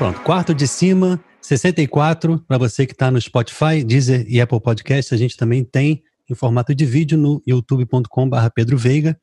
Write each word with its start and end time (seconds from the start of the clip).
Pronto, 0.00 0.18
quarto 0.22 0.54
de 0.54 0.66
cima, 0.66 1.22
64, 1.42 2.42
para 2.48 2.56
você 2.56 2.86
que 2.86 2.94
está 2.94 3.10
no 3.10 3.20
Spotify, 3.20 3.84
Deezer 3.84 4.24
e 4.26 4.40
Apple 4.40 4.58
Podcast, 4.58 5.14
a 5.14 5.18
gente 5.18 5.36
também 5.36 5.62
tem 5.62 6.02
em 6.30 6.34
formato 6.34 6.74
de 6.74 6.86
vídeo 6.86 7.18
no 7.18 7.42
youtube.com.br 7.46 8.48
Pedro 8.54 8.78
Veiga. 8.78 9.14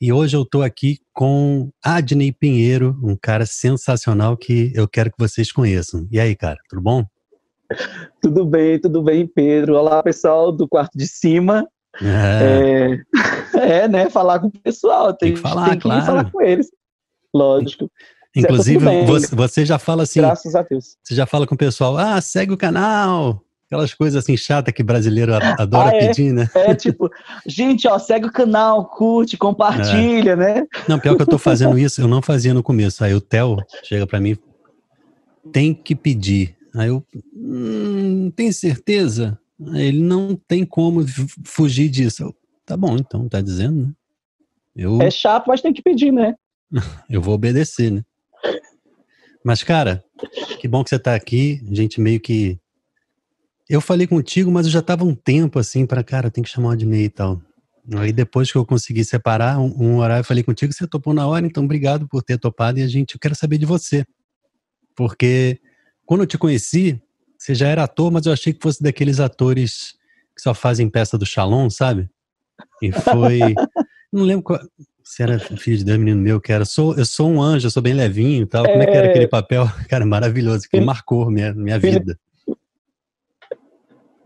E 0.00 0.12
hoje 0.12 0.36
eu 0.36 0.42
estou 0.42 0.62
aqui 0.62 0.98
com 1.12 1.72
Adney 1.84 2.30
Pinheiro, 2.30 2.96
um 3.02 3.16
cara 3.20 3.44
sensacional 3.44 4.36
que 4.36 4.70
eu 4.72 4.86
quero 4.86 5.10
que 5.10 5.18
vocês 5.18 5.50
conheçam. 5.50 6.06
E 6.12 6.20
aí, 6.20 6.36
cara, 6.36 6.58
tudo 6.68 6.80
bom? 6.80 7.04
Tudo 8.22 8.44
bem, 8.44 8.80
tudo 8.80 9.02
bem, 9.02 9.26
Pedro. 9.26 9.74
Olá, 9.74 10.00
pessoal 10.00 10.52
do 10.52 10.68
quarto 10.68 10.96
de 10.96 11.08
cima. 11.08 11.66
É, 12.00 13.02
é, 13.58 13.82
é 13.82 13.88
né? 13.88 14.08
Falar 14.08 14.38
com 14.38 14.46
o 14.46 14.52
pessoal. 14.52 15.12
Tem, 15.12 15.30
tem 15.30 15.34
que 15.34 15.40
falar, 15.40 15.70
tem 15.70 15.78
que 15.78 15.82
claro. 15.82 16.06
falar 16.06 16.30
com 16.30 16.40
eles. 16.40 16.70
Lógico. 17.34 17.90
Inclusive, 18.34 19.04
você, 19.04 19.34
você 19.34 19.66
já 19.66 19.78
fala 19.78 20.04
assim. 20.04 20.20
Graças 20.20 20.54
a 20.54 20.62
Deus. 20.62 20.96
Você 21.02 21.14
já 21.14 21.26
fala 21.26 21.46
com 21.46 21.54
o 21.54 21.58
pessoal, 21.58 21.96
ah, 21.98 22.20
segue 22.20 22.52
o 22.52 22.56
canal. 22.56 23.42
Aquelas 23.66 23.94
coisas 23.94 24.22
assim 24.22 24.36
chatas 24.36 24.74
que 24.74 24.82
brasileiro 24.82 25.32
adora 25.58 25.90
ah, 25.90 25.94
é, 25.94 26.08
pedir, 26.08 26.32
né? 26.32 26.48
É, 26.54 26.74
tipo, 26.74 27.08
gente, 27.46 27.86
ó, 27.86 27.98
segue 27.98 28.26
o 28.26 28.32
canal, 28.32 28.84
curte, 28.86 29.36
compartilha, 29.36 30.32
é. 30.32 30.36
né? 30.36 30.66
Não, 30.88 30.98
pior 30.98 31.16
que 31.16 31.22
eu 31.22 31.26
tô 31.26 31.38
fazendo 31.38 31.78
isso, 31.78 32.00
eu 32.00 32.08
não 32.08 32.20
fazia 32.20 32.52
no 32.52 32.62
começo. 32.62 33.04
Aí 33.04 33.14
o 33.14 33.20
Theo 33.20 33.58
chega 33.84 34.06
para 34.06 34.20
mim, 34.20 34.36
tem 35.52 35.72
que 35.72 35.94
pedir. 35.94 36.56
Aí 36.74 36.88
eu, 36.88 37.04
hum, 37.34 38.30
tem 38.34 38.50
certeza? 38.52 39.38
Aí 39.72 39.86
ele 39.86 40.02
não 40.02 40.34
tem 40.34 40.64
como 40.64 41.04
fugir 41.44 41.88
disso. 41.88 42.24
Eu, 42.24 42.34
tá 42.64 42.76
bom, 42.76 42.96
então, 42.96 43.28
tá 43.28 43.40
dizendo, 43.40 43.86
né? 43.86 43.92
Eu, 44.74 45.00
é 45.02 45.10
chato, 45.10 45.46
mas 45.46 45.60
tem 45.60 45.72
que 45.72 45.82
pedir, 45.82 46.12
né? 46.12 46.34
eu 47.10 47.20
vou 47.20 47.34
obedecer, 47.34 47.90
né? 47.90 48.02
Mas, 49.44 49.62
cara, 49.62 50.04
que 50.60 50.68
bom 50.68 50.84
que 50.84 50.90
você 50.90 50.98
tá 50.98 51.14
aqui. 51.14 51.60
A 51.70 51.74
gente 51.74 52.00
meio 52.00 52.20
que. 52.20 52.58
Eu 53.68 53.80
falei 53.80 54.06
contigo, 54.06 54.50
mas 54.50 54.66
eu 54.66 54.72
já 54.72 54.82
tava 54.82 55.04
um 55.04 55.14
tempo 55.14 55.58
assim 55.58 55.86
para 55.86 56.02
cara, 56.02 56.30
tem 56.30 56.42
que 56.42 56.50
chamar 56.50 56.76
de 56.76 56.84
meio 56.84 57.04
e 57.04 57.10
tal. 57.10 57.40
Aí 57.96 58.12
depois 58.12 58.50
que 58.50 58.58
eu 58.58 58.66
consegui 58.66 59.04
separar 59.04 59.58
um, 59.58 59.72
um, 59.78 59.96
horário, 59.98 60.20
eu 60.20 60.24
falei 60.24 60.42
contigo, 60.42 60.72
você 60.72 60.86
topou 60.86 61.14
na 61.14 61.26
hora, 61.26 61.46
então 61.46 61.64
obrigado 61.64 62.06
por 62.06 62.22
ter 62.22 62.38
topado 62.38 62.78
e 62.78 62.82
a 62.82 62.88
gente, 62.88 63.14
eu 63.14 63.20
quero 63.20 63.34
saber 63.34 63.58
de 63.58 63.66
você. 63.66 64.04
Porque 64.94 65.60
quando 66.04 66.22
eu 66.22 66.26
te 66.26 66.36
conheci, 66.36 67.00
você 67.38 67.54
já 67.54 67.68
era 67.68 67.84
ator, 67.84 68.10
mas 68.10 68.26
eu 68.26 68.32
achei 68.32 68.52
que 68.52 68.60
fosse 68.62 68.82
daqueles 68.82 69.18
atores 69.18 69.94
que 70.36 70.42
só 70.42 70.52
fazem 70.52 70.90
peça 70.90 71.16
do 71.16 71.24
Shalom, 71.24 71.70
sabe? 71.70 72.08
E 72.82 72.92
foi. 72.92 73.40
não 74.12 74.24
lembro 74.24 74.42
qual, 74.42 74.60
se 75.10 75.24
era 75.24 75.40
filho 75.40 75.76
de 75.76 75.84
Deus, 75.84 75.98
menino 75.98 76.22
meu, 76.22 76.40
que 76.40 76.52
era. 76.52 76.64
Sou, 76.64 76.96
eu 76.96 77.04
sou 77.04 77.28
um 77.28 77.42
anjo, 77.42 77.66
eu 77.66 77.70
sou 77.70 77.82
bem 77.82 77.94
levinho 77.94 78.44
e 78.44 78.46
tal. 78.46 78.64
Como 78.64 78.80
é 78.80 78.86
que 78.86 78.96
era 78.96 79.08
é. 79.08 79.10
aquele 79.10 79.26
papel? 79.26 79.66
Cara, 79.90 80.06
maravilhoso, 80.06 80.68
que 80.70 80.80
marcou 80.80 81.28
minha, 81.28 81.52
minha 81.52 81.80
vida. 81.80 82.16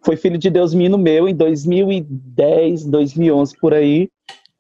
Foi 0.05 0.14
filho 0.18 0.36
de 0.36 0.50
Deus, 0.50 0.74
menino 0.74 0.98
meu, 0.98 1.27
em 1.27 1.34
2010, 1.34 2.84
2011, 2.84 3.56
por 3.56 3.72
aí. 3.72 4.10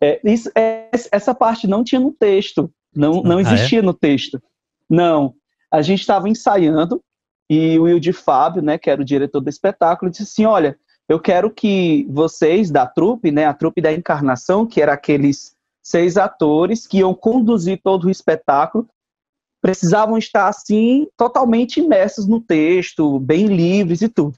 É, 0.00 0.18
isso, 0.24 0.50
é, 0.56 0.88
essa 1.12 1.34
parte 1.34 1.66
não 1.66 1.84
tinha 1.84 2.00
no 2.00 2.10
texto, 2.10 2.72
não, 2.96 3.22
não 3.22 3.38
existia 3.38 3.80
ah, 3.80 3.82
é? 3.82 3.84
no 3.84 3.92
texto. 3.92 4.42
Não. 4.88 5.34
A 5.70 5.82
gente 5.82 6.00
estava 6.00 6.26
ensaiando 6.26 7.02
e 7.50 7.78
o 7.78 7.82
Will 7.82 8.00
de 8.00 8.14
Fábio, 8.14 8.62
né, 8.62 8.78
que 8.78 8.88
era 8.88 9.02
o 9.02 9.04
diretor 9.04 9.40
do 9.40 9.50
espetáculo, 9.50 10.10
disse 10.10 10.22
assim: 10.22 10.46
Olha, 10.46 10.78
eu 11.06 11.20
quero 11.20 11.50
que 11.50 12.06
vocês 12.08 12.70
da 12.70 12.86
trupe, 12.86 13.30
né, 13.30 13.44
a 13.44 13.52
trupe 13.52 13.82
da 13.82 13.92
encarnação, 13.92 14.66
que 14.66 14.80
era 14.80 14.94
aqueles 14.94 15.53
seis 15.84 16.16
atores 16.16 16.86
que 16.86 16.98
iam 16.98 17.14
conduzir 17.14 17.80
todo 17.82 18.04
o 18.06 18.10
espetáculo, 18.10 18.88
precisavam 19.60 20.16
estar 20.16 20.48
assim 20.48 21.06
totalmente 21.16 21.80
imersos 21.80 22.26
no 22.26 22.40
texto, 22.40 23.18
bem 23.20 23.46
livres 23.46 24.00
e 24.00 24.08
tudo. 24.08 24.34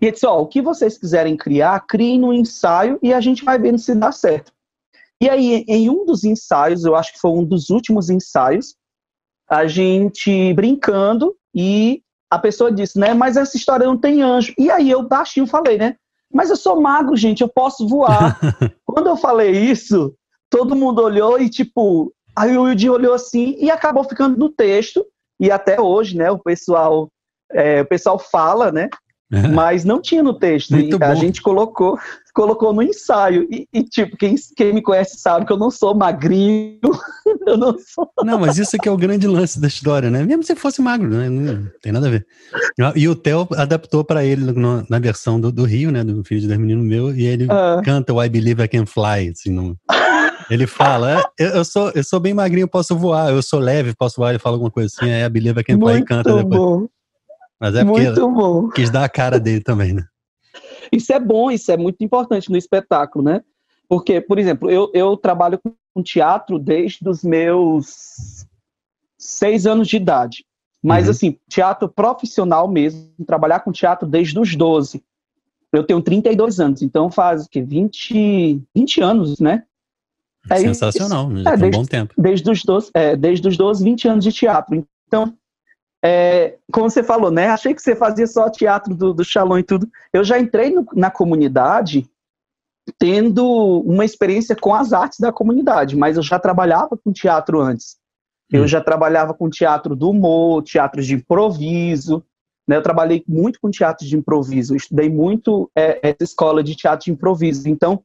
E 0.00 0.06
ele 0.06 0.12
disse: 0.12 0.26
Ó, 0.26 0.40
o 0.40 0.46
que 0.46 0.60
vocês 0.60 0.98
quiserem 0.98 1.36
criar, 1.36 1.86
criem 1.86 2.18
no 2.18 2.32
ensaio 2.32 2.98
e 3.02 3.12
a 3.12 3.20
gente 3.20 3.44
vai 3.44 3.58
vendo 3.58 3.78
se 3.78 3.94
dá 3.94 4.12
certo. 4.12 4.52
E 5.20 5.28
aí, 5.28 5.64
em 5.68 5.88
um 5.88 6.04
dos 6.04 6.24
ensaios, 6.24 6.84
eu 6.84 6.96
acho 6.96 7.12
que 7.12 7.20
foi 7.20 7.30
um 7.30 7.44
dos 7.44 7.70
últimos 7.70 8.10
ensaios, 8.10 8.74
a 9.48 9.66
gente 9.66 10.52
brincando 10.54 11.36
e 11.54 12.02
a 12.30 12.38
pessoa 12.38 12.72
disse, 12.72 12.98
né? 12.98 13.14
Mas 13.14 13.36
essa 13.36 13.56
história 13.56 13.86
não 13.86 13.96
tem 13.96 14.22
anjo. 14.22 14.52
E 14.58 14.70
aí 14.70 14.90
eu 14.90 15.06
baixinho 15.06 15.46
falei, 15.46 15.78
né? 15.78 15.96
Mas 16.32 16.50
eu 16.50 16.56
sou 16.56 16.80
magro, 16.80 17.14
gente, 17.14 17.42
eu 17.42 17.48
posso 17.48 17.86
voar. 17.86 18.40
Quando 18.84 19.08
eu 19.08 19.16
falei 19.16 19.50
isso, 19.50 20.14
todo 20.52 20.76
mundo 20.76 21.02
olhou 21.02 21.40
e 21.40 21.48
tipo, 21.48 22.12
aí 22.36 22.56
o 22.56 22.64
Wilde 22.64 22.90
olhou 22.90 23.14
assim 23.14 23.56
e 23.58 23.70
acabou 23.70 24.04
ficando 24.04 24.36
no 24.36 24.50
texto. 24.50 25.04
E 25.40 25.50
até 25.50 25.80
hoje, 25.80 26.16
né? 26.16 26.30
O 26.30 26.38
pessoal, 26.38 27.08
é, 27.50 27.80
o 27.80 27.86
pessoal 27.86 28.18
fala, 28.18 28.70
né? 28.70 28.88
É. 29.32 29.48
Mas 29.48 29.82
não 29.82 29.98
tinha 29.98 30.22
no 30.22 30.34
texto. 30.34 30.74
A 31.00 31.14
gente 31.14 31.40
colocou, 31.40 31.98
colocou 32.34 32.74
no 32.74 32.82
ensaio. 32.82 33.48
E, 33.50 33.66
e, 33.72 33.82
tipo, 33.82 34.14
quem, 34.18 34.34
quem 34.54 34.74
me 34.74 34.82
conhece 34.82 35.16
sabe 35.16 35.46
que 35.46 35.52
eu 35.52 35.56
não 35.56 35.70
sou 35.70 35.94
magrinho. 35.94 36.78
eu 37.46 37.56
não 37.56 37.74
sou. 37.78 38.10
Não, 38.22 38.38
mas 38.38 38.58
isso 38.58 38.76
aqui 38.76 38.90
é 38.90 38.92
o 38.92 38.96
grande 38.96 39.26
lance 39.26 39.58
da 39.58 39.68
história, 39.68 40.10
né? 40.10 40.22
Mesmo 40.22 40.42
se 40.42 40.54
fosse 40.54 40.82
magro, 40.82 41.08
né? 41.08 41.30
Não 41.30 41.66
tem 41.80 41.92
nada 41.92 42.08
a 42.08 42.10
ver. 42.10 42.26
E 42.94 43.08
o 43.08 43.16
Theo 43.16 43.48
adaptou 43.56 44.04
para 44.04 44.22
ele 44.22 44.52
no, 44.52 44.86
na 44.88 44.98
versão 44.98 45.40
do, 45.40 45.50
do, 45.50 45.64
Rio, 45.64 45.90
né? 45.90 46.04
Do 46.04 46.22
Filho 46.22 46.42
de 46.42 46.48
Deus 46.48 46.60
Menino 46.60 46.84
Meu, 46.84 47.16
e 47.16 47.24
ele 47.24 47.46
ah. 47.50 47.80
canta 47.82 48.12
o 48.12 48.22
I 48.22 48.28
Believe 48.28 48.62
I 48.62 48.68
Can 48.68 48.84
Fly, 48.84 49.30
assim, 49.30 49.50
no... 49.50 49.74
Ele 50.50 50.66
fala, 50.66 51.20
é, 51.38 51.56
eu, 51.58 51.64
sou, 51.64 51.90
eu 51.94 52.04
sou 52.04 52.20
bem 52.20 52.34
magrinho, 52.34 52.68
posso 52.68 52.96
voar, 52.96 53.30
eu 53.30 53.42
sou 53.42 53.58
leve, 53.58 53.94
posso 53.94 54.16
voar, 54.16 54.30
ele 54.30 54.38
fala 54.38 54.56
alguma 54.56 54.70
coisa 54.70 54.92
assim, 54.94 55.10
aí 55.10 55.22
a 55.22 55.28
Believe 55.28 55.60
I 55.60 55.64
Can 55.64 55.78
Fly 55.78 55.98
e 55.98 56.04
canta 56.04 56.34
depois. 56.34 56.60
Bom. 56.60 56.88
Mas 57.60 57.74
é 57.74 57.84
porque 57.84 58.02
muito 58.02 58.30
bom. 58.30 58.68
quis 58.70 58.90
dar 58.90 59.04
a 59.04 59.08
cara 59.08 59.38
dele 59.38 59.60
também, 59.60 59.92
né? 59.92 60.04
Isso 60.90 61.12
é 61.12 61.20
bom, 61.20 61.50
isso 61.50 61.70
é 61.70 61.76
muito 61.76 62.02
importante 62.02 62.50
no 62.50 62.56
espetáculo, 62.56 63.24
né? 63.24 63.42
Porque, 63.88 64.20
por 64.20 64.38
exemplo, 64.38 64.70
eu, 64.70 64.90
eu 64.92 65.16
trabalho 65.16 65.60
com 65.94 66.02
teatro 66.02 66.58
desde 66.58 67.08
os 67.08 67.22
meus 67.22 68.46
seis 69.18 69.66
anos 69.66 69.86
de 69.86 69.96
idade. 69.96 70.44
Mas, 70.82 71.04
uhum. 71.04 71.10
assim, 71.12 71.38
teatro 71.48 71.88
profissional 71.88 72.66
mesmo, 72.66 73.12
trabalhar 73.26 73.60
com 73.60 73.70
teatro 73.70 74.08
desde 74.08 74.38
os 74.38 74.56
12. 74.56 75.02
Eu 75.72 75.84
tenho 75.84 76.02
32 76.02 76.60
anos, 76.60 76.82
então 76.82 77.10
faz 77.10 77.46
que 77.46 77.62
20, 77.62 78.60
20 78.74 79.00
anos, 79.00 79.38
né? 79.38 79.64
É, 80.50 80.56
Sensacional, 80.56 81.30
já 81.36 81.52
é, 81.52 81.56
desde, 81.56 81.78
um 81.78 81.80
bom 81.80 81.86
tempo. 81.86 82.14
Desde 82.18 82.50
os, 82.50 82.64
12, 82.64 82.90
é, 82.94 83.16
desde 83.16 83.46
os 83.48 83.56
12, 83.56 83.84
20 83.84 84.08
anos 84.08 84.24
de 84.24 84.32
teatro. 84.32 84.86
Então, 85.06 85.36
é, 86.04 86.56
como 86.72 86.90
você 86.90 87.02
falou, 87.02 87.30
né? 87.30 87.48
Achei 87.48 87.72
que 87.72 87.80
você 87.80 87.94
fazia 87.94 88.26
só 88.26 88.50
teatro 88.50 88.94
do, 88.94 89.14
do 89.14 89.24
Shalom 89.24 89.58
e 89.58 89.62
tudo. 89.62 89.88
Eu 90.12 90.24
já 90.24 90.38
entrei 90.38 90.70
no, 90.70 90.84
na 90.94 91.10
comunidade 91.10 92.08
tendo 92.98 93.46
uma 93.86 94.04
experiência 94.04 94.56
com 94.56 94.74
as 94.74 94.92
artes 94.92 95.20
da 95.20 95.32
comunidade, 95.32 95.96
mas 95.96 96.16
eu 96.16 96.22
já 96.22 96.38
trabalhava 96.38 96.96
com 96.96 97.12
teatro 97.12 97.60
antes. 97.60 97.96
Eu 98.50 98.64
hum. 98.64 98.68
já 98.68 98.80
trabalhava 98.80 99.32
com 99.32 99.48
teatro 99.48 99.94
do 99.94 100.10
humor, 100.10 100.62
teatro 100.62 101.00
de 101.00 101.14
improviso. 101.14 102.24
Né? 102.68 102.76
Eu 102.76 102.82
trabalhei 102.82 103.24
muito 103.26 103.60
com 103.60 103.70
teatro 103.70 104.06
de 104.06 104.16
improviso. 104.16 104.74
Eu 104.74 104.76
estudei 104.76 105.08
muito 105.08 105.70
é, 105.76 106.00
essa 106.02 106.24
escola 106.24 106.62
de 106.62 106.74
teatro 106.74 107.04
de 107.04 107.12
improviso. 107.12 107.68
Então, 107.68 108.02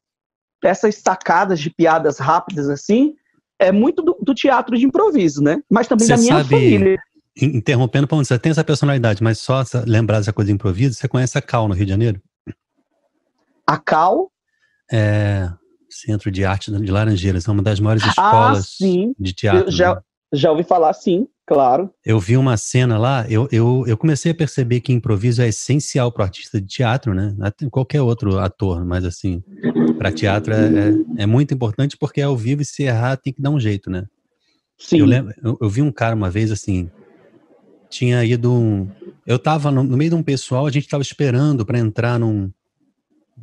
essas 0.63 0.95
sacadas 0.95 1.59
de 1.59 1.69
piadas 1.69 2.17
rápidas 2.17 2.69
assim, 2.69 3.15
é 3.59 3.71
muito 3.71 4.01
do, 4.01 4.17
do 4.21 4.33
teatro 4.33 4.77
de 4.77 4.85
improviso, 4.85 5.41
né? 5.41 5.61
Mas 5.69 5.87
também 5.87 6.07
você 6.07 6.15
da 6.15 6.21
minha 6.21 6.37
sabe, 6.37 6.49
família 6.49 6.97
interrompendo, 7.39 8.07
você 8.07 8.39
tem 8.39 8.51
essa 8.51 8.63
personalidade, 8.63 9.21
mas 9.21 9.39
só 9.39 9.63
lembrar 9.85 10.17
essa 10.17 10.33
coisa 10.33 10.47
de 10.47 10.55
improviso, 10.55 10.95
você 10.95 11.07
conhece 11.07 11.37
a 11.37 11.41
Cal 11.41 11.67
no 11.67 11.73
Rio 11.73 11.85
de 11.85 11.91
Janeiro? 11.91 12.21
A 13.65 13.77
Cal? 13.77 14.31
É, 14.91 15.49
Centro 15.89 16.31
de 16.31 16.45
Arte 16.45 16.71
de 16.71 16.91
Laranjeiras, 16.91 17.47
é 17.47 17.51
uma 17.51 17.61
das 17.61 17.79
maiores 17.79 18.03
ah, 18.03 18.07
escolas 18.07 18.77
ah, 18.81 19.13
de 19.19 19.33
teatro. 19.33 19.67
Eu 19.67 19.71
já, 19.71 19.95
né? 19.95 20.01
já 20.33 20.51
ouvi 20.51 20.63
falar, 20.63 20.93
sim, 20.93 21.27
claro. 21.47 21.89
Eu 22.05 22.19
vi 22.19 22.37
uma 22.37 22.57
cena 22.57 22.97
lá, 22.97 23.25
eu, 23.29 23.47
eu, 23.51 23.85
eu 23.87 23.97
comecei 23.97 24.31
a 24.31 24.35
perceber 24.35 24.81
que 24.81 24.93
improviso 24.93 25.41
é 25.41 25.47
essencial 25.47 26.11
para 26.11 26.21
o 26.21 26.25
artista 26.25 26.61
de 26.61 26.67
teatro, 26.67 27.13
né? 27.13 27.33
Qualquer 27.71 28.01
outro 28.01 28.37
ator, 28.37 28.85
mas 28.85 29.05
assim, 29.05 29.41
para 29.97 30.11
teatro 30.11 30.53
é, 30.53 30.67
é, 30.67 31.23
é, 31.23 31.25
muito 31.25 31.53
importante 31.53 31.97
porque 31.97 32.21
é 32.21 32.25
ao 32.25 32.37
vivo 32.37 32.61
e 32.61 32.65
se 32.65 32.83
errar 32.83 33.17
tem 33.17 33.33
que 33.33 33.41
dar 33.41 33.49
um 33.49 33.59
jeito, 33.59 33.89
né? 33.89 34.05
Sim. 34.77 34.99
Eu, 34.99 35.05
lembro, 35.05 35.33
eu, 35.43 35.57
eu 35.59 35.69
vi 35.69 35.81
um 35.81 35.91
cara 35.91 36.13
uma 36.13 36.29
vez 36.29 36.51
assim, 36.51 36.91
tinha 37.89 38.23
ido 38.23 38.51
um, 38.53 38.87
eu 39.25 39.37
estava 39.37 39.71
no, 39.71 39.83
no, 39.83 39.97
meio 39.97 40.11
de 40.11 40.15
um 40.15 40.23
pessoal, 40.23 40.67
a 40.67 40.71
gente 40.71 40.85
estava 40.85 41.01
esperando 41.01 41.65
para 41.65 41.79
entrar 41.79 42.19
num, 42.19 42.51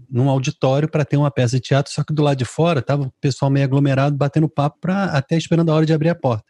num 0.09 0.29
auditório 0.29 0.89
para 0.89 1.05
ter 1.05 1.17
uma 1.17 1.31
peça 1.31 1.57
de 1.57 1.63
teatro, 1.63 1.93
só 1.93 2.05
que 2.05 2.13
do 2.13 2.23
lado 2.23 2.39
de 2.39 2.45
fora 2.45 2.81
tava 2.81 3.05
o 3.05 3.13
pessoal 3.21 3.51
meio 3.51 3.65
aglomerado 3.65 4.17
batendo 4.17 4.49
papo 4.49 4.79
para 4.81 5.07
até 5.07 5.37
esperando 5.37 5.71
a 5.71 5.75
hora 5.75 5.87
de 5.87 5.93
abrir 5.93 6.11
a 6.11 6.15
porta. 6.15 6.45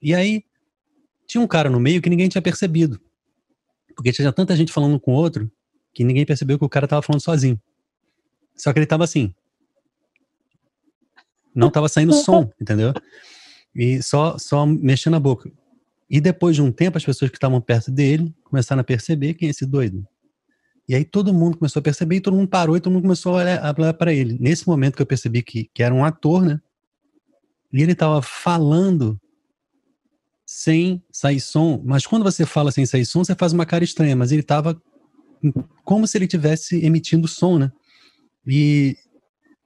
E 0.00 0.14
aí 0.14 0.42
tinha 1.32 1.40
um 1.42 1.46
cara 1.46 1.70
no 1.70 1.80
meio 1.80 2.02
que 2.02 2.10
ninguém 2.10 2.28
tinha 2.28 2.42
percebido. 2.42 3.00
Porque 3.96 4.12
tinha 4.12 4.30
tanta 4.30 4.54
gente 4.54 4.70
falando 4.70 5.00
com 5.00 5.12
o 5.12 5.14
outro 5.14 5.50
que 5.94 6.04
ninguém 6.04 6.26
percebeu 6.26 6.58
que 6.58 6.64
o 6.64 6.68
cara 6.68 6.84
estava 6.84 7.00
falando 7.00 7.22
sozinho. 7.22 7.58
Só 8.54 8.70
que 8.70 8.78
ele 8.78 8.84
estava 8.84 9.04
assim. 9.04 9.34
Não 11.54 11.68
estava 11.68 11.88
saindo 11.88 12.12
som, 12.12 12.50
entendeu? 12.60 12.92
E 13.74 14.02
só 14.02 14.36
só 14.36 14.66
mexendo 14.66 15.16
a 15.16 15.20
boca. 15.20 15.50
E 16.08 16.20
depois 16.20 16.54
de 16.54 16.60
um 16.60 16.70
tempo, 16.70 16.98
as 16.98 17.04
pessoas 17.04 17.30
que 17.30 17.38
estavam 17.38 17.62
perto 17.62 17.90
dele 17.90 18.34
começaram 18.44 18.80
a 18.80 18.84
perceber 18.84 19.32
quem 19.32 19.48
é 19.48 19.50
esse 19.52 19.64
doido. 19.64 20.06
E 20.86 20.94
aí 20.94 21.04
todo 21.04 21.32
mundo 21.32 21.56
começou 21.56 21.80
a 21.80 21.82
perceber 21.82 22.16
e 22.16 22.20
todo 22.20 22.36
mundo 22.36 22.48
parou 22.48 22.76
e 22.76 22.80
todo 22.80 22.92
mundo 22.92 23.02
começou 23.02 23.38
a 23.38 23.42
olhar, 23.42 23.94
para 23.94 24.12
ele. 24.12 24.36
Nesse 24.38 24.68
momento 24.68 24.96
que 24.96 25.02
eu 25.02 25.06
percebi 25.06 25.42
que, 25.42 25.70
que 25.72 25.82
era 25.82 25.94
um 25.94 26.04
ator, 26.04 26.44
né? 26.44 26.60
E 27.72 27.80
ele 27.80 27.92
estava 27.92 28.20
falando 28.20 29.18
sem 30.52 31.02
sair 31.10 31.40
som. 31.40 31.82
Mas 31.82 32.06
quando 32.06 32.22
você 32.22 32.44
fala 32.44 32.70
sem 32.70 32.84
sair 32.84 33.06
som, 33.06 33.24
você 33.24 33.34
faz 33.34 33.54
uma 33.54 33.64
cara 33.64 33.82
estranha. 33.82 34.14
Mas 34.14 34.32
ele 34.32 34.42
estava 34.42 34.80
como 35.82 36.06
se 36.06 36.18
ele 36.18 36.26
tivesse 36.26 36.84
emitindo 36.84 37.26
som, 37.26 37.58
né? 37.58 37.72
E, 38.46 38.94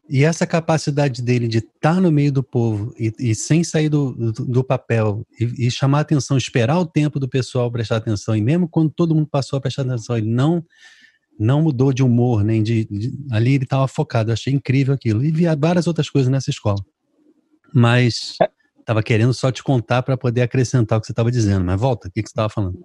e 0.08 0.22
essa 0.22 0.46
capacidade 0.46 1.20
dele 1.22 1.48
de 1.48 1.58
estar 1.58 1.96
tá 1.96 2.00
no 2.00 2.12
meio 2.12 2.30
do 2.30 2.42
povo 2.42 2.94
e, 2.98 3.12
e 3.18 3.34
sem 3.34 3.64
sair 3.64 3.88
do, 3.88 4.12
do, 4.12 4.32
do 4.32 4.64
papel 4.64 5.26
e, 5.40 5.66
e, 5.66 5.70
chamar 5.70 6.00
atenção, 6.00 6.36
esperar 6.36 6.78
o 6.78 6.86
tempo 6.86 7.18
do 7.18 7.28
pessoal 7.28 7.70
prestar 7.70 7.96
atenção, 7.96 8.36
e 8.36 8.40
mesmo 8.40 8.68
quando 8.68 8.90
todo 8.90 9.14
mundo 9.14 9.26
passou 9.26 9.56
a 9.56 9.60
prestar 9.60 9.82
atenção, 9.82 10.16
ele 10.16 10.30
não 10.30 10.64
não 11.38 11.62
mudou 11.62 11.92
de 11.92 12.02
humor, 12.02 12.42
nem 12.42 12.62
de, 12.62 12.86
de 12.86 13.12
ali 13.30 13.54
ele 13.54 13.64
estava 13.64 13.86
focado. 13.88 14.30
Eu 14.30 14.34
achei 14.34 14.54
incrível 14.54 14.94
aquilo. 14.94 15.22
E 15.22 15.30
via 15.30 15.54
várias 15.54 15.86
outras 15.86 16.08
coisas 16.08 16.30
nessa 16.30 16.48
escola. 16.48 16.82
Mas 17.74 18.38
estava 18.86 19.02
querendo 19.02 19.34
só 19.34 19.50
te 19.50 19.64
contar 19.64 20.02
para 20.02 20.16
poder 20.16 20.42
acrescentar 20.42 20.96
o 20.96 21.00
que 21.00 21.08
você 21.08 21.12
estava 21.12 21.30
dizendo. 21.30 21.64
Mas 21.64 21.80
volta, 21.80 22.06
o 22.06 22.10
que, 22.10 22.22
que 22.22 22.28
você 22.28 22.32
estava 22.32 22.48
falando? 22.48 22.78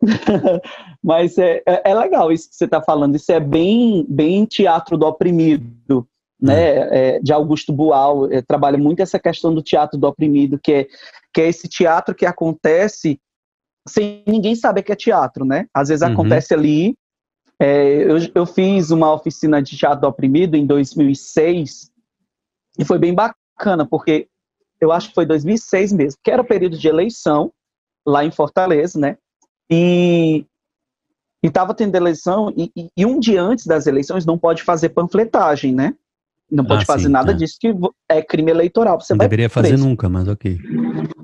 Mas 1.02 1.36
é, 1.36 1.60
é, 1.66 1.90
é, 1.90 1.94
legal 1.94 2.30
isso 2.30 2.48
que 2.48 2.54
você 2.54 2.64
está 2.64 2.80
falando. 2.80 3.16
Isso 3.16 3.32
é 3.32 3.40
bem, 3.40 4.06
bem 4.08 4.44
teatro 4.44 4.96
do 4.96 5.04
oprimido, 5.04 6.06
né? 6.40 6.62
É, 6.62 7.16
é 7.16 7.20
de 7.20 7.32
Augusto 7.32 7.72
Boal. 7.72 8.30
É, 8.30 8.40
trabalha 8.40 8.78
muito 8.78 9.00
essa 9.00 9.18
questão 9.18 9.52
do 9.52 9.60
teatro 9.60 9.98
do 9.98 10.06
oprimido, 10.06 10.60
que 10.62 10.72
é, 10.72 10.86
que 11.34 11.40
é 11.40 11.48
esse 11.48 11.66
teatro 11.66 12.14
que 12.14 12.24
acontece 12.24 13.20
sem 13.88 14.22
ninguém 14.26 14.54
saber 14.54 14.82
que 14.82 14.92
é 14.92 14.96
teatro, 14.96 15.44
né? 15.44 15.66
Às 15.74 15.88
vezes 15.88 16.06
uhum. 16.06 16.12
acontece 16.12 16.54
ali. 16.54 16.94
É, 17.60 18.04
eu, 18.04 18.16
eu 18.32 18.46
fiz 18.46 18.92
uma 18.92 19.12
oficina 19.12 19.60
de 19.60 19.76
teatro 19.76 20.02
do 20.02 20.06
oprimido 20.06 20.56
em 20.56 20.64
2006 20.64 21.90
e 22.78 22.84
foi 22.84 22.98
bem 22.98 23.12
bacana, 23.12 23.84
porque 23.84 24.28
eu 24.80 24.92
acho 24.92 25.08
que 25.08 25.14
foi 25.14 25.26
2006 25.26 25.92
mesmo, 25.92 26.20
que 26.22 26.30
era 26.30 26.42
o 26.42 26.46
período 26.46 26.78
de 26.78 26.88
eleição 26.88 27.52
lá 28.06 28.24
em 28.24 28.30
Fortaleza, 28.30 28.98
né? 28.98 29.16
E 29.70 30.44
estava 31.42 31.74
tendo 31.74 31.94
eleição, 31.94 32.52
e, 32.56 32.70
e, 32.76 32.88
e, 32.96 33.06
um 33.06 33.20
dia 33.20 33.42
antes 33.42 33.66
das 33.66 33.86
eleições 33.86 34.26
não 34.26 34.38
pode 34.38 34.62
fazer 34.62 34.90
panfletagem, 34.90 35.74
né? 35.74 35.94
Não 36.50 36.64
pode 36.64 36.84
ah, 36.84 36.86
fazer 36.86 37.04
sim, 37.04 37.12
nada 37.12 37.32
tá. 37.32 37.38
disso 37.38 37.58
que 37.60 37.74
é 38.08 38.22
crime 38.22 38.50
eleitoral. 38.50 38.98
Você 38.98 39.12
não 39.12 39.18
deveria 39.18 39.50
fazer 39.50 39.76
nunca, 39.76 40.08
mas 40.08 40.26
ok. 40.26 40.58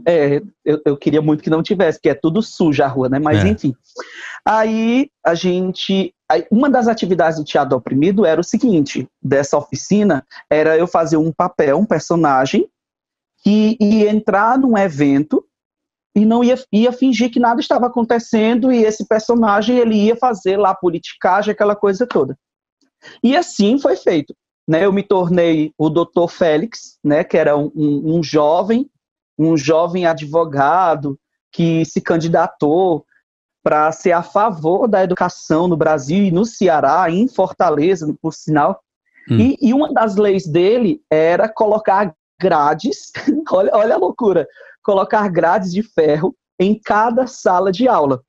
É, 0.07 0.43
eu, 0.63 0.83
eu, 0.85 0.97
queria 0.99 1.23
muito 1.23 1.43
que 1.43 1.49
não 1.49 1.63
tivesse, 1.63 1.99
porque 1.99 2.11
é 2.11 2.15
tudo 2.15 2.43
sujo 2.43 2.83
a 2.83 2.87
rua, 2.87 3.09
né? 3.09 3.19
Mas 3.19 3.43
é. 3.43 3.49
enfim. 3.49 3.75
Aí 4.47 5.09
a 5.25 5.35
gente. 5.35 6.13
Aí, 6.31 6.45
uma 6.51 6.69
das 6.69 6.89
atividades 6.89 7.39
do 7.39 7.45
Teatro 7.45 7.75
Oprimido 7.75 8.27
era 8.27 8.39
o 8.39 8.45
seguinte: 8.45 9.09
dessa 9.23 9.57
oficina, 9.57 10.23
era 10.51 10.77
eu 10.77 10.87
fazer 10.87 11.17
um 11.17 11.33
papel, 11.33 11.79
um 11.79 11.87
personagem, 11.87 12.69
que 13.45 13.77
ia 13.79 14.11
entrar 14.11 14.59
num 14.59 14.77
evento 14.77 15.45
e 16.17 16.25
não 16.25 16.43
ia, 16.43 16.55
ia 16.73 16.93
fingir 16.93 17.31
que 17.31 17.39
nada 17.39 17.61
estava 17.61 17.87
acontecendo 17.87 18.73
e 18.73 18.85
esse 18.85 19.07
personagem 19.07 19.77
ele 19.77 19.97
ia 19.97 20.17
fazer 20.17 20.57
lá 20.57 20.75
politicagem, 20.75 21.53
aquela 21.53 21.77
coisa 21.77 22.07
toda. 22.07 22.39
E 23.23 23.37
assim 23.37 23.79
foi 23.79 23.97
feito. 23.97 24.35
Né? 24.67 24.85
Eu 24.85 24.93
me 24.93 25.03
tornei 25.03 25.73
o 25.77 25.91
doutor 25.91 26.29
Félix, 26.29 26.99
né? 27.05 27.23
que 27.23 27.37
era 27.37 27.57
um, 27.57 27.71
um, 27.75 28.17
um 28.17 28.23
jovem, 28.23 28.89
um 29.39 29.57
jovem 29.57 30.07
advogado 30.07 31.19
que 31.53 31.85
se 31.85 32.01
candidatou 32.01 33.05
para 33.63 33.91
ser 33.93 34.13
a 34.13 34.23
favor 34.23 34.87
da 34.87 35.03
educação 35.03 35.67
no 35.67 35.77
Brasil 35.77 36.25
e 36.25 36.31
no 36.31 36.45
Ceará, 36.45 37.11
em 37.11 37.27
Fortaleza, 37.27 38.15
por 38.21 38.33
sinal. 38.33 38.81
Hum. 39.31 39.39
E, 39.39 39.59
e, 39.61 39.73
uma 39.73 39.93
das 39.93 40.17
leis 40.17 40.47
dele 40.47 41.01
era 41.11 41.49
colocar 41.49 42.15
grades, 42.41 43.13
olha, 43.51 43.71
olha 43.75 43.95
a 43.95 43.99
loucura, 43.99 44.47
colocar 44.83 45.29
grades 45.29 45.73
de 45.73 45.83
ferro 45.83 46.35
em 46.59 46.79
cada 46.79 47.27
sala 47.27 47.73
de 47.73 47.89
aula. 47.89 48.23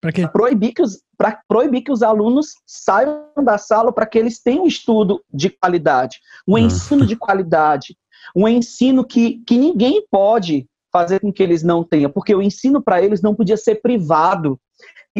Para 0.00 0.12
quê? 0.12 0.26
Proibir 0.26 0.74
que, 0.74 0.82
os, 0.82 1.00
proibir 1.46 1.82
que 1.82 1.92
os 1.92 2.02
alunos 2.02 2.54
saiam 2.66 3.28
da 3.44 3.56
sala 3.56 3.92
para 3.92 4.06
que 4.06 4.18
eles 4.18 4.40
tenham 4.40 4.64
um 4.64 4.66
estudo 4.66 5.22
de 5.32 5.48
qualidade, 5.50 6.18
um 6.46 6.56
ah. 6.56 6.60
ensino 6.60 7.06
de 7.06 7.14
qualidade, 7.14 7.96
um 8.34 8.48
ensino 8.48 9.04
que, 9.04 9.42
que 9.46 9.56
ninguém 9.56 10.04
pode 10.10 10.66
fazer 10.92 11.20
com 11.20 11.32
que 11.32 11.42
eles 11.42 11.62
não 11.62 11.82
tenham, 11.82 12.10
porque 12.10 12.34
o 12.34 12.42
ensino 12.42 12.82
para 12.82 13.02
eles 13.02 13.22
não 13.22 13.34
podia 13.34 13.56
ser 13.56 13.76
privado. 13.76 14.60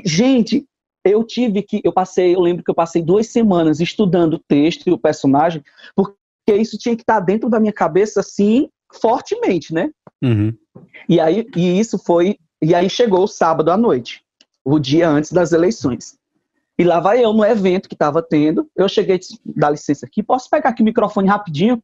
Gente, 0.05 0.67
eu 1.05 1.25
tive 1.25 1.62
que, 1.62 1.81
eu 1.82 1.93
passei, 1.93 2.35
eu 2.35 2.41
lembro 2.41 2.62
que 2.62 2.70
eu 2.70 2.75
passei 2.75 3.03
duas 3.03 3.29
semanas 3.29 3.81
estudando 3.81 4.35
o 4.35 4.38
texto 4.38 4.88
e 4.88 4.93
o 4.93 4.99
personagem, 4.99 5.62
porque 5.94 6.14
isso 6.48 6.76
tinha 6.78 6.96
que 6.96 7.02
estar 7.02 7.20
dentro 7.20 7.48
da 7.48 7.60
minha 7.60 7.72
cabeça, 7.72 8.20
assim, 8.20 8.68
fortemente, 8.92 9.72
né? 9.72 9.90
Uhum. 10.22 10.52
E 11.08 11.20
aí, 11.20 11.46
e 11.56 11.78
isso 11.78 11.98
foi, 11.98 12.36
e 12.60 12.74
aí 12.74 12.88
chegou 12.88 13.24
o 13.24 13.28
sábado 13.28 13.70
à 13.70 13.76
noite, 13.76 14.22
o 14.64 14.78
dia 14.78 15.08
antes 15.08 15.32
das 15.32 15.52
eleições. 15.52 16.16
E 16.78 16.84
lá 16.84 17.00
vai 17.00 17.24
eu 17.24 17.32
no 17.32 17.44
evento 17.44 17.88
que 17.88 17.94
estava 17.94 18.22
tendo. 18.22 18.68
Eu 18.74 18.88
cheguei, 18.88 19.20
dá 19.44 19.70
licença 19.70 20.06
aqui, 20.06 20.22
posso 20.22 20.48
pegar 20.48 20.70
aqui 20.70 20.82
o 20.82 20.84
microfone 20.84 21.28
rapidinho? 21.28 21.82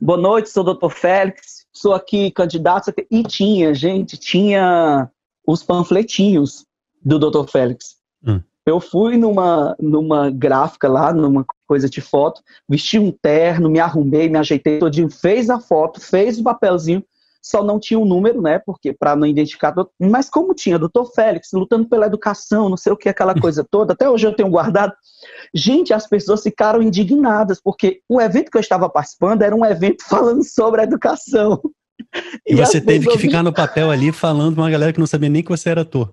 Boa 0.00 0.18
noite, 0.18 0.48
sou 0.48 0.62
o 0.62 0.66
doutor 0.66 0.90
Félix, 0.90 1.66
sou 1.72 1.92
aqui 1.92 2.30
candidato. 2.30 2.92
E 3.10 3.22
tinha, 3.24 3.74
gente, 3.74 4.16
tinha 4.16 5.10
os 5.46 5.62
panfletinhos 5.62 6.64
do 7.04 7.18
doutor 7.18 7.48
Félix. 7.50 7.96
Hum. 8.24 8.40
Eu 8.64 8.80
fui 8.80 9.16
numa, 9.16 9.74
numa 9.80 10.30
gráfica 10.30 10.88
lá, 10.88 11.12
numa 11.12 11.44
coisa 11.68 11.88
de 11.88 12.00
foto, 12.00 12.40
vesti 12.66 12.98
um 12.98 13.12
terno, 13.12 13.68
me 13.68 13.78
arrumei, 13.78 14.28
me 14.28 14.38
ajeitei 14.38 14.78
todinho, 14.78 15.10
fez 15.10 15.50
a 15.50 15.60
foto, 15.60 16.00
fez 16.00 16.38
o 16.38 16.42
papelzinho, 16.42 17.04
só 17.42 17.62
não 17.62 17.78
tinha 17.78 17.98
um 17.98 18.04
número, 18.04 18.42
né? 18.42 18.58
Porque 18.58 18.92
para 18.92 19.14
não 19.14 19.26
identificar, 19.26 19.74
mas 19.98 20.28
como 20.28 20.54
tinha 20.54 20.78
doutor 20.78 21.06
Félix 21.14 21.50
lutando 21.52 21.88
pela 21.88 22.06
educação, 22.06 22.68
não 22.68 22.76
sei 22.76 22.92
o 22.92 22.96
que, 22.96 23.08
aquela 23.08 23.34
coisa 23.38 23.64
toda, 23.70 23.92
até 23.92 24.08
hoje 24.08 24.26
eu 24.26 24.34
tenho 24.34 24.48
guardado. 24.48 24.92
Gente, 25.54 25.92
as 25.92 26.06
pessoas 26.06 26.42
ficaram 26.42 26.82
indignadas, 26.82 27.60
porque 27.60 28.00
o 28.08 28.20
evento 28.20 28.50
que 28.50 28.56
eu 28.56 28.62
estava 28.62 28.88
participando 28.88 29.42
era 29.42 29.54
um 29.54 29.64
evento 29.64 30.02
falando 30.08 30.42
sobre 30.42 30.80
a 30.80 30.84
educação. 30.84 31.60
E, 32.46 32.54
e 32.54 32.56
você 32.56 32.80
teve 32.80 33.06
que 33.06 33.18
ficar 33.18 33.42
no 33.42 33.52
papel 33.52 33.90
ali 33.90 34.12
falando 34.12 34.58
uma 34.58 34.70
galera 34.70 34.92
que 34.92 35.00
não 35.00 35.06
sabia 35.06 35.28
nem 35.28 35.42
que 35.42 35.50
você 35.50 35.68
era 35.68 35.82
ator. 35.82 36.12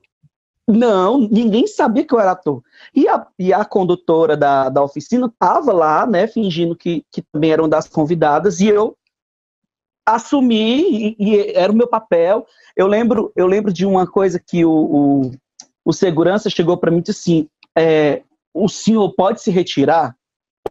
Não, 0.67 1.19
ninguém 1.19 1.67
sabia 1.67 2.03
que 2.03 2.13
eu 2.13 2.19
era 2.19 2.31
ator. 2.31 2.63
E 2.93 3.07
a, 3.07 3.27
e 3.38 3.53
a 3.53 3.63
condutora 3.63 4.36
da, 4.36 4.67
da 4.69 4.84
oficina 4.84 5.27
estava 5.27 5.72
lá, 5.72 6.07
né, 6.07 6.27
fingindo 6.27 6.75
que, 6.75 7.03
que 7.12 7.22
também 7.31 7.51
eram 7.51 7.69
das 7.69 7.88
convidadas, 7.88 8.60
e 8.60 8.67
eu 8.67 8.98
assumi, 10.05 11.13
e, 11.13 11.15
e 11.19 11.51
era 11.53 11.72
o 11.72 11.75
meu 11.75 11.88
papel. 11.88 12.45
Eu 12.75 12.88
lembro, 12.88 13.31
eu 13.36 13.45
lembro 13.45 13.72
de 13.72 13.86
uma 13.86 14.07
coisa 14.07 14.39
que 14.39 14.65
o, 14.65 14.72
o, 14.72 15.31
o 15.86 15.93
segurança 15.93 16.50
chegou 16.50 16.77
para 16.77 16.89
mim 16.89 16.98
e 16.98 17.01
disse 17.01 17.19
assim: 17.19 17.50
é, 17.77 18.24
o 18.53 18.67
senhor 18.67 19.13
pode 19.13 19.41
se 19.41 19.51
retirar? 19.51 20.15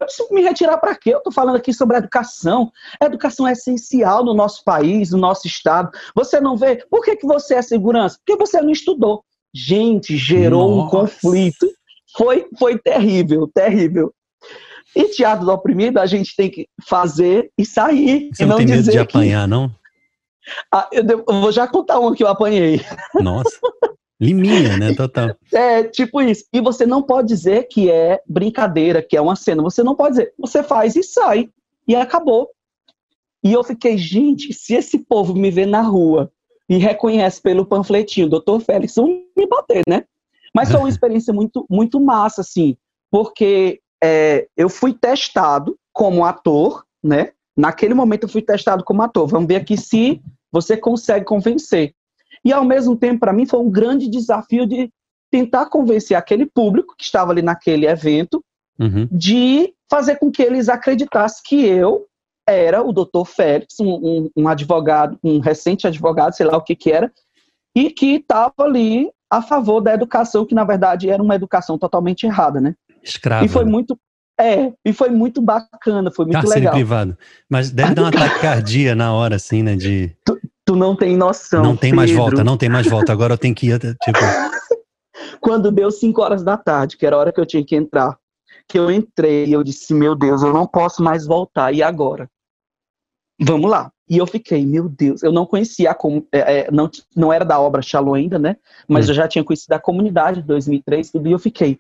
Eu 0.01 0.07
disse, 0.07 0.35
me 0.35 0.43
retirar 0.43 0.79
para 0.79 0.97
quê? 0.97 1.15
Eu 1.15 1.19
estou 1.19 1.33
falando 1.33 1.57
aqui 1.57 1.73
sobre 1.73 1.97
a 1.97 2.01
educação. 2.01 2.73
A 3.01 3.07
educação 3.07 3.47
é 3.47 3.53
essencial 3.53 4.25
no 4.25 4.35
nosso 4.35 4.65
país, 4.65 5.13
no 5.13 5.19
nosso 5.19 5.47
estado. 5.47 5.97
Você 6.17 6.41
não 6.41 6.57
vê? 6.57 6.85
Por 6.91 7.05
que, 7.05 7.15
que 7.15 7.27
você 7.27 7.55
é 7.55 7.63
segurança? 7.63 8.19
Porque 8.19 8.37
você 8.37 8.61
não 8.61 8.71
estudou. 8.71 9.25
Gente, 9.55 10.17
gerou 10.17 10.69
Nossa. 10.69 10.87
um 10.87 10.91
conflito. 10.91 11.71
Foi, 12.17 12.47
foi 12.59 12.79
terrível, 12.79 13.49
terrível. 13.55 14.13
E 14.97 15.09
teatro 15.09 15.45
do 15.45 15.53
oprimido 15.53 15.99
a 15.99 16.07
gente 16.07 16.35
tem 16.37 16.51
que 16.51 16.69
fazer 16.87 17.51
e 17.57 17.65
sair. 17.65 18.31
Você 18.33 18.43
e 18.43 18.47
não, 18.47 18.51
não 18.51 18.57
tem 18.59 18.67
medo 18.67 18.91
de 18.91 18.99
apanhar, 18.99 19.47
não? 19.47 19.71
Ah, 20.73 20.89
eu, 20.93 21.05
eu, 21.05 21.25
vou 21.41 21.53
já 21.53 21.67
contar 21.67 21.99
uma 21.99 22.15
que 22.15 22.23
eu 22.23 22.29
apanhei. 22.29 22.81
Nossa. 23.21 23.59
Liminha, 24.21 24.77
né? 24.77 24.95
Total. 24.95 25.37
É, 25.53 25.83
tipo 25.85 26.21
isso. 26.21 26.45
E 26.53 26.61
você 26.61 26.87
não 26.87 27.03
pode 27.03 27.29
dizer 27.29 27.67
que 27.69 27.91
é 27.91 28.21
brincadeira, 28.27 29.03
que 29.03 29.17
é 29.17 29.21
uma 29.21 29.37
cena. 29.37 29.63
Você 29.63 29.83
não 29.83 29.95
pode 29.95 30.17
dizer. 30.17 30.33
Você 30.39 30.63
faz 30.63 30.97
e 30.97 31.03
sai. 31.03 31.49
E 31.87 31.95
acabou. 31.95 32.51
E 33.43 33.53
eu 33.53 33.63
fiquei, 33.65 33.99
gente, 33.99 34.53
se 34.53 34.75
esse 34.75 34.99
povo 34.99 35.35
me 35.35 35.51
vê 35.51 35.67
na 35.67 35.83
rua 35.83 36.31
e 36.69 36.79
reconhece 36.79 37.41
pelo 37.41 37.67
panfletinho, 37.67 38.29
doutor 38.29 38.61
Félix, 38.61 38.95
vão 38.97 39.23
me 39.37 39.47
bater, 39.47 39.83
né? 39.89 40.05
Mas 40.55 40.71
foi 40.71 40.81
uma 40.81 40.89
experiência 40.91 41.33
muito, 41.33 41.67
muito 41.69 42.01
massa, 42.01 42.41
assim, 42.41 42.77
porque 43.11 43.81
é, 44.03 44.47
eu 44.57 44.69
fui 44.69 44.93
testado 44.93 45.77
como 45.93 46.25
ator, 46.25 46.85
né? 47.03 47.33
Naquele 47.57 47.95
momento 47.95 48.25
eu 48.25 48.29
fui 48.29 48.43
testado 48.43 48.83
como 48.83 49.03
ator. 49.03 49.29
Vamos 49.29 49.47
ver 49.47 49.57
aqui 49.57 49.77
se 49.77 50.21
você 50.51 50.77
consegue 50.77 51.25
convencer. 51.25 51.95
E 52.45 52.53
ao 52.53 52.65
mesmo 52.65 52.97
tempo, 52.97 53.21
para 53.21 53.33
mim, 53.33 53.47
foi 53.47 53.61
um 53.61 53.71
grande 53.71 54.09
desafio 54.09 54.67
de 54.67 54.91
tentar 55.31 55.67
convencer 55.67 56.17
aquele 56.17 56.47
público 56.47 56.95
que 56.97 57.05
estava 57.05 57.33
ali 57.33 57.43
naquele 57.43 57.87
evento 57.87 58.45
uhum. 58.79 59.09
de 59.11 59.73
fazer 59.91 60.17
com 60.17 60.31
que 60.31 60.43
eles 60.43 60.69
acreditassem 60.69 61.43
que 61.45 61.65
eu 61.65 62.07
era 62.47 62.83
o 62.83 62.93
doutor 62.93 63.25
Félix, 63.25 63.81
um, 63.81 63.95
um, 63.95 64.31
um, 64.37 64.49
advogado, 64.49 65.19
um 65.23 65.39
recente 65.39 65.87
advogado, 65.87 66.35
sei 66.35 66.47
lá 66.47 66.57
o 66.57 66.63
que 66.63 66.77
que 66.77 66.93
era, 66.93 67.11
e 67.75 67.91
que 67.91 68.17
estava 68.17 68.55
ali 68.61 69.11
a 69.31 69.43
favor 69.43 69.81
da 69.81 69.95
educação, 69.95 70.45
que 70.45 70.55
na 70.55 70.65
verdade 70.65 71.11
era 71.11 71.23
uma 71.23 71.35
educação 71.35 71.79
totalmente 71.79 72.25
errada, 72.25 72.61
né? 72.61 72.75
Escravo. 73.03 73.45
E 73.45 73.49
foi 73.49 73.65
muito. 73.65 73.99
É, 74.39 74.73
e 74.85 74.93
foi 74.93 75.11
muito 75.11 75.41
bacana, 75.41 76.11
foi 76.11 76.25
muito 76.25 76.35
Cárcere 76.35 76.61
legal. 76.61 76.73
privado. 76.75 77.19
Mas 77.49 77.71
deve 77.71 77.95
dar 77.95 78.03
uma 78.03 78.11
taquicardia 78.13 78.95
na 78.95 79.13
hora, 79.13 79.37
assim, 79.37 79.63
né? 79.63 79.77
De... 79.77 80.13
Tu, 80.25 80.41
tu 80.65 80.77
não 80.77 80.97
tem 80.97 81.17
noção. 81.17 81.63
Não 81.63 81.77
tem 81.77 81.91
Pedro. 81.91 81.97
mais 81.97 82.11
volta, 82.11 82.45
não 82.45 82.57
tem 82.57 82.69
mais 82.69 82.87
volta. 82.87 83.13
Agora 83.13 83.35
eu 83.35 83.39
tenho 83.39 83.55
que 83.55 83.69
ir, 83.69 83.79
tipo. 83.79 84.19
Quando 85.41 85.71
deu 85.71 85.91
5 85.91 86.21
horas 86.21 86.43
da 86.43 86.57
tarde, 86.57 86.97
que 86.97 87.07
era 87.07 87.17
a 87.17 87.19
hora 87.19 87.33
que 87.33 87.41
eu 87.41 87.47
tinha 87.47 87.65
que 87.65 87.77
entrar, 87.77 88.19
que 88.69 88.79
eu 88.79 88.91
entrei, 88.91 89.55
eu 89.55 89.63
disse: 89.63 89.93
Meu 89.95 90.15
Deus, 90.15 90.43
eu 90.43 90.53
não 90.53 90.67
posso 90.67 91.03
mais 91.03 91.27
voltar, 91.27 91.73
e 91.73 91.83
agora? 91.83 92.29
Vamos 93.41 93.71
lá. 93.71 93.91
E 94.09 94.19
eu 94.19 94.27
fiquei, 94.27 94.65
meu 94.67 94.89
Deus, 94.89 95.23
eu 95.23 95.33
não 95.33 95.47
conhecia, 95.47 95.91
a 95.91 95.97
é, 96.31 96.59
é, 96.59 96.71
não, 96.71 96.91
não 97.17 97.33
era 97.33 97.45
da 97.45 97.59
obra 97.59 97.81
Shalom 97.81 98.15
ainda, 98.15 98.39
né? 98.39 98.57
Mas 98.87 99.07
hum. 99.07 99.11
eu 99.11 99.15
já 99.15 99.27
tinha 99.27 99.43
conhecido 99.43 99.73
a 99.73 99.79
comunidade 99.79 100.43
de 100.43 100.47
2003, 100.47 101.11
tudo, 101.11 101.29
e 101.29 101.33
eu 101.33 101.39
fiquei, 101.39 101.79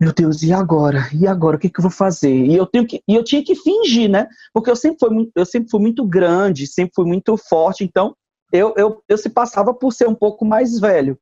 meu 0.00 0.12
Deus, 0.12 0.42
e 0.42 0.52
agora? 0.52 1.08
E 1.12 1.26
agora? 1.26 1.56
O 1.56 1.58
que, 1.58 1.68
que 1.68 1.80
eu 1.80 1.82
vou 1.82 1.90
fazer? 1.90 2.32
E 2.32 2.54
eu, 2.54 2.66
tenho 2.66 2.86
que, 2.86 3.02
e 3.06 3.14
eu 3.14 3.24
tinha 3.24 3.44
que 3.44 3.56
fingir, 3.56 4.08
né? 4.08 4.28
Porque 4.52 4.70
eu 4.70 4.76
sempre, 4.76 4.98
fui, 4.98 5.30
eu 5.34 5.44
sempre 5.44 5.70
fui 5.70 5.80
muito 5.80 6.04
grande, 6.06 6.66
sempre 6.66 6.92
fui 6.94 7.06
muito 7.06 7.36
forte, 7.36 7.84
então 7.84 8.14
eu, 8.52 8.74
eu, 8.76 9.02
eu 9.08 9.18
se 9.18 9.30
passava 9.30 9.74
por 9.74 9.92
ser 9.92 10.08
um 10.08 10.14
pouco 10.14 10.44
mais 10.44 10.78
velho. 10.78 11.18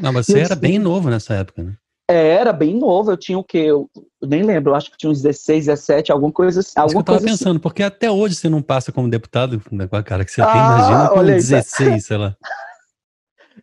Não, 0.00 0.12
mas 0.12 0.26
você 0.26 0.40
era 0.40 0.54
bem 0.56 0.78
novo 0.78 1.10
nessa 1.10 1.34
época, 1.34 1.62
né? 1.62 1.76
Era 2.12 2.52
bem 2.52 2.78
novo, 2.78 3.10
eu 3.10 3.16
tinha 3.16 3.38
o 3.38 3.44
quê? 3.44 3.58
Eu, 3.58 3.88
nem 4.20 4.42
lembro, 4.42 4.72
eu 4.72 4.74
acho 4.74 4.90
que 4.90 4.96
tinha 4.96 5.10
uns 5.10 5.22
16, 5.22 5.66
17, 5.66 6.12
alguma 6.12 6.32
coisa 6.32 6.60
assim. 6.60 6.72
Alguma 6.76 7.00
eu 7.00 7.04
tava 7.04 7.18
coisa 7.18 7.32
pensando, 7.32 7.56
assim. 7.56 7.62
porque 7.62 7.82
até 7.82 8.10
hoje 8.10 8.34
você 8.34 8.48
não 8.48 8.62
passa 8.62 8.92
como 8.92 9.08
deputado 9.08 9.60
com 9.60 9.96
a 9.96 10.02
cara 10.02 10.24
que 10.24 10.32
você 10.32 10.42
ah, 10.42 10.46
tem, 10.46 10.60
imagina 10.60 11.08
com 11.08 11.24
16, 11.24 12.04
sei 12.04 12.16
lá. 12.16 12.36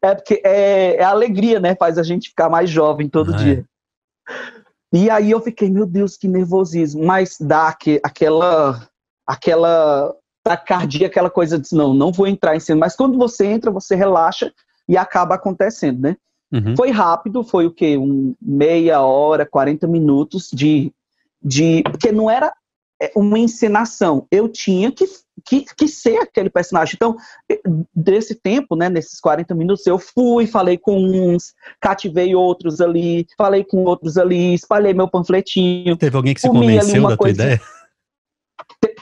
É 0.02 0.16
porque 0.16 0.42
é, 0.46 0.96
é 0.96 1.04
alegria, 1.04 1.60
né? 1.60 1.76
Faz 1.76 1.98
a 1.98 2.04
gente 2.04 2.30
ficar 2.30 2.50
mais 2.50 2.70
jovem 2.70 3.10
todo 3.10 3.34
ah, 3.34 3.38
dia. 3.38 3.66
É. 4.30 4.34
E 4.94 5.10
aí 5.10 5.32
eu 5.32 5.42
fiquei, 5.42 5.70
meu 5.70 5.86
Deus, 5.86 6.16
que 6.16 6.28
nervosismo. 6.28 7.04
Mas 7.06 7.36
dá 7.40 7.74
que, 7.74 8.00
aquela, 8.02 8.88
aquela 9.28 10.16
tacardia, 10.44 11.08
aquela 11.08 11.30
coisa 11.30 11.60
de 11.60 11.76
não, 11.76 11.94
não 11.94 12.12
vou 12.12 12.28
entrar 12.28 12.56
em 12.56 12.60
cena. 12.60 12.80
Mas 12.80 12.96
quando 12.96 13.18
você 13.18 13.46
entra, 13.46 13.72
você 13.72 13.96
relaxa 13.96 14.54
e 14.88 14.98
acaba 14.98 15.36
acontecendo, 15.36 16.02
né? 16.02 16.18
Uhum. 16.52 16.76
Foi 16.76 16.90
rápido, 16.90 17.44
foi 17.44 17.66
o 17.66 17.72
quê? 17.72 17.98
Um 17.98 18.36
meia 18.42 19.02
hora, 19.02 19.46
40 19.46 19.88
minutos 19.88 20.50
de, 20.52 20.92
de. 21.42 21.84
Porque 21.84 22.12
não 22.12 22.30
era 22.30 22.52
é, 23.02 23.12
uma 23.16 23.38
encenação. 23.38 24.28
Eu 24.32 24.50
tinha 24.50 24.92
que, 24.92 25.06
que, 25.46 25.64
que 25.76 25.88
ser 25.88 26.18
aquele 26.18 26.50
personagem. 26.50 26.96
Então, 26.96 27.16
desse 27.96 28.34
tempo, 28.34 28.76
né, 28.76 28.90
nesses 28.90 29.20
40 29.20 29.54
minutos, 29.54 29.86
eu 29.86 30.00
fui, 30.00 30.48
falei 30.48 30.78
com 30.78 30.98
uns, 30.98 31.54
cativei 31.80 32.36
outros 32.36 32.82
ali, 32.82 33.28
falei 33.38 33.64
com 33.64 33.84
outros 33.84 34.18
ali, 34.18 34.54
espalhei 34.54 34.94
meu 34.94 35.08
panfletinho. 35.08 35.96
Teve 35.96 36.18
alguém 36.18 36.34
que 36.34 36.42
se 36.42 36.50
convenceu 36.50 37.08
da 37.08 37.16
tua 37.16 37.30
ideia? 37.30 37.62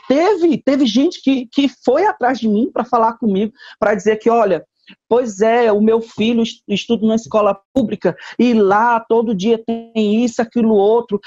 Teve, 0.07 0.57
teve 0.59 0.85
gente 0.85 1.21
que, 1.21 1.47
que 1.47 1.67
foi 1.83 2.05
atrás 2.05 2.39
de 2.39 2.47
mim 2.47 2.69
para 2.71 2.85
falar 2.85 3.13
comigo, 3.17 3.51
para 3.77 3.93
dizer 3.93 4.17
que, 4.17 4.29
olha, 4.29 4.65
Pois 5.09 5.41
é, 5.41 5.71
o 5.71 5.81
meu 5.81 6.01
filho 6.01 6.43
estuda 6.67 7.05
na 7.07 7.15
escola 7.15 7.59
pública 7.73 8.15
e 8.37 8.53
lá 8.53 8.99
todo 8.99 9.35
dia 9.35 9.61
tem 9.65 10.23
isso, 10.23 10.41
aquilo, 10.41 10.73
outro. 10.73 11.19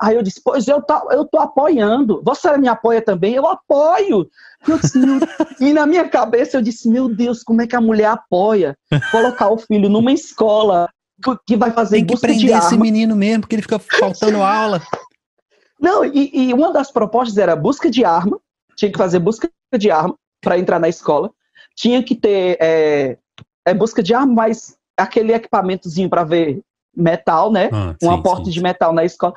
Aí 0.00 0.16
eu 0.16 0.22
disse, 0.22 0.40
pois 0.44 0.66
eu 0.66 0.82
tô, 0.82 1.10
eu 1.12 1.24
tô 1.24 1.38
apoiando. 1.38 2.20
Você 2.24 2.56
me 2.58 2.68
apoia 2.68 3.00
também? 3.00 3.34
Eu 3.34 3.46
apoio. 3.46 4.28
Eu 4.66 4.78
disse, 4.78 4.98
e 5.60 5.72
na 5.72 5.86
minha 5.86 6.08
cabeça 6.08 6.56
eu 6.56 6.62
disse, 6.62 6.88
meu 6.88 7.08
Deus, 7.08 7.42
como 7.42 7.62
é 7.62 7.66
que 7.66 7.76
a 7.76 7.80
mulher 7.80 8.08
apoia 8.10 8.76
colocar 9.10 9.50
o 9.50 9.58
filho 9.58 9.88
numa 9.88 10.12
escola 10.12 10.88
que 11.46 11.56
vai 11.56 11.70
fazer 11.70 11.96
Tem 11.96 12.06
que 12.06 12.20
prender 12.20 12.56
esse 12.56 12.76
menino 12.76 13.16
mesmo, 13.16 13.42
porque 13.42 13.54
ele 13.54 13.62
fica 13.62 13.78
faltando 13.78 14.42
aula. 14.42 14.82
Não, 15.80 16.04
e, 16.04 16.30
e 16.32 16.54
uma 16.54 16.72
das 16.72 16.90
propostas 16.90 17.36
era 17.36 17.54
busca 17.54 17.90
de 17.90 18.04
arma, 18.04 18.38
tinha 18.76 18.90
que 18.90 18.98
fazer 18.98 19.18
busca 19.18 19.50
de 19.78 19.90
arma 19.90 20.14
para 20.40 20.58
entrar 20.58 20.78
na 20.78 20.88
escola 20.88 21.30
tinha 21.76 22.02
que 22.02 22.14
ter 22.14 22.56
é, 22.60 23.18
é 23.64 23.74
busca 23.74 24.02
de 24.02 24.14
mas 24.14 24.76
aquele 24.96 25.32
equipamentozinho 25.32 26.08
para 26.08 26.24
ver 26.24 26.62
metal, 26.96 27.52
né? 27.52 27.68
Ah, 27.70 27.94
um 28.02 28.10
aporte 28.10 28.46
sim. 28.46 28.52
de 28.52 28.62
metal 28.62 28.92
na 28.92 29.04
escola. 29.04 29.34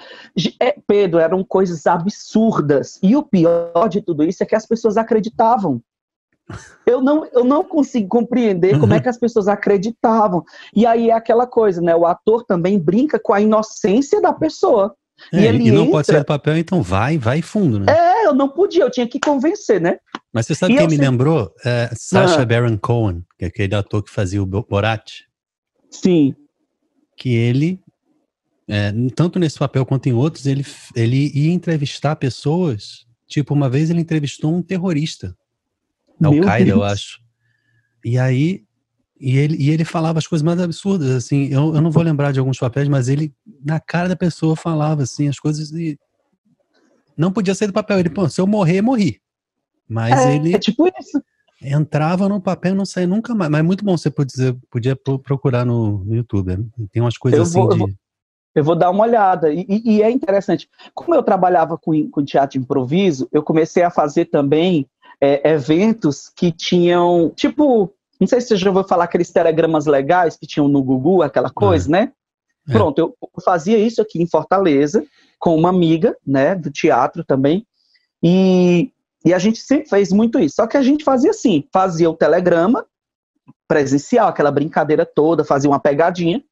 É, 0.61 0.75
Pedro, 0.87 1.19
eram 1.19 1.43
coisas 1.43 1.85
absurdas. 1.85 2.97
E 3.03 3.17
o 3.17 3.23
pior 3.23 3.89
de 3.89 4.01
tudo 4.01 4.23
isso 4.23 4.41
é 4.41 4.45
que 4.45 4.55
as 4.55 4.65
pessoas 4.65 4.95
acreditavam. 4.95 5.81
Eu 6.83 6.99
não, 7.03 7.23
eu 7.31 7.43
não 7.43 7.63
consigo 7.63 8.07
compreender 8.07 8.73
uhum. 8.73 8.79
como 8.79 8.95
é 8.95 8.99
que 8.99 9.07
as 9.07 9.19
pessoas 9.19 9.47
acreditavam. 9.47 10.43
E 10.75 10.87
aí 10.87 11.11
é 11.11 11.13
aquela 11.13 11.45
coisa, 11.45 11.79
né? 11.79 11.95
O 11.95 12.07
ator 12.07 12.43
também 12.43 12.79
brinca 12.79 13.19
com 13.19 13.31
a 13.31 13.39
inocência 13.39 14.19
da 14.19 14.33
pessoa. 14.33 14.95
É, 15.31 15.41
e, 15.41 15.45
ele 15.45 15.67
e 15.67 15.71
não 15.71 15.81
entra... 15.81 15.91
pode 15.91 16.07
sair 16.07 16.19
do 16.19 16.25
papel, 16.25 16.57
então 16.57 16.81
vai, 16.81 17.19
vai 17.19 17.43
fundo, 17.43 17.79
né? 17.79 17.93
É, 17.93 18.18
eu 18.29 18.35
não 18.35 18.49
podia, 18.49 18.83
eu 18.83 18.91
tinha 18.91 19.07
que 19.07 19.19
convencer, 19.19 19.81
né? 19.81 19.97
Mas 20.33 20.45
você 20.45 20.55
sabe 20.55 20.73
e 20.73 20.77
quem 20.77 20.87
me 20.87 20.97
lembrou? 20.97 21.53
É, 21.65 21.89
Sacha 21.95 22.41
ah. 22.41 22.45
Baron 22.45 22.77
Cohen, 22.77 23.23
que 23.37 23.45
é 23.45 23.47
aquele 23.47 23.75
ator 23.75 24.03
que 24.03 24.11
fazia 24.11 24.41
o 24.41 24.45
Borat. 24.45 25.21
Sim. 25.89 26.35
Que 27.17 27.35
ele, 27.35 27.79
é, 28.67 28.91
tanto 29.15 29.39
nesse 29.39 29.57
papel 29.57 29.85
quanto 29.85 30.07
em 30.07 30.13
outros, 30.13 30.45
ele, 30.45 30.65
ele 30.95 31.31
ia 31.33 31.51
entrevistar 31.51 32.15
pessoas. 32.15 33.05
Tipo, 33.27 33.53
uma 33.53 33.69
vez 33.69 33.89
ele 33.89 34.01
entrevistou 34.01 34.53
um 34.53 34.61
terrorista 34.61 35.35
da 36.19 36.29
Al-Qaeda, 36.29 36.69
eu 36.69 36.83
acho. 36.83 37.19
E 38.03 38.17
aí 38.17 38.63
e 39.19 39.37
ele, 39.37 39.57
e 39.59 39.69
ele 39.69 39.83
falava 39.83 40.17
as 40.17 40.25
coisas 40.25 40.43
mais 40.43 40.59
absurdas, 40.61 41.09
assim, 41.09 41.47
eu, 41.47 41.75
eu 41.75 41.81
não 41.81 41.91
vou 41.91 42.01
lembrar 42.01 42.31
de 42.31 42.39
alguns 42.39 42.57
papéis, 42.57 42.87
mas 42.87 43.09
ele, 43.09 43.33
na 43.65 43.77
cara 43.77 44.07
da 44.07 44.15
pessoa, 44.15 44.55
falava, 44.55 45.03
assim, 45.03 45.27
as 45.27 45.37
coisas 45.37 45.71
e 45.71 45.99
não 47.19 47.33
podia 47.33 47.53
sair 47.53 47.67
do 47.67 47.73
papel. 47.73 47.99
Ele, 47.99 48.09
pô, 48.09 48.29
se 48.29 48.39
eu 48.39 48.47
morrer, 48.47 48.81
morri. 48.81 49.19
Mas 49.87 50.17
é, 50.25 50.35
ele... 50.35 50.55
É 50.55 50.59
tipo 50.59 50.87
isso. 50.99 51.21
Entrava 51.61 52.29
no 52.29 52.39
papel 52.39 52.73
e 52.73 52.77
não 52.77 52.85
saía 52.85 53.05
nunca 53.05 53.35
mais. 53.35 53.51
Mas 53.51 53.59
é 53.59 53.63
muito 53.63 53.83
bom 53.83 53.97
você 53.97 54.09
podia, 54.09 54.55
podia 54.71 54.95
procurar 54.95 55.65
no, 55.65 56.05
no 56.05 56.15
YouTube. 56.15 56.55
Né? 56.55 56.63
Tem 56.93 57.01
umas 57.01 57.17
coisas 57.17 57.37
eu 57.37 57.43
assim 57.43 57.59
vou, 57.59 57.67
de... 57.67 57.73
Eu 57.73 57.79
vou, 57.79 57.89
eu 58.55 58.63
vou, 58.63 58.75
dar 58.75 58.89
uma 58.89 59.03
olhada. 59.03 59.51
E, 59.51 59.65
e, 59.67 60.01
é 60.01 60.09
interessante. 60.09 60.69
Como 60.93 61.13
eu 61.13 61.21
trabalhava 61.21 61.77
com, 61.77 62.09
com 62.09 62.23
teatro 62.23 62.57
de 62.57 62.63
improviso, 62.63 63.27
eu 63.33 63.43
comecei 63.43 63.83
a 63.83 63.91
fazer 63.91 64.25
também 64.25 64.87
é, 65.19 65.51
eventos 65.51 66.31
que 66.33 66.53
tinham, 66.53 67.33
tipo, 67.35 67.93
não 68.17 68.27
sei 68.27 68.39
se 68.39 68.47
você 68.47 68.55
já 68.55 68.69
ouviu 68.69 68.85
falar 68.85 69.03
aqueles 69.03 69.29
telegramas 69.29 69.85
legais 69.85 70.37
que 70.37 70.47
tinham 70.47 70.69
no 70.69 70.81
Google, 70.81 71.23
aquela 71.23 71.49
coisa, 71.49 71.89
é. 71.89 71.91
né? 71.91 72.11
É. 72.69 72.71
Pronto, 72.71 72.99
eu 72.99 73.41
fazia 73.43 73.77
isso 73.77 74.01
aqui 74.01 74.21
em 74.21 74.27
Fortaleza 74.27 75.05
com 75.39 75.55
uma 75.55 75.69
amiga, 75.69 76.15
né, 76.25 76.53
do 76.53 76.69
teatro 76.69 77.23
também, 77.23 77.65
e, 78.21 78.91
e 79.25 79.33
a 79.33 79.39
gente 79.39 79.59
sempre 79.59 79.89
fez 79.89 80.11
muito 80.11 80.37
isso. 80.37 80.55
Só 80.55 80.67
que 80.67 80.77
a 80.77 80.81
gente 80.81 81.03
fazia 81.03 81.31
assim, 81.31 81.63
fazia 81.71 82.09
o 82.09 82.15
telegrama 82.15 82.85
presencial, 83.67 84.27
aquela 84.27 84.51
brincadeira 84.51 85.05
toda, 85.05 85.45
fazia 85.45 85.69
uma 85.69 85.79
pegadinha, 85.79 86.43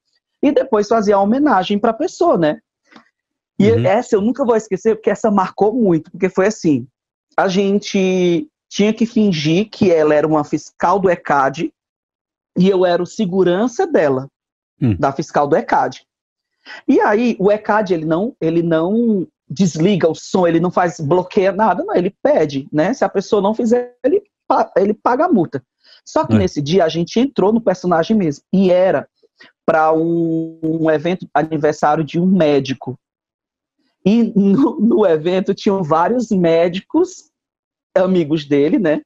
e 0.42 0.50
depois 0.52 0.88
fazia 0.88 1.16
a 1.16 1.20
homenagem 1.20 1.78
para 1.78 1.90
a 1.90 1.94
pessoa, 1.94 2.38
né? 2.38 2.58
E 3.58 3.70
uhum. 3.70 3.84
essa 3.84 4.14
eu 4.14 4.20
nunca 4.20 4.44
vou 4.44 4.56
esquecer, 4.56 4.94
porque 4.94 5.10
essa 5.10 5.30
marcou 5.30 5.74
muito, 5.74 6.10
porque 6.10 6.28
foi 6.28 6.46
assim, 6.46 6.86
a 7.36 7.48
gente 7.48 8.48
tinha 8.68 8.92
que 8.92 9.04
fingir 9.04 9.68
que 9.68 9.90
ela 9.90 10.14
era 10.14 10.26
uma 10.26 10.44
fiscal 10.44 10.98
do 10.98 11.10
ECAD 11.10 11.72
e 12.56 12.68
eu 12.68 12.86
era 12.86 13.02
o 13.02 13.06
segurança 13.06 13.86
dela, 13.86 14.28
hum. 14.80 14.94
da 14.96 15.12
fiscal 15.12 15.46
do 15.46 15.56
ECAD. 15.56 16.06
E 16.86 17.00
aí 17.00 17.36
o 17.38 17.50
ECAD 17.50 17.94
ele 17.94 18.04
não, 18.04 18.34
ele 18.40 18.62
não 18.62 19.26
desliga 19.48 20.08
o 20.08 20.14
som, 20.14 20.46
ele 20.46 20.60
não 20.60 20.70
faz 20.70 21.00
bloqueia 21.00 21.52
nada, 21.52 21.82
não, 21.84 21.94
ele 21.94 22.14
pede, 22.22 22.68
né? 22.72 22.92
Se 22.92 23.04
a 23.04 23.08
pessoa 23.08 23.40
não 23.40 23.54
fizer, 23.54 23.96
ele, 24.04 24.22
ele 24.76 24.94
paga 24.94 25.24
a 25.24 25.32
multa. 25.32 25.62
Só 26.04 26.24
que 26.24 26.34
é. 26.34 26.38
nesse 26.38 26.60
dia 26.60 26.84
a 26.84 26.88
gente 26.88 27.18
entrou 27.18 27.52
no 27.52 27.60
personagem 27.60 28.16
mesmo 28.16 28.44
e 28.52 28.70
era 28.70 29.08
para 29.64 29.92
um, 29.92 30.58
um, 30.62 30.90
evento 30.90 31.28
aniversário 31.34 32.02
de 32.02 32.18
um 32.18 32.26
médico. 32.26 32.98
E 34.04 34.22
no, 34.22 34.80
no 34.80 35.06
evento 35.06 35.54
tinham 35.54 35.82
vários 35.82 36.30
médicos 36.30 37.30
amigos 37.94 38.44
dele, 38.44 38.78
né? 38.78 39.02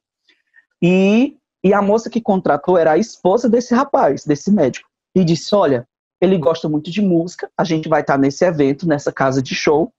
E, 0.81 1.37
e 1.63 1.73
a 1.73 1.81
moça 1.81 2.09
que 2.09 2.21
contratou 2.21 2.77
era 2.77 2.93
a 2.93 2.97
esposa 2.97 3.49
desse 3.49 3.73
rapaz, 3.73 4.23
desse 4.23 4.51
médico. 4.51 4.87
E 5.15 5.23
disse: 5.23 5.53
Olha, 5.53 5.87
ele 6.23 6.37
gosta 6.37 6.69
muito 6.69 6.89
de 6.89 7.01
música, 7.01 7.51
a 7.57 7.65
gente 7.65 7.89
vai 7.89 7.99
estar 7.99 8.17
nesse 8.17 8.45
evento, 8.45 8.87
nessa 8.87 9.11
casa 9.11 9.41
de 9.41 9.53
show, 9.53 9.91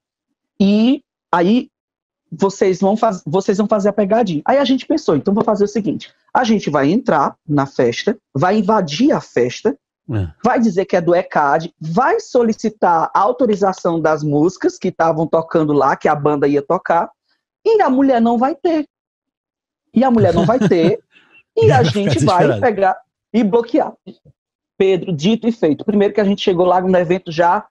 e 0.59 1.03
aí 1.31 1.69
vocês 2.33 2.81
vão, 2.81 2.97
faz, 2.97 3.23
vocês 3.27 3.59
vão 3.59 3.67
fazer 3.67 3.91
a 3.91 3.93
pegadinha. 3.93 4.41
Aí 4.47 4.57
a 4.57 4.65
gente 4.65 4.87
pensou: 4.87 5.17
então 5.17 5.35
vou 5.35 5.45
fazer 5.45 5.65
o 5.65 5.69
seguinte: 5.69 6.11
a 6.33 6.43
gente 6.43 6.71
vai 6.71 6.91
entrar 6.91 7.37
na 7.47 7.67
festa, 7.67 8.17
vai 8.35 8.59
invadir 8.59 9.13
a 9.13 9.21
festa, 9.21 9.77
é. 10.11 10.29
vai 10.43 10.59
dizer 10.59 10.87
que 10.87 10.97
é 10.97 11.01
do 11.03 11.15
ECAD, 11.15 11.75
vai 11.79 12.19
solicitar 12.19 13.11
a 13.15 13.21
autorização 13.21 14.01
das 14.01 14.23
músicas 14.23 14.79
que 14.79 14.89
estavam 14.89 15.27
tocando 15.27 15.75
lá, 15.75 15.95
que 15.95 16.09
a 16.09 16.15
banda 16.15 16.49
ia 16.49 16.63
tocar, 16.63 17.11
e 17.67 17.83
a 17.83 17.91
mulher 17.91 18.23
não 18.23 18.39
vai 18.39 18.55
ter. 18.55 18.87
E 19.93 20.03
a 20.03 20.11
mulher 20.11 20.33
não 20.33 20.47
vai 20.47 20.59
ter. 20.59 21.01
e 21.55 21.71
a 21.71 21.83
gente 21.83 22.25
vai 22.25 22.59
pegar. 22.59 22.97
e 23.31 23.45
bloquear. 23.45 23.93
Pedro, 24.77 25.13
dito 25.13 25.47
e 25.49 25.53
feito. 25.53 25.85
Primeiro 25.85 26.15
que 26.15 26.21
a 26.21 26.25
gente 26.25 26.43
chegou 26.43 26.67
lá 26.67 26.81
no 26.81 26.97
evento 26.97 27.31
já, 27.31 27.67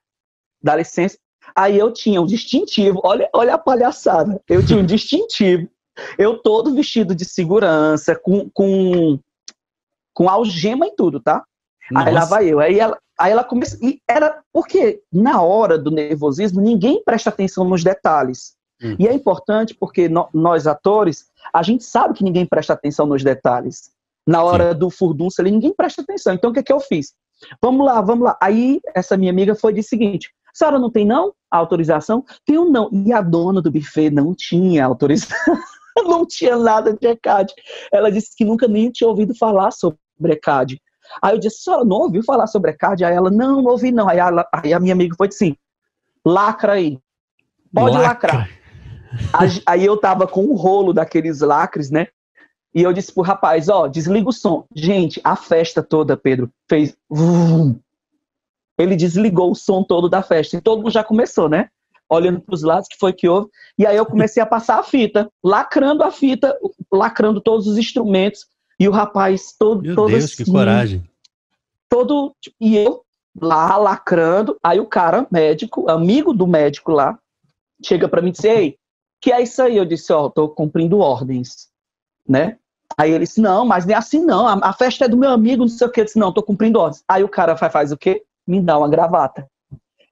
dá 0.61 0.75
licença. 0.75 1.17
Aí 1.55 1.77
eu 1.77 1.91
tinha 1.91 2.21
um 2.21 2.25
distintivo, 2.25 3.01
olha, 3.03 3.29
olha 3.33 3.53
a 3.53 3.57
palhaçada. 3.57 4.41
Eu 4.47 4.65
tinha 4.65 4.79
um 4.79 4.85
distintivo. 4.85 5.69
Eu 6.17 6.39
todo 6.39 6.73
vestido 6.73 7.13
de 7.13 7.25
segurança, 7.25 8.15
com, 8.15 8.49
com, 8.49 9.19
com 10.13 10.29
algema 10.29 10.87
e 10.87 10.95
tudo, 10.95 11.19
tá? 11.19 11.43
Nossa. 11.91 12.07
Aí 12.07 12.13
lá 12.13 12.25
vai 12.25 12.47
eu. 12.47 12.59
Aí 12.59 12.79
ela, 12.79 12.97
aí 13.19 13.31
ela 13.31 13.43
começa. 13.43 13.77
E 13.85 13.99
era 14.09 14.41
porque 14.51 15.01
na 15.11 15.41
hora 15.41 15.77
do 15.77 15.91
nervosismo 15.91 16.61
ninguém 16.61 17.03
presta 17.03 17.29
atenção 17.29 17.65
nos 17.65 17.83
detalhes. 17.83 18.55
Hum. 18.81 18.95
E 18.97 19.07
é 19.07 19.13
importante 19.13 19.75
porque 19.75 20.09
no, 20.09 20.27
nós 20.33 20.65
atores, 20.65 21.27
a 21.53 21.61
gente 21.61 21.83
sabe 21.83 22.13
que 22.15 22.23
ninguém 22.23 22.45
presta 22.45 22.73
atenção 22.73 23.05
nos 23.05 23.23
detalhes. 23.23 23.91
Na 24.25 24.43
hora 24.43 24.71
Sim. 24.71 24.79
do 24.79 24.89
furdunço 24.89 25.41
ali, 25.41 25.51
ninguém 25.51 25.73
presta 25.73 26.01
atenção. 26.01 26.33
Então 26.33 26.49
o 26.49 26.53
que, 26.53 26.59
é 26.59 26.63
que 26.63 26.73
eu 26.73 26.79
fiz? 26.79 27.13
Vamos 27.61 27.85
lá, 27.85 28.01
vamos 28.01 28.25
lá. 28.25 28.37
Aí 28.41 28.79
essa 28.95 29.17
minha 29.17 29.31
amiga 29.31 29.53
foi 29.55 29.73
de 29.73 29.83
seguinte: 29.83 30.29
a 30.47 30.57
senhora 30.57 30.79
não 30.79 30.89
tem 30.89 31.05
não 31.05 31.33
a 31.51 31.57
autorização? 31.57 32.23
Tem 32.45 32.57
um 32.57 32.69
não. 32.69 32.89
E 32.91 33.11
a 33.11 33.21
dona 33.21 33.61
do 33.61 33.71
buffet 33.71 34.09
não 34.09 34.33
tinha 34.33 34.85
autorização. 34.85 35.57
não 36.07 36.25
tinha 36.25 36.57
nada 36.57 36.93
de 36.93 37.07
ECAD. 37.07 37.53
Ela 37.91 38.11
disse 38.11 38.35
que 38.35 38.45
nunca 38.45 38.67
nem 38.67 38.89
tinha 38.91 39.07
ouvido 39.07 39.35
falar 39.35 39.71
sobre 39.71 39.97
ECAD. 40.21 40.81
Aí 41.21 41.35
eu 41.35 41.39
disse, 41.39 41.57
a 41.57 41.63
senhora 41.63 41.85
não 41.85 41.97
ouviu 41.97 42.23
falar 42.23 42.47
sobre 42.47 42.71
ECAD? 42.71 43.03
Aí 43.03 43.13
ela, 43.13 43.29
não, 43.29 43.61
não 43.61 43.71
ouvi 43.71 43.91
não. 43.91 44.07
Aí, 44.09 44.17
ela, 44.17 44.47
aí 44.53 44.73
a 44.73 44.79
minha 44.79 44.93
amiga 44.93 45.15
foi 45.17 45.27
assim, 45.27 45.55
lacra 46.25 46.73
aí. 46.73 46.97
Pode 47.73 47.97
lacra. 47.97 48.37
lacrar. 48.37 48.49
Aí 49.65 49.85
eu 49.85 49.97
tava 49.97 50.27
com 50.27 50.43
um 50.43 50.55
rolo 50.55 50.93
daqueles 50.93 51.41
lacres, 51.41 51.91
né? 51.91 52.07
E 52.73 52.81
eu 52.81 52.91
disse 52.91 53.13
pro 53.13 53.21
rapaz, 53.21 53.69
ó, 53.69 53.87
desliga 53.87 54.29
o 54.29 54.33
som. 54.33 54.65
Gente, 54.75 55.21
a 55.23 55.35
festa 55.35 55.83
toda, 55.83 56.17
Pedro, 56.17 56.49
fez. 56.67 56.97
Ele 58.77 58.95
desligou 58.95 59.51
o 59.51 59.55
som 59.55 59.83
todo 59.83 60.09
da 60.09 60.23
festa. 60.23 60.57
E 60.57 60.61
todo 60.61 60.79
mundo 60.79 60.91
já 60.91 61.03
começou, 61.03 61.47
né? 61.47 61.69
Olhando 62.09 62.41
para 62.41 62.55
os 62.55 62.63
lados, 62.63 62.87
que 62.87 62.97
foi 62.97 63.13
que 63.13 63.27
houve. 63.27 63.49
E 63.77 63.85
aí 63.85 63.95
eu 63.95 64.05
comecei 64.05 64.41
a 64.41 64.45
passar 64.45 64.79
a 64.79 64.83
fita, 64.83 65.29
lacrando 65.43 66.03
a 66.03 66.11
fita, 66.11 66.57
lacrando 66.91 67.39
todos 67.39 67.67
os 67.67 67.77
instrumentos. 67.77 68.47
E 68.79 68.87
o 68.87 68.91
rapaz 68.91 69.53
todo. 69.57 69.83
Meu 69.83 69.95
todo 69.95 70.09
Deus, 70.09 70.25
assim, 70.25 70.43
que 70.43 70.51
coragem. 70.51 71.03
Todo. 71.87 72.35
E 72.59 72.75
eu 72.75 73.03
lá 73.39 73.77
lacrando. 73.77 74.57
Aí 74.63 74.79
o 74.79 74.87
cara, 74.87 75.27
médico, 75.31 75.89
amigo 75.89 76.33
do 76.33 76.47
médico 76.47 76.91
lá, 76.91 77.19
chega 77.83 78.07
para 78.09 78.21
mim 78.21 78.29
e 78.29 78.31
diz: 78.31 78.43
Ei, 78.43 78.77
que 79.21 79.31
é 79.31 79.41
isso 79.41 79.61
aí? 79.61 79.77
Eu 79.77 79.85
disse: 79.85 80.11
Ó, 80.11 80.25
oh, 80.25 80.29
tô 80.29 80.49
cumprindo 80.49 80.99
ordens, 80.99 81.69
né? 82.27 82.57
Aí 82.97 83.11
ele 83.11 83.25
disse, 83.25 83.41
não, 83.41 83.65
mas 83.65 83.85
nem 83.85 83.95
assim 83.95 84.23
não, 84.23 84.47
a, 84.47 84.53
a, 84.69 84.73
festa 84.73 85.05
é 85.05 85.07
do 85.07 85.17
meu 85.17 85.31
amigo, 85.31 85.63
não 85.63 85.69
sei 85.69 85.87
o 85.87 85.91
que. 85.91 86.01
Eu 86.01 86.05
disse, 86.05 86.19
não, 86.19 86.31
tô 86.31 86.43
cumprindo 86.43 86.79
ordens. 86.79 87.03
Aí 87.07 87.23
o 87.23 87.29
cara 87.29 87.57
faz, 87.57 87.73
faz 87.73 87.91
o 87.91 87.97
quê? 87.97 88.23
Me 88.47 88.61
dá 88.61 88.77
uma 88.77 88.89
gravata. 88.89 89.47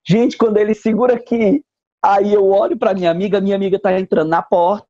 Gente, 0.03 0.38
quando 0.38 0.57
ele 0.57 0.73
segura 0.73 1.15
aqui, 1.15 1.63
aí 2.03 2.33
eu 2.33 2.50
olho 2.50 2.77
para 2.77 2.93
minha 2.93 3.11
amiga, 3.11 3.39
minha 3.39 3.55
amiga 3.55 3.79
tá 3.79 3.97
entrando 4.00 4.29
na 4.29 4.41
porta, 4.41 4.88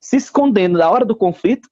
se 0.00 0.16
escondendo 0.16 0.78
na 0.78 0.90
hora 0.90 1.04
do 1.04 1.14
conflito, 1.14 1.68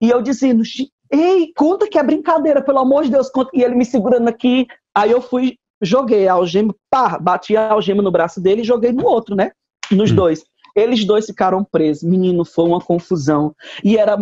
e 0.00 0.10
eu 0.10 0.20
dizendo, 0.20 0.62
ei, 1.10 1.50
conta 1.56 1.88
que 1.88 1.98
é 1.98 2.02
brincadeira, 2.02 2.62
pelo 2.62 2.78
amor 2.78 3.04
de 3.04 3.10
Deus, 3.10 3.30
conta. 3.30 3.50
E 3.54 3.62
ele 3.62 3.74
me 3.74 3.84
segurando 3.84 4.28
aqui, 4.28 4.66
aí 4.94 5.10
eu 5.10 5.22
fui, 5.22 5.56
joguei 5.80 6.28
a 6.28 6.34
algema, 6.34 6.74
pá, 6.90 7.18
bati 7.18 7.56
a 7.56 7.72
algema 7.72 8.02
no 8.02 8.10
braço 8.10 8.40
dele 8.40 8.60
e 8.60 8.64
joguei 8.64 8.92
no 8.92 9.06
outro, 9.06 9.34
né? 9.34 9.52
Nos 9.90 10.10
hum. 10.10 10.16
dois. 10.16 10.44
Eles 10.76 11.04
dois 11.04 11.26
ficaram 11.26 11.64
presos. 11.64 12.02
Menino, 12.02 12.44
foi 12.44 12.64
uma 12.64 12.80
confusão. 12.80 13.54
E 13.82 13.96
era 13.96 14.18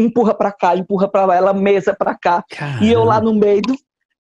empurra 0.00 0.34
para 0.34 0.52
cá, 0.52 0.76
empurra 0.76 1.08
para 1.08 1.26
lá, 1.26 1.36
ela 1.36 1.52
mesa 1.52 1.94
para 1.94 2.14
cá. 2.14 2.44
Caramba. 2.48 2.84
E 2.84 2.92
eu 2.92 3.04
lá 3.04 3.20
no 3.20 3.34
meio 3.34 3.62
do 3.62 3.74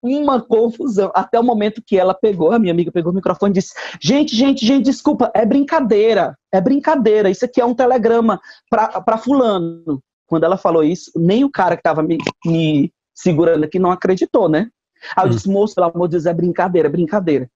uma 0.04 0.40
confusão, 0.40 1.10
até 1.14 1.40
o 1.40 1.42
momento 1.42 1.82
que 1.84 1.98
ela 1.98 2.12
pegou, 2.12 2.52
a 2.52 2.58
minha 2.58 2.72
amiga 2.72 2.92
pegou 2.92 3.10
o 3.10 3.14
microfone 3.14 3.52
e 3.52 3.54
disse: 3.54 3.72
Gente, 4.00 4.36
gente, 4.36 4.64
gente, 4.64 4.84
desculpa, 4.84 5.30
é 5.34 5.46
brincadeira, 5.46 6.36
é 6.52 6.60
brincadeira, 6.60 7.30
isso 7.30 7.44
aqui 7.44 7.60
é 7.60 7.64
um 7.64 7.74
telegrama 7.74 8.38
para 8.68 9.16
Fulano. 9.16 10.02
Quando 10.26 10.44
ela 10.44 10.58
falou 10.58 10.84
isso, 10.84 11.10
nem 11.16 11.42
o 11.42 11.50
cara 11.50 11.76
que 11.76 11.80
estava 11.80 12.02
me, 12.02 12.18
me, 12.44 12.92
segurando 13.14 13.64
aqui 13.64 13.78
não 13.78 13.90
acreditou, 13.90 14.48
né? 14.48 14.68
Aí 15.16 15.24
eu 15.24 15.28
hum. 15.28 15.34
disse: 15.34 15.48
Moço, 15.48 15.74
pelo 15.74 15.86
amor 15.86 16.08
de 16.08 16.12
Deus, 16.12 16.26
é 16.26 16.34
brincadeira, 16.34 16.88
é 16.88 16.92
brincadeira. 16.92 17.48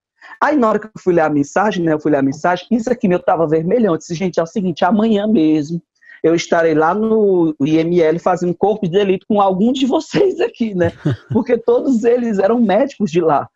Aí 0.43 0.57
na 0.57 0.69
hora 0.69 0.79
que 0.79 0.87
eu 0.87 0.91
fui 0.99 1.13
ler 1.13 1.23
a 1.23 1.31
mensagem, 1.31 1.85
né, 1.85 1.93
eu 1.93 2.01
fui 2.01 2.11
ler 2.11 2.19
a 2.19 2.23
mensagem, 2.23 2.67
isso 2.71 2.91
aqui 2.91 3.09
meu 3.09 3.19
tava 3.19 3.47
vermelhão. 3.47 3.93
Eu 3.93 3.99
disse: 3.99 4.15
Gente, 4.15 4.41
é 4.41 4.43
o 4.43 4.47
seguinte, 4.47 4.87
amanhã 4.87 5.27
mesmo 5.27 5.83
eu 6.23 6.35
estarei 6.35 6.75
lá 6.75 6.95
no 6.95 7.55
IML 7.61 8.19
fazendo 8.19 8.55
corpo 8.55 8.87
de 8.87 8.93
delito 8.93 9.27
com 9.27 9.41
alguns 9.41 9.79
de 9.79 9.87
vocês 9.87 10.41
aqui, 10.41 10.75
né? 10.75 10.93
Porque 11.33 11.57
todos 11.57 12.05
eles 12.05 12.39
eram 12.39 12.61
médicos 12.61 13.11
de 13.11 13.21
lá. 13.21 13.49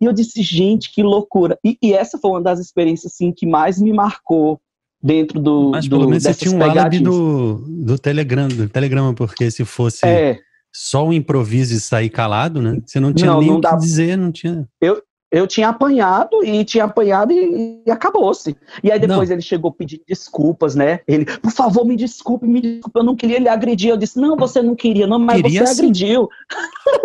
E 0.00 0.04
eu 0.04 0.12
disse, 0.12 0.42
gente, 0.42 0.92
que 0.92 1.02
loucura. 1.02 1.58
E, 1.64 1.78
e 1.80 1.92
essa 1.92 2.18
foi 2.18 2.30
uma 2.32 2.40
das 2.40 2.58
experiências 2.58 3.12
assim, 3.12 3.30
que 3.30 3.46
mais 3.46 3.80
me 3.80 3.92
marcou 3.92 4.60
dentro 5.02 5.40
do. 5.40 5.70
Mas 5.70 5.88
pelo 5.88 6.08
menos 6.08 6.22
você 6.22 6.34
tinha 6.34 6.56
um 6.56 6.62
álibi 6.62 7.00
do, 7.00 7.64
do, 7.68 7.98
Telegram, 7.98 8.48
do 8.48 8.68
Telegrama, 8.68 9.14
porque 9.14 9.50
se 9.50 9.64
fosse. 9.64 10.06
É. 10.06 10.38
Só 10.74 11.06
o 11.06 11.12
improviso 11.12 11.74
e 11.74 11.80
sair 11.80 12.08
calado, 12.08 12.62
né? 12.62 12.80
Você 12.86 12.98
não 12.98 13.12
tinha 13.12 13.30
não, 13.30 13.40
nem 13.40 13.50
o 13.50 13.60
que 13.60 13.76
dizer, 13.76 14.16
não 14.16 14.32
tinha. 14.32 14.66
Eu, 14.80 15.02
eu 15.32 15.46
tinha 15.46 15.70
apanhado 15.70 16.44
e 16.44 16.62
tinha 16.62 16.84
apanhado 16.84 17.32
e, 17.32 17.82
e 17.86 17.90
acabou-se. 17.90 18.54
E 18.84 18.92
aí 18.92 18.98
depois 18.98 19.30
não. 19.30 19.36
ele 19.36 19.42
chegou 19.42 19.72
pedindo 19.72 20.02
desculpas, 20.06 20.74
né? 20.74 21.00
Ele, 21.08 21.24
por 21.24 21.50
favor, 21.50 21.86
me 21.86 21.96
desculpe, 21.96 22.46
me 22.46 22.60
desculpe, 22.60 22.98
eu 22.98 23.02
não 23.02 23.16
queria 23.16 23.38
lhe 23.38 23.48
agredir. 23.48 23.88
Eu 23.88 23.96
disse, 23.96 24.20
não, 24.20 24.36
você 24.36 24.60
não 24.60 24.76
queria, 24.76 25.06
não, 25.06 25.18
mas 25.18 25.40
queria 25.40 25.66
você 25.66 25.74
sim. 25.74 25.80
agrediu. 25.80 26.28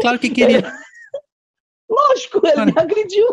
Claro 0.02 0.20
que 0.20 0.30
queria. 0.30 0.62
Lógico, 1.90 2.42
ele 2.46 2.66
me 2.66 2.74
agrediu. 2.76 3.28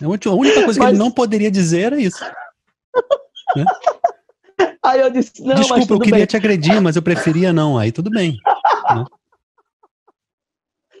A 0.00 0.34
única 0.34 0.64
coisa 0.64 0.78
mas... 0.80 0.88
que 0.88 0.94
ele 0.94 0.98
não 0.98 1.10
poderia 1.10 1.50
dizer 1.50 1.80
era 1.82 2.00
isso. 2.00 2.24
né? 3.54 3.64
Aí 4.82 5.00
eu 5.00 5.10
disse, 5.10 5.42
não, 5.42 5.54
Desculpa, 5.56 5.92
eu 5.92 6.00
queria 6.00 6.18
bem. 6.18 6.26
te 6.26 6.36
agredir, 6.36 6.80
mas 6.80 6.96
eu 6.96 7.02
preferia 7.02 7.52
não. 7.52 7.76
Aí 7.76 7.92
tudo 7.92 8.10
bem. 8.10 8.38
Né? 8.96 9.04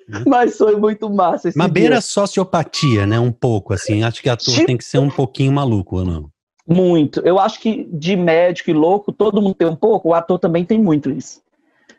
Mas 0.26 0.56
foi 0.56 0.76
muito 0.76 1.08
massa 1.10 1.48
esse 1.48 1.58
Mas 1.58 1.70
beira 1.70 2.00
sociopatia, 2.00 3.06
né? 3.06 3.18
Um 3.18 3.32
pouco, 3.32 3.72
assim. 3.72 4.02
Acho 4.02 4.22
que 4.22 4.28
ator 4.28 4.54
tipo... 4.54 4.66
tem 4.66 4.76
que 4.76 4.84
ser 4.84 4.98
um 4.98 5.10
pouquinho 5.10 5.52
maluco, 5.52 5.98
ou 5.98 6.04
não? 6.04 6.30
Muito. 6.66 7.20
Eu 7.20 7.38
acho 7.38 7.60
que 7.60 7.88
de 7.92 8.16
médico 8.16 8.70
e 8.70 8.72
louco, 8.72 9.12
todo 9.12 9.42
mundo 9.42 9.54
tem 9.54 9.66
um 9.66 9.76
pouco, 9.76 10.10
o 10.10 10.14
ator 10.14 10.38
também 10.38 10.64
tem 10.64 10.80
muito 10.80 11.10
isso. 11.10 11.40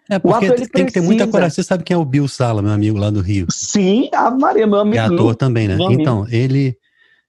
É, 0.09 0.19
porque 0.19 0.45
ator, 0.45 0.57
tem 0.57 0.67
precisa... 0.67 0.85
que 0.85 0.91
ter 0.91 1.01
muita 1.01 1.27
coragem. 1.27 1.55
Você 1.55 1.63
sabe 1.63 1.83
quem 1.83 1.95
é 1.95 1.97
o 1.97 2.05
Bill 2.05 2.27
Sala, 2.27 2.61
meu 2.61 2.71
amigo 2.71 2.97
lá 2.97 3.09
do 3.09 3.21
Rio? 3.21 3.47
Sim, 3.49 4.09
a 4.13 4.29
Maria, 4.31 4.67
meu 4.67 4.79
amigo. 4.79 4.97
É 4.97 4.99
ator 4.99 5.35
também, 5.35 5.67
né? 5.67 5.77
Então, 5.91 6.25
ele, 6.29 6.77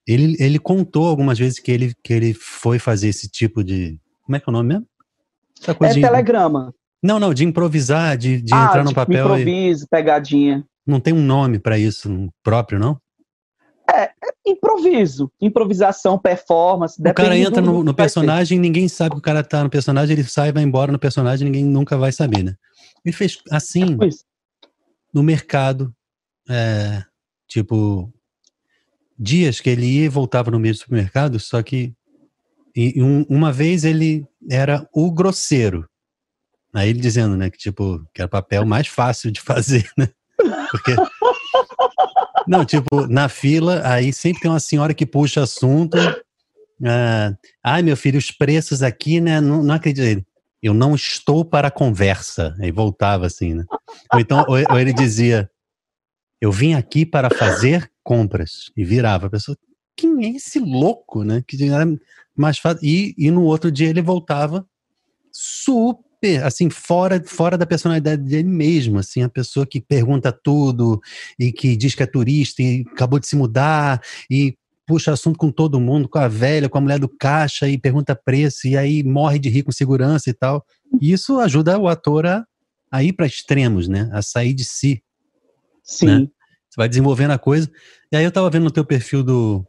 ele, 0.07 0.35
ele 0.39 0.59
contou 0.59 1.07
algumas 1.07 1.37
vezes 1.37 1.59
que 1.59 1.71
ele, 1.71 1.93
que 2.03 2.13
ele 2.13 2.33
foi 2.33 2.79
fazer 2.79 3.09
esse 3.09 3.29
tipo 3.29 3.63
de. 3.63 3.99
Como 4.23 4.35
é 4.35 4.39
que 4.39 4.49
é 4.49 4.51
o 4.51 4.53
nome 4.53 4.69
mesmo? 4.69 4.87
Essa 5.61 5.99
é 5.99 6.01
telegrama. 6.01 6.73
Não, 7.01 7.19
não, 7.19 7.33
de 7.33 7.43
improvisar, 7.43 8.17
de, 8.17 8.41
de 8.41 8.53
ah, 8.53 8.65
entrar 8.65 8.83
no 8.83 8.93
papel. 8.93 9.25
Improviso, 9.25 9.85
e... 9.85 9.87
pegadinha. 9.87 10.65
Não 10.85 10.99
tem 10.99 11.13
um 11.13 11.21
nome 11.21 11.59
para 11.59 11.77
isso 11.77 12.29
próprio, 12.43 12.79
não? 12.79 12.99
É, 13.91 14.03
é, 14.03 14.11
improviso. 14.47 15.31
Improvisação, 15.39 16.17
performance. 16.17 16.99
O 16.99 17.13
cara 17.13 17.37
entra 17.37 17.61
no, 17.61 17.83
no 17.83 17.93
personagem, 17.93 18.59
ninguém 18.59 18.87
sabe 18.87 19.11
que 19.11 19.19
o 19.19 19.21
cara 19.21 19.43
tá 19.43 19.63
no 19.63 19.69
personagem, 19.69 20.13
ele 20.13 20.23
sai, 20.23 20.51
vai 20.51 20.63
embora 20.63 20.91
no 20.91 20.99
personagem, 20.99 21.45
ninguém 21.45 21.63
nunca 21.63 21.97
vai 21.97 22.11
saber, 22.11 22.43
né? 22.43 22.55
Ele 23.03 23.15
fez 23.15 23.37
assim 23.51 23.97
é 24.01 24.09
no 25.13 25.23
mercado, 25.23 25.95
é, 26.49 27.03
tipo, 27.47 28.11
dias 29.17 29.61
que 29.61 29.69
ele 29.69 29.85
ia 29.85 30.05
e 30.05 30.09
voltava 30.09 30.51
no 30.51 30.59
mesmo 30.59 30.81
supermercado, 30.81 31.39
só 31.39 31.63
que 31.63 31.93
e, 32.75 33.01
um, 33.01 33.23
uma 33.29 33.53
vez 33.53 33.85
ele 33.85 34.27
era 34.49 34.87
o 34.93 35.09
grosseiro. 35.09 35.87
Aí 36.75 36.89
ele 36.89 36.99
dizendo, 36.99 37.37
né, 37.37 37.49
que 37.49 37.57
tipo, 37.57 38.05
que 38.13 38.21
era 38.21 38.27
papel 38.27 38.65
mais 38.65 38.87
fácil 38.87 39.31
de 39.31 39.39
fazer, 39.41 39.89
né? 39.97 40.09
Porque 40.69 40.93
não, 42.47 42.65
tipo, 42.65 43.07
na 43.07 43.29
fila, 43.29 43.81
aí 43.85 44.13
sempre 44.13 44.41
tem 44.41 44.51
uma 44.51 44.59
senhora 44.59 44.93
que 44.93 45.05
puxa 45.05 45.41
assunto. 45.43 45.97
Ah, 46.85 47.33
Ai, 47.63 47.81
meu 47.81 47.95
filho, 47.97 48.19
os 48.19 48.31
preços 48.31 48.83
aqui, 48.83 49.19
né? 49.19 49.39
Não, 49.41 49.63
não 49.63 49.75
acredito. 49.75 50.25
Eu 50.61 50.73
não 50.73 50.95
estou 50.95 51.45
para 51.45 51.71
conversa. 51.71 52.55
Aí 52.59 52.71
voltava 52.71 53.25
assim, 53.25 53.53
né? 53.53 53.63
Ou 54.13 54.19
então, 54.19 54.45
ou, 54.47 54.57
ou 54.69 54.79
ele 54.79 54.93
dizia: 54.93 55.49
Eu 56.41 56.51
vim 56.51 56.73
aqui 56.73 57.05
para 57.05 57.29
fazer 57.29 57.89
compras. 58.03 58.71
E 58.75 58.83
virava. 58.83 59.27
A 59.27 59.29
pessoa, 59.29 59.57
quem 59.95 60.25
é 60.25 60.29
esse 60.35 60.59
louco, 60.59 61.23
né? 61.23 61.43
Que 61.47 61.63
era 61.69 61.85
mais 62.35 62.57
fácil. 62.59 62.79
E, 62.83 63.15
e 63.17 63.31
no 63.31 63.43
outro 63.43 63.71
dia 63.71 63.89
ele 63.89 64.01
voltava 64.01 64.67
super 65.31 66.04
assim, 66.43 66.69
fora, 66.69 67.21
fora 67.25 67.57
da 67.57 67.65
personalidade 67.65 68.21
dele 68.21 68.49
mesmo, 68.49 68.99
assim, 68.99 69.21
a 69.21 69.29
pessoa 69.29 69.65
que 69.65 69.79
pergunta 69.79 70.31
tudo 70.31 71.01
e 71.39 71.51
que 71.51 71.75
diz 71.75 71.95
que 71.95 72.03
é 72.03 72.05
turista 72.05 72.61
e 72.61 72.85
acabou 72.91 73.19
de 73.19 73.27
se 73.27 73.35
mudar 73.35 74.01
e 74.29 74.57
puxa 74.85 75.11
assunto 75.11 75.37
com 75.37 75.51
todo 75.51 75.79
mundo, 75.79 76.07
com 76.07 76.19
a 76.19 76.27
velha, 76.27 76.69
com 76.69 76.77
a 76.77 76.81
mulher 76.81 76.99
do 76.99 77.09
caixa 77.09 77.67
e 77.67 77.77
pergunta 77.77 78.15
preço 78.15 78.67
e 78.67 78.77
aí 78.77 79.03
morre 79.03 79.39
de 79.39 79.49
rir 79.49 79.63
com 79.63 79.71
segurança 79.71 80.29
e 80.29 80.33
tal. 80.33 80.65
E 81.01 81.11
isso 81.11 81.39
ajuda 81.39 81.77
o 81.77 81.87
ator 81.87 82.25
a, 82.25 82.45
a 82.91 83.03
ir 83.03 83.13
para 83.13 83.25
extremos, 83.25 83.87
né? 83.87 84.09
A 84.13 84.21
sair 84.21 84.53
de 84.53 84.63
si. 84.63 85.03
Sim. 85.83 86.05
Né? 86.05 86.19
Você 86.69 86.77
vai 86.77 86.89
desenvolvendo 86.89 87.31
a 87.31 87.39
coisa. 87.39 87.69
E 88.11 88.15
aí 88.15 88.23
eu 88.23 88.31
tava 88.31 88.49
vendo 88.49 88.63
no 88.63 88.71
teu 88.71 88.85
perfil 88.85 89.23
do, 89.23 89.65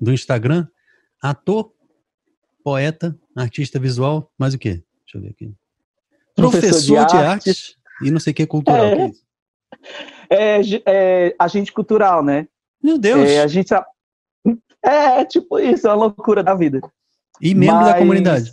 do 0.00 0.12
Instagram, 0.12 0.66
ator, 1.20 1.72
poeta, 2.62 3.18
artista 3.36 3.78
visual, 3.78 4.32
mais 4.38 4.54
o 4.54 4.58
quê? 4.58 4.82
Deixa 5.04 5.18
eu 5.18 5.20
ver 5.20 5.30
aqui. 5.30 5.52
Professor, 6.34 6.68
Professor 6.68 6.80
de, 6.80 7.12
de 7.12 7.16
arte. 7.16 7.50
arte. 7.50 7.76
e 8.02 8.10
não 8.10 8.18
sei 8.18 8.32
o 8.32 8.34
que 8.34 8.46
cultural. 8.46 8.84
É, 8.84 8.96
que 8.96 9.16
é, 10.30 10.60
é, 10.60 10.82
é, 10.86 11.36
agente 11.38 11.72
cultural, 11.72 12.22
né? 12.22 12.48
Meu 12.82 12.98
Deus! 12.98 13.30
É, 13.30 13.42
a 13.42 13.46
gente 13.46 13.72
é 14.82 15.24
tipo 15.24 15.58
isso, 15.58 15.86
é 15.86 15.90
uma 15.90 16.06
loucura 16.06 16.42
da 16.42 16.54
vida. 16.54 16.80
E 17.40 17.54
membro 17.54 17.76
Mas... 17.76 17.86
da 17.86 17.98
comunidade. 17.98 18.52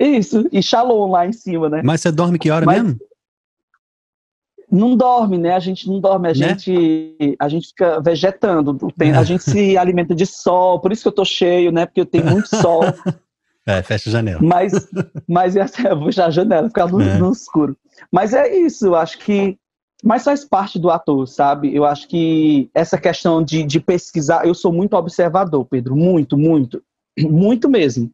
Isso, 0.00 0.48
e 0.50 0.62
Shalom 0.62 1.10
lá 1.10 1.26
em 1.26 1.32
cima, 1.32 1.68
né? 1.68 1.80
Mas 1.84 2.00
você 2.00 2.10
dorme 2.10 2.38
que 2.38 2.50
hora 2.50 2.66
Mas... 2.66 2.82
mesmo? 2.82 2.98
Não 4.70 4.96
dorme, 4.96 5.36
né? 5.36 5.52
A 5.52 5.60
gente 5.60 5.86
não 5.86 6.00
dorme, 6.00 6.28
a, 6.28 6.30
né? 6.30 6.34
gente, 6.34 7.36
a 7.38 7.46
gente 7.46 7.68
fica 7.68 8.00
vegetando. 8.00 8.78
Tem, 8.96 9.12
a 9.12 9.22
gente 9.22 9.44
se 9.44 9.76
alimenta 9.76 10.14
de 10.14 10.24
sol, 10.24 10.80
por 10.80 10.90
isso 10.90 11.02
que 11.02 11.08
eu 11.08 11.12
tô 11.12 11.26
cheio, 11.26 11.70
né? 11.70 11.84
Porque 11.84 12.00
eu 12.00 12.06
tenho 12.06 12.24
muito 12.24 12.48
sol. 12.56 12.80
É, 13.66 13.82
fecha 13.82 14.10
a 14.10 14.12
janela. 14.12 14.40
Mas, 14.42 14.72
mas 15.28 15.56
essa, 15.56 15.88
eu 15.88 15.96
vou 15.96 16.06
fechar 16.06 16.26
a 16.26 16.30
janela, 16.30 16.68
ficar 16.68 16.88
no, 16.88 17.00
é. 17.00 17.18
no 17.18 17.30
escuro. 17.30 17.76
Mas 18.10 18.34
é 18.34 18.54
isso, 18.56 18.86
eu 18.86 18.94
acho 18.94 19.18
que 19.18 19.58
mas 20.02 20.24
faz 20.24 20.44
parte 20.44 20.80
do 20.80 20.90
ator, 20.90 21.28
sabe? 21.28 21.72
Eu 21.72 21.84
acho 21.84 22.08
que 22.08 22.68
essa 22.74 22.98
questão 22.98 23.42
de, 23.42 23.62
de 23.62 23.78
pesquisar, 23.78 24.44
eu 24.44 24.52
sou 24.52 24.72
muito 24.72 24.96
observador, 24.96 25.64
Pedro, 25.64 25.94
muito, 25.94 26.36
muito, 26.36 26.82
muito 27.16 27.68
mesmo. 27.68 28.10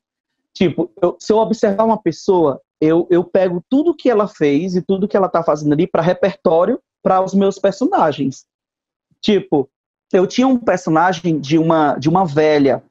Tipo, 0.52 0.90
eu, 1.00 1.16
se 1.18 1.32
eu 1.32 1.38
observar 1.38 1.84
uma 1.84 1.96
pessoa, 1.96 2.60
eu, 2.78 3.06
eu 3.10 3.24
pego 3.24 3.64
tudo 3.70 3.94
que 3.94 4.10
ela 4.10 4.28
fez 4.28 4.76
e 4.76 4.82
tudo 4.82 5.08
que 5.08 5.16
ela 5.16 5.30
tá 5.30 5.42
fazendo 5.42 5.72
ali 5.72 5.86
para 5.86 6.02
repertório 6.02 6.78
para 7.02 7.22
os 7.22 7.32
meus 7.32 7.58
personagens. 7.58 8.44
Tipo, 9.22 9.68
eu 10.12 10.26
tinha 10.26 10.46
um 10.46 10.58
personagem 10.58 11.40
de 11.40 11.56
uma, 11.56 11.96
de 11.96 12.08
uma 12.08 12.26
velha 12.26 12.82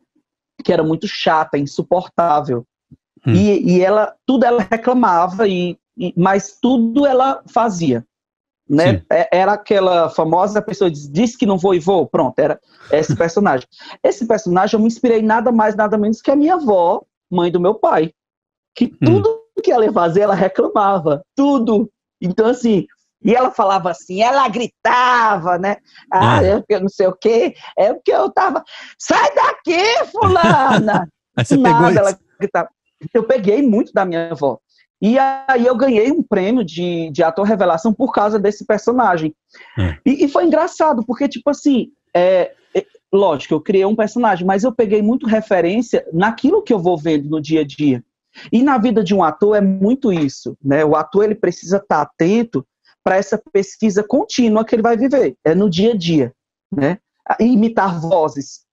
que 0.64 0.74
era 0.74 0.84
muito 0.84 1.08
chata, 1.08 1.58
insuportável. 1.58 2.66
Hum. 3.26 3.34
E, 3.34 3.78
e 3.78 3.82
ela, 3.82 4.16
tudo 4.26 4.46
ela 4.46 4.66
reclamava, 4.70 5.48
e, 5.48 5.78
e, 5.98 6.14
mas 6.16 6.58
tudo 6.60 7.06
ela 7.06 7.44
fazia 7.48 8.06
né? 8.70 9.02
É, 9.10 9.30
era 9.32 9.54
aquela 9.54 10.10
famosa 10.10 10.62
pessoa 10.62 10.92
que 10.92 11.08
diz 11.10 11.36
que 11.36 11.46
não 11.46 11.58
vou 11.58 11.74
e 11.74 11.80
vou, 11.80 12.06
pronto, 12.06 12.38
era 12.38 12.60
esse 12.92 13.16
personagem. 13.16 13.68
esse 14.04 14.26
personagem 14.28 14.76
eu 14.76 14.82
me 14.82 14.88
inspirei 14.88 15.22
nada 15.22 15.52
mais, 15.52 15.76
nada 15.76 15.98
menos 15.98 16.22
que 16.22 16.32
a 16.32 16.36
minha 16.36 16.56
avó, 16.56 17.02
mãe 17.32 17.52
do 17.52 17.60
meu 17.60 17.76
pai, 17.76 18.12
que 18.76 18.86
hum. 18.86 19.06
tudo 19.06 19.30
hum. 19.30 19.62
que 19.64 19.72
ela 19.72 19.86
ia 19.86 19.94
fazer, 19.94 20.22
ela 20.22 20.36
reclamava, 20.36 21.24
tudo. 21.36 21.90
Então, 22.22 22.48
assim, 22.48 22.86
e 23.24 23.34
ela 23.34 23.52
falava 23.52 23.90
assim, 23.90 24.22
ela 24.22 24.48
gritava, 24.48 25.58
né? 25.58 25.78
Ah, 26.12 26.44
é 26.44 26.58
porque 26.58 26.80
não 26.80 26.90
sei 26.90 27.08
o 27.08 27.14
quê, 27.14 27.56
é 27.78 27.94
porque 27.94 28.12
eu 28.12 28.30
tava, 28.32 28.64
sai 29.00 29.34
daqui, 29.34 30.06
fulana! 30.12 31.08
Aí 31.36 31.46
você 31.46 31.58
Nada, 31.58 31.86
pegou 31.88 32.00
ela 32.00 32.20
gritava. 32.40 32.70
Eu 33.14 33.24
peguei 33.24 33.62
muito 33.62 33.94
da 33.94 34.06
minha 34.06 34.32
avó. 34.32 34.60
E 35.00 35.20
aí 35.20 35.64
eu 35.64 35.76
ganhei 35.76 36.12
um 36.12 36.24
prêmio 36.24 36.64
de, 36.64 37.12
de 37.12 37.22
ator 37.22 37.46
revelação 37.46 37.94
por 37.94 38.12
causa 38.12 38.40
desse 38.40 38.66
personagem. 38.66 39.36
É. 39.78 39.98
E, 40.04 40.26
e, 40.26 40.28
foi 40.28 40.46
engraçado, 40.46 41.06
porque, 41.06 41.30
tipo 41.30 41.48
assim, 41.52 41.90
é, 42.16 42.52
é, 42.76 42.84
lógico, 43.14 43.54
eu 43.54 43.62
criei 43.62 43.86
um 43.86 43.96
personagem, 43.96 44.46
mas 44.46 44.64
eu 44.64 44.74
peguei 44.74 45.04
muito 45.04 45.28
referência 45.28 46.04
naquilo 46.12 46.64
que 46.64 46.74
eu 46.74 46.80
vou 46.80 46.98
vendo 46.98 47.30
no 47.30 47.40
dia 47.40 47.62
a 47.62 47.64
dia. 47.64 48.04
E 48.52 48.64
na 48.64 48.80
vida 48.80 49.04
de 49.04 49.14
um 49.14 49.24
ator 49.24 49.56
é 49.56 49.62
muito 49.62 50.12
isso, 50.12 50.58
né? 50.64 50.84
O 50.84 50.96
ator 50.96 51.24
ele 51.24 51.36
precisa 51.36 51.78
estar 51.78 52.02
atento 52.02 52.66
para 53.08 53.16
essa 53.16 53.42
pesquisa 53.54 54.04
contínua 54.04 54.66
que 54.66 54.76
ele 54.76 54.82
vai 54.82 54.98
viver, 54.98 55.34
é 55.46 55.56
no 55.56 55.70
dia 55.70 55.94
a 55.94 55.96
dia, 55.96 56.34
né? 56.70 56.98
imitar 57.40 58.02
vozes. 58.02 58.66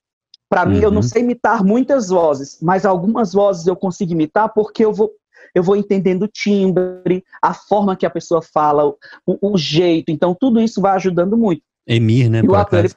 Para 0.48 0.64
uhum. 0.64 0.70
mim, 0.70 0.80
eu 0.80 0.90
não 0.90 0.96
uhum. 0.96 1.02
sei 1.02 1.22
imitar 1.22 1.62
muitas 1.62 2.08
vozes, 2.08 2.58
mas 2.60 2.84
algumas 2.84 3.32
vozes 3.32 3.68
eu 3.68 3.76
consigo 3.76 4.10
imitar 4.10 4.52
porque 4.52 4.84
eu 4.84 4.92
vou 4.92 5.12
eu 5.54 5.62
vou 5.62 5.76
entendendo 5.76 6.24
o 6.24 6.28
timbre, 6.28 7.22
a 7.40 7.54
forma 7.54 7.94
que 7.94 8.04
a 8.04 8.10
pessoa 8.10 8.42
fala, 8.42 8.84
o, 9.24 9.52
o 9.52 9.56
jeito. 9.56 10.10
Então, 10.10 10.34
tudo 10.34 10.60
isso 10.60 10.80
vai 10.80 10.96
ajudando 10.96 11.36
muito. 11.36 11.62
Emir, 11.86 12.28
né? 12.28 12.42
o 12.42 12.56
ator, 12.56 12.80
ele, 12.80 12.94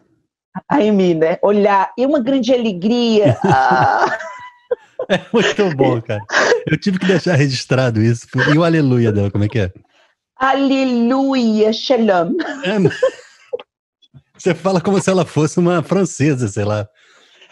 a 0.67 0.83
Emir, 0.83 1.17
né? 1.17 1.37
Olhar, 1.43 1.91
e 1.95 2.03
uma 2.03 2.19
grande 2.19 2.51
alegria. 2.51 3.37
ah. 3.43 4.07
É 5.09 5.21
muito 5.31 5.75
bom, 5.77 6.01
cara. 6.01 6.21
Eu 6.65 6.77
tive 6.77 6.99
que 6.99 7.05
deixar 7.05 7.35
registrado 7.35 8.01
isso. 8.01 8.27
E 8.53 8.57
o 8.57 8.63
aleluia 8.63 9.11
dela, 9.11 9.31
como 9.31 9.43
é 9.43 9.47
que 9.47 9.59
é? 9.59 9.71
Aleluia, 10.39 11.73
shalom. 11.73 12.35
É, 12.63 12.77
você 14.37 14.53
fala 14.53 14.79
como 14.79 15.01
se 15.01 15.09
ela 15.09 15.25
fosse 15.25 15.59
uma 15.59 15.81
francesa, 15.81 16.47
sei 16.47 16.63
lá. 16.63 16.87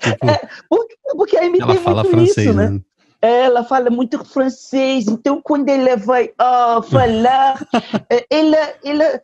Tipo, 0.02 0.30
é, 0.30 0.50
porque, 0.70 0.96
porque 1.16 1.38
a 1.38 1.46
ela 1.46 1.76
fala 1.76 2.06
francês, 2.06 2.48
isso, 2.48 2.54
né? 2.54 2.70
né? 2.70 2.82
ela 3.22 3.64
fala 3.64 3.90
muito 3.90 4.24
francês, 4.24 5.08
então 5.08 5.42
quando 5.42 5.70
ela 5.70 5.98
vai 5.98 6.26
uh, 6.26 6.82
falar, 6.84 7.66
eh, 8.12 8.26
ela, 8.30 8.74
ela 8.84 9.22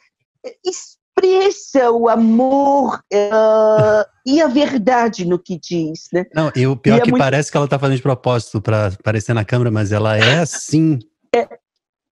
expressa 0.65 1.91
o 1.91 2.09
amor 2.09 2.95
uh, 3.13 4.05
e 4.25 4.41
a 4.41 4.47
verdade 4.47 5.25
no 5.25 5.37
que 5.37 5.59
diz, 5.59 6.07
né? 6.11 6.25
Não, 6.33 6.51
e 6.55 6.65
o 6.65 6.75
pior 6.75 6.97
e 6.97 6.99
é 6.99 7.03
que 7.03 7.11
muito... 7.11 7.21
parece 7.21 7.51
que 7.51 7.57
ela 7.57 7.65
está 7.65 7.77
fazendo 7.77 7.97
de 7.97 8.03
propósito 8.03 8.59
para 8.59 8.87
aparecer 8.87 9.33
na 9.33 9.45
câmera, 9.45 9.69
mas 9.69 9.91
ela 9.91 10.17
é 10.17 10.39
assim. 10.39 10.97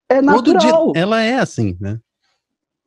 É, 0.09 0.15
é 0.15 0.21
natural. 0.21 0.91
Dia, 0.91 1.01
ela 1.01 1.21
é 1.21 1.39
assim, 1.39 1.77
né? 1.79 1.99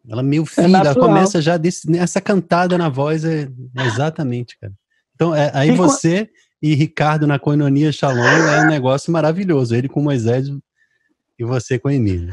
Ela 0.08 0.22
meio 0.22 0.42
é 0.42 0.46
filha, 0.46 0.78
ela 0.78 0.94
começa 0.94 1.40
já 1.40 1.56
desse, 1.56 1.96
essa 1.96 2.20
cantada 2.20 2.76
na 2.76 2.88
voz, 2.88 3.24
é, 3.24 3.48
é 3.76 3.86
exatamente, 3.86 4.58
cara. 4.58 4.72
Então, 5.14 5.34
é, 5.34 5.50
aí 5.54 5.70
e 5.70 5.76
você... 5.76 6.28
E 6.64 6.76
Ricardo 6.76 7.26
na 7.26 7.40
Coinonia 7.40 7.90
Shalom 7.90 8.22
é 8.22 8.60
um 8.62 8.68
negócio 8.68 9.12
maravilhoso. 9.12 9.74
Ele 9.74 9.88
com 9.88 10.00
Moisés 10.00 10.46
e 11.36 11.44
você 11.44 11.76
com 11.76 11.90
Emílio. 11.90 12.32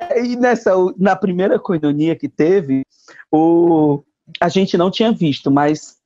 É, 0.00 0.20
e 0.20 0.34
nessa, 0.34 0.72
na 0.98 1.14
primeira 1.14 1.60
Coinonia 1.60 2.16
que 2.16 2.28
teve, 2.28 2.82
o, 3.30 4.02
a 4.40 4.48
gente 4.48 4.76
não 4.76 4.90
tinha 4.90 5.12
visto, 5.12 5.48
mas 5.48 5.96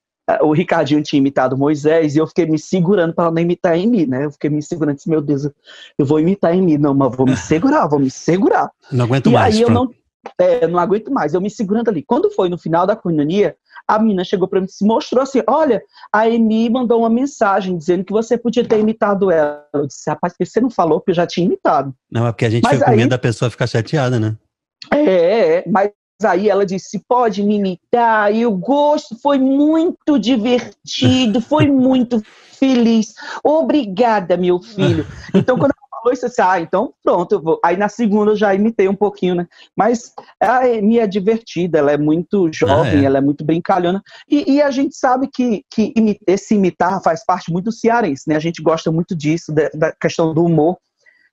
o 0.40 0.52
Ricardinho 0.52 1.02
tinha 1.02 1.18
imitado 1.18 1.56
Moisés 1.56 2.16
e 2.16 2.18
eu 2.18 2.26
fiquei 2.26 2.46
me 2.46 2.58
segurando 2.58 3.14
para 3.14 3.30
não 3.30 3.40
imitar 3.40 3.76
em 3.76 3.86
mim, 3.86 4.06
né? 4.06 4.24
Eu 4.24 4.32
fiquei 4.32 4.50
me 4.50 4.62
segurando, 4.62 4.96
disse, 4.96 5.08
meu 5.08 5.20
Deus, 5.20 5.48
eu 5.96 6.04
vou 6.04 6.18
imitar 6.18 6.54
em 6.54 6.62
mim. 6.62 6.76
Não, 6.76 6.94
mas 6.94 7.14
vou 7.14 7.26
me 7.26 7.36
segurar, 7.36 7.86
vou 7.86 8.00
me 8.00 8.10
segurar. 8.10 8.70
Não 8.90 9.04
aguento 9.04 9.28
e 9.28 9.32
mais. 9.32 9.54
E 9.54 9.58
aí 9.58 9.64
pronto. 9.64 9.78
eu 9.78 9.84
não, 9.84 9.94
é, 10.38 10.66
não 10.66 10.78
aguento 10.78 11.12
mais, 11.12 11.32
eu 11.32 11.40
me 11.40 11.48
segurando 11.48 11.88
ali. 11.88 12.02
Quando 12.02 12.30
foi 12.30 12.48
no 12.48 12.58
final 12.58 12.86
da 12.86 12.96
coinonia, 12.96 13.56
a 13.86 13.98
menina 14.00 14.24
chegou 14.24 14.48
para 14.48 14.60
mim 14.60 14.66
e 14.66 14.84
mostrou 14.84 15.22
assim: 15.22 15.42
olha, 15.46 15.80
a 16.12 16.28
Emi 16.28 16.68
mandou 16.68 17.00
uma 17.00 17.10
mensagem 17.10 17.76
dizendo 17.76 18.04
que 18.04 18.12
você 18.12 18.36
podia 18.36 18.66
ter 18.66 18.80
imitado 18.80 19.30
ela. 19.30 19.64
Eu 19.72 19.86
disse, 19.86 20.10
rapaz, 20.10 20.32
por 20.32 20.38
que 20.38 20.46
você 20.46 20.60
não 20.60 20.70
falou 20.70 21.00
que 21.00 21.12
eu 21.12 21.14
já 21.14 21.26
tinha 21.26 21.46
imitado? 21.46 21.94
Não, 22.10 22.26
é 22.26 22.32
porque 22.32 22.46
a 22.46 22.50
gente 22.50 22.64
mas 22.64 22.78
fica 22.78 22.90
com 22.90 22.96
medo 22.96 23.10
da 23.10 23.18
pessoa 23.18 23.50
ficar 23.50 23.66
chateada, 23.66 24.18
né? 24.18 24.36
É, 24.92 25.68
mas 25.68 25.90
aí 26.24 26.48
ela 26.48 26.64
disse, 26.64 27.02
pode 27.06 27.42
me 27.42 27.56
imitar, 27.56 28.34
e 28.34 28.46
o 28.46 28.52
gosto 28.52 29.16
foi 29.20 29.38
muito 29.38 30.18
divertido, 30.18 31.40
foi 31.40 31.66
muito 31.70 32.22
feliz. 32.58 33.14
Obrigada, 33.44 34.36
meu 34.36 34.60
filho. 34.60 35.06
Então, 35.34 35.58
quando 35.58 35.74
falou 36.06 36.12
isso 36.12 36.26
assim, 36.26 36.42
ah, 36.42 36.60
então 36.60 36.94
pronto, 37.02 37.32
eu 37.32 37.42
vou. 37.42 37.60
Aí 37.64 37.76
na 37.76 37.88
segunda 37.88 38.32
eu 38.32 38.36
já 38.36 38.54
imitei 38.54 38.88
um 38.88 38.94
pouquinho, 38.94 39.34
né? 39.34 39.46
Mas 39.76 40.12
a 40.40 40.60
Amy 40.60 40.98
é 40.98 41.06
divertida, 41.06 41.78
ela 41.78 41.92
é 41.92 41.98
muito 41.98 42.48
jovem, 42.52 43.00
ah, 43.00 43.02
é. 43.02 43.04
ela 43.04 43.18
é 43.18 43.20
muito 43.20 43.44
brincalhona. 43.44 44.02
E, 44.28 44.54
e, 44.54 44.62
a 44.62 44.70
gente 44.70 44.96
sabe 44.96 45.28
que, 45.32 45.64
que 45.70 45.92
esse 46.26 46.54
imitar 46.54 47.02
faz 47.02 47.24
parte 47.24 47.52
muito 47.52 47.66
do 47.66 47.72
cearense, 47.72 48.24
né? 48.28 48.36
A 48.36 48.40
gente 48.40 48.62
gosta 48.62 48.92
muito 48.92 49.16
disso, 49.16 49.52
da, 49.52 49.68
da 49.74 49.92
questão 49.92 50.32
do 50.32 50.44
humor. 50.44 50.76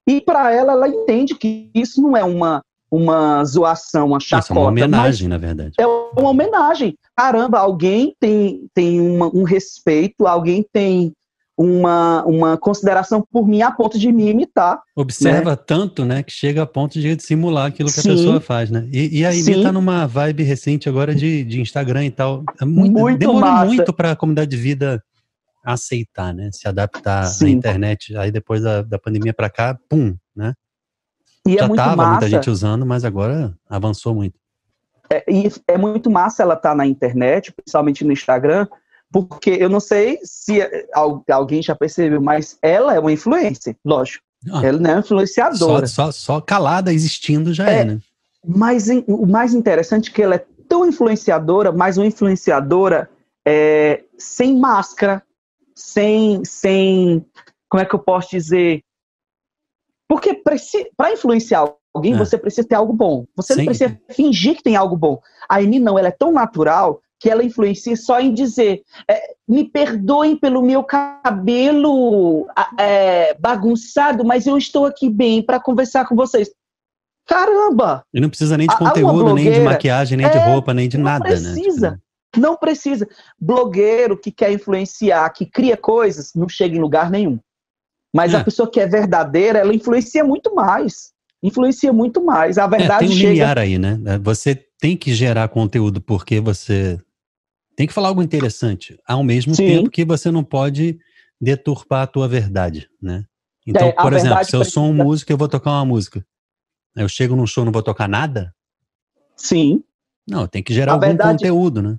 E 0.07 0.19
para 0.19 0.51
ela, 0.51 0.73
ela 0.73 0.87
entende 0.87 1.35
que 1.35 1.69
isso 1.73 2.01
não 2.01 2.17
é 2.17 2.23
uma, 2.23 2.61
uma 2.93 3.43
zoação, 3.43 4.05
uma 4.05 4.19
chacota. 4.19 4.45
Isso 4.45 4.53
é 4.53 4.55
uma 4.55 4.67
homenagem, 4.67 5.27
na 5.27 5.37
verdade. 5.39 5.71
É 5.79 5.87
uma 5.87 6.29
homenagem. 6.29 6.95
Caramba, 7.17 7.57
alguém 7.57 8.15
tem, 8.19 8.67
tem 8.71 9.01
uma, 9.01 9.35
um 9.35 9.41
respeito, 9.41 10.27
alguém 10.27 10.63
tem 10.71 11.11
uma, 11.57 12.23
uma 12.25 12.55
consideração 12.55 13.25
por 13.31 13.47
mim 13.47 13.63
a 13.63 13.71
ponto 13.71 13.97
de 13.97 14.11
me 14.11 14.29
imitar. 14.29 14.79
Observa 14.95 15.51
né? 15.51 15.55
tanto, 15.55 16.05
né, 16.05 16.21
que 16.21 16.31
chega 16.31 16.61
a 16.61 16.67
ponto 16.67 16.99
de 16.99 17.19
simular 17.19 17.65
aquilo 17.65 17.89
que 17.89 17.99
Sim. 17.99 18.11
a 18.11 18.13
pessoa 18.13 18.39
faz, 18.39 18.69
né? 18.69 18.87
E, 18.91 19.21
e 19.21 19.25
a 19.25 19.33
Imi 19.33 19.63
tá 19.63 19.71
numa 19.71 20.05
vibe 20.05 20.43
recente 20.43 20.87
agora 20.87 21.15
de, 21.15 21.43
de 21.43 21.61
Instagram 21.61 22.05
e 22.05 22.11
tal. 22.11 22.43
É 22.61 22.65
muito, 22.65 22.99
muito 22.99 23.17
demorou 23.17 23.41
massa. 23.41 23.65
muito 23.65 23.91
para 23.91 24.11
a 24.11 24.15
comunidade 24.15 24.51
de 24.51 24.57
vida 24.57 25.03
aceitar, 25.65 26.31
né? 26.31 26.51
Se 26.53 26.67
adaptar 26.67 27.25
Sim. 27.25 27.47
à 27.47 27.49
internet. 27.49 28.15
Aí 28.17 28.31
depois 28.31 28.61
da, 28.61 28.83
da 28.83 28.99
pandemia 28.99 29.33
para 29.33 29.49
cá, 29.49 29.79
pum, 29.89 30.15
né? 30.35 30.53
E 31.47 31.55
é 31.55 31.59
Já 31.59 31.65
é 31.65 31.75
tava 31.75 31.95
massa. 31.95 32.11
muita 32.11 32.29
gente 32.29 32.49
usando, 32.49 32.85
mas 32.85 33.03
agora 33.03 33.53
avançou 33.69 34.15
muito. 34.15 34.35
É, 35.09 35.23
e 35.27 35.51
é 35.67 35.77
muito 35.77 36.09
massa 36.09 36.43
ela 36.43 36.53
estar 36.53 36.69
tá 36.69 36.75
na 36.75 36.85
internet, 36.85 37.51
principalmente 37.51 38.03
no 38.03 38.13
Instagram, 38.13 38.67
porque 39.11 39.51
eu 39.51 39.69
não 39.69 39.79
sei 39.79 40.19
se 40.23 40.59
alguém 41.29 41.61
já 41.61 41.75
percebeu, 41.75 42.21
mas 42.21 42.57
ela 42.61 42.95
é 42.95 42.99
uma 42.99 43.11
influência, 43.11 43.75
lógico. 43.85 44.23
Ah, 44.51 44.65
ela 44.65 44.79
não 44.79 44.89
é 44.89 44.93
uma 44.93 44.99
influenciadora. 45.01 45.87
Só, 45.87 46.05
só, 46.05 46.11
só 46.11 46.41
calada 46.41 46.91
existindo 46.93 47.53
já 47.53 47.69
é, 47.69 47.79
é 47.79 47.85
né? 47.85 47.99
Mas 48.45 48.87
o 49.07 49.25
mais 49.25 49.53
interessante 49.53 50.09
é 50.09 50.13
que 50.13 50.21
ela 50.21 50.35
é 50.35 50.45
tão 50.67 50.85
influenciadora, 50.85 51.71
mas 51.71 51.97
uma 51.97 52.07
influenciadora 52.07 53.09
é, 53.45 54.03
sem 54.17 54.57
máscara, 54.57 55.21
sem, 55.75 56.43
sem, 56.43 57.25
como 57.69 57.81
é 57.81 57.85
que 57.85 57.93
eu 57.93 57.99
posso 57.99 58.31
dizer? 58.31 58.83
Porque 60.07 60.33
para 60.33 61.13
influenciar 61.13 61.71
alguém, 61.93 62.13
é. 62.13 62.17
você 62.17 62.37
precisa 62.37 62.67
ter 62.67 62.75
algo 62.75 62.93
bom. 62.93 63.25
Você 63.35 63.53
Sim. 63.53 63.59
não 63.59 63.65
precisa 63.65 63.99
fingir 64.11 64.55
que 64.55 64.63
tem 64.63 64.75
algo 64.75 64.95
bom. 64.95 65.19
A 65.49 65.61
Eni 65.61 65.79
não, 65.79 65.97
ela 65.97 66.09
é 66.09 66.11
tão 66.11 66.31
natural 66.31 67.01
que 67.19 67.29
ela 67.29 67.43
influencia 67.43 67.95
só 67.95 68.19
em 68.19 68.33
dizer: 68.33 68.81
é, 69.09 69.35
me 69.47 69.63
perdoem 69.63 70.35
pelo 70.35 70.61
meu 70.61 70.83
cabelo 70.83 72.47
é, 72.77 73.33
bagunçado, 73.35 74.25
mas 74.25 74.45
eu 74.45 74.57
estou 74.57 74.85
aqui 74.85 75.09
bem 75.09 75.41
para 75.41 75.59
conversar 75.59 76.05
com 76.05 76.15
vocês. 76.15 76.51
Caramba! 77.25 78.03
E 78.13 78.19
não 78.19 78.27
precisa 78.27 78.57
nem 78.57 78.67
de 78.67 78.77
conteúdo, 78.77 79.33
nem 79.33 79.51
de 79.51 79.61
maquiagem, 79.61 80.17
nem 80.17 80.25
é, 80.25 80.29
de 80.29 80.37
roupa, 80.37 80.73
nem 80.73 80.89
de 80.89 80.97
não 80.97 81.05
nada, 81.05 81.23
precisa, 81.23 81.49
né? 81.49 81.61
Precisa. 81.61 82.01
Tipo, 82.33 82.45
não 82.45 82.57
precisa. 82.57 83.07
Blogueiro 83.39 84.17
que 84.17 84.29
quer 84.31 84.51
influenciar, 84.51 85.29
que 85.29 85.45
cria 85.45 85.77
coisas, 85.77 86.33
não 86.35 86.49
chega 86.49 86.75
em 86.75 86.81
lugar 86.81 87.09
nenhum. 87.09 87.39
Mas 88.13 88.33
é. 88.33 88.37
a 88.37 88.43
pessoa 88.43 88.69
que 88.69 88.79
é 88.79 88.87
verdadeira, 88.87 89.59
ela 89.59 89.73
influencia 89.73 90.23
muito 90.23 90.53
mais. 90.53 91.11
Influencia 91.41 91.91
muito 91.91 92.23
mais. 92.23 92.57
A 92.57 92.67
verdade 92.67 93.05
é, 93.05 93.07
tem 93.07 93.09
um 93.09 93.19
chega... 93.19 93.29
limiar 93.29 93.57
aí, 93.57 93.77
né? 93.77 93.99
Você 94.21 94.55
tem 94.79 94.95
que 94.95 95.13
gerar 95.13 95.47
conteúdo 95.49 95.99
porque 95.99 96.39
você 96.39 96.99
tem 97.75 97.87
que 97.87 97.93
falar 97.93 98.09
algo 98.09 98.21
interessante, 98.21 98.97
ao 99.07 99.23
mesmo 99.23 99.55
Sim. 99.55 99.67
tempo 99.67 99.89
que 99.89 100.05
você 100.05 100.29
não 100.29 100.43
pode 100.43 100.99
deturpar 101.41 102.03
a 102.03 102.07
tua 102.07 102.27
verdade, 102.27 102.87
né? 103.01 103.25
Então, 103.65 103.87
é, 103.87 103.91
por 103.91 104.13
exemplo, 104.13 104.43
se 104.43 104.55
eu 104.55 104.63
sou 104.63 104.85
um 104.85 104.93
músico, 104.93 105.31
eu 105.31 105.37
vou 105.37 105.47
tocar 105.47 105.71
uma 105.71 105.85
música. 105.85 106.23
Eu 106.95 107.09
chego 107.09 107.35
num 107.35 107.47
show, 107.47 107.65
não 107.65 107.71
vou 107.71 107.81
tocar 107.81 108.07
nada? 108.07 108.53
Sim. 109.35 109.83
Não, 110.27 110.47
tem 110.47 110.61
que 110.61 110.73
gerar 110.73 110.91
a 110.91 110.95
algum 110.95 111.07
verdade, 111.07 111.31
conteúdo, 111.31 111.81
né? 111.81 111.97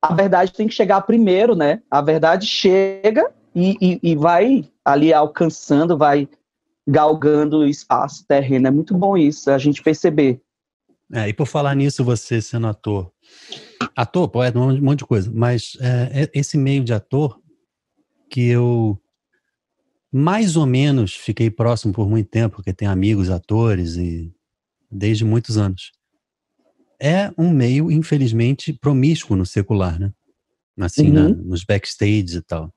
A 0.00 0.14
verdade 0.14 0.52
tem 0.52 0.68
que 0.68 0.74
chegar 0.74 1.00
primeiro, 1.02 1.56
né? 1.56 1.82
A 1.90 2.00
verdade 2.00 2.46
chega 2.46 3.34
e, 3.58 3.76
e, 3.80 4.00
e 4.12 4.16
vai 4.16 4.64
ali 4.84 5.12
alcançando, 5.12 5.98
vai 5.98 6.28
galgando 6.86 7.66
espaço, 7.66 8.24
terreno. 8.26 8.68
É 8.68 8.70
muito 8.70 8.96
bom 8.96 9.16
isso, 9.16 9.50
a 9.50 9.58
gente 9.58 9.82
perceber. 9.82 10.40
É, 11.12 11.28
e 11.28 11.32
por 11.32 11.46
falar 11.46 11.74
nisso, 11.74 12.04
você 12.04 12.40
sendo 12.40 12.66
ator, 12.66 13.10
ator, 13.96 14.28
poeta, 14.28 14.58
um 14.58 14.80
monte 14.80 15.00
de 15.00 15.06
coisa, 15.06 15.30
mas 15.34 15.76
é, 15.80 16.22
é, 16.22 16.30
esse 16.32 16.56
meio 16.56 16.84
de 16.84 16.92
ator 16.92 17.40
que 18.30 18.46
eu 18.48 19.00
mais 20.12 20.56
ou 20.56 20.66
menos 20.66 21.14
fiquei 21.14 21.50
próximo 21.50 21.92
por 21.92 22.08
muito 22.08 22.28
tempo, 22.30 22.56
porque 22.56 22.72
tenho 22.72 22.90
amigos 22.90 23.28
atores 23.30 23.96
e 23.96 24.32
desde 24.90 25.24
muitos 25.24 25.58
anos. 25.58 25.92
É 27.00 27.30
um 27.36 27.50
meio, 27.50 27.90
infelizmente, 27.90 28.72
promíscuo 28.72 29.36
no 29.36 29.46
secular, 29.46 29.98
né? 29.98 30.12
Assim, 30.80 31.08
uhum. 31.08 31.12
na, 31.12 31.28
nos 31.28 31.64
backstage 31.64 32.38
e 32.38 32.42
tal. 32.42 32.72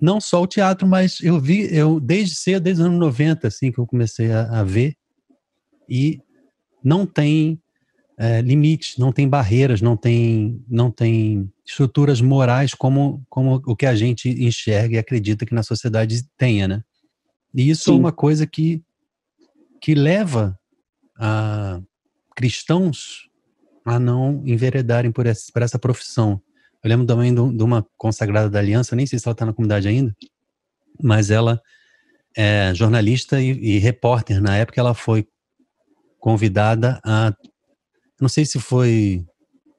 Não 0.00 0.20
só 0.20 0.42
o 0.42 0.46
teatro, 0.46 0.86
mas 0.86 1.20
eu 1.20 1.40
vi, 1.40 1.74
eu 1.74 1.98
desde 1.98 2.34
cedo, 2.34 2.62
desde 2.62 2.82
os 2.82 2.86
anos 2.86 2.98
90, 2.98 3.48
assim, 3.48 3.72
que 3.72 3.78
eu 3.78 3.86
comecei 3.86 4.30
a, 4.30 4.60
a 4.60 4.62
ver, 4.62 4.94
e 5.88 6.20
não 6.84 7.06
tem 7.06 7.60
é, 8.18 8.40
limites, 8.40 8.96
não 8.96 9.12
tem 9.12 9.28
barreiras, 9.28 9.80
não 9.80 9.96
tem, 9.96 10.62
não 10.68 10.90
tem 10.90 11.50
estruturas 11.64 12.20
morais 12.20 12.74
como, 12.74 13.24
como 13.28 13.62
o 13.66 13.76
que 13.76 13.86
a 13.86 13.94
gente 13.94 14.28
enxerga 14.28 14.96
e 14.96 14.98
acredita 14.98 15.44
que 15.44 15.54
na 15.54 15.62
sociedade 15.62 16.22
tenha, 16.36 16.66
né? 16.66 16.82
E 17.54 17.70
isso 17.70 17.90
é 17.90 17.92
Sim. 17.92 17.98
é 17.98 18.00
uma 18.00 18.12
coisa 18.12 18.46
que, 18.46 18.82
que 19.80 19.94
leva 19.94 20.58
a 21.18 21.80
cristãos 22.34 23.30
a 23.84 23.98
não 23.98 24.42
enveredarem 24.44 25.10
por 25.10 25.26
essa, 25.26 25.50
por 25.52 25.62
essa 25.62 25.78
profissão. 25.78 26.40
Eu 26.82 26.88
lembro 26.88 27.06
também 27.06 27.34
de, 27.34 27.62
uma 27.62 27.86
consagrada 27.96 28.48
da 28.48 28.58
aliança, 28.58 28.94
nem 28.94 29.06
sei 29.06 29.18
se 29.18 29.26
ela 29.26 29.32
está 29.32 29.44
na 29.44 29.52
comunidade 29.52 29.88
ainda, 29.88 30.14
mas 31.02 31.30
ela 31.30 31.60
é 32.36 32.72
jornalista 32.74 33.40
e, 33.40 33.50
e 33.50 33.78
repórter. 33.78 34.40
Na 34.40 34.56
época, 34.56 34.80
ela 34.80 34.94
foi 34.94 35.26
convidada 36.18 37.00
a 37.04 37.32
não 38.20 38.28
sei 38.28 38.46
se 38.46 38.58
foi 38.58 39.24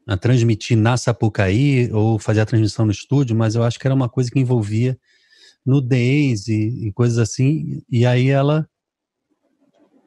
a 0.07 0.15
transmitir 0.15 0.77
na 0.77 0.95
Sapucaí 0.95 1.91
ou 1.91 2.17
fazer 2.19 2.41
a 2.41 2.45
transmissão 2.45 2.85
no 2.85 2.91
estúdio, 2.91 3.35
mas 3.35 3.55
eu 3.55 3.63
acho 3.63 3.79
que 3.79 3.87
era 3.87 3.95
uma 3.95 4.07
coisa 4.07 4.31
que 4.31 4.39
envolvia 4.39 4.97
nudez 5.65 6.47
e, 6.47 6.87
e 6.87 6.93
coisas 6.93 7.17
assim. 7.17 7.81
E 7.91 8.05
aí 8.05 8.29
ela 8.29 8.67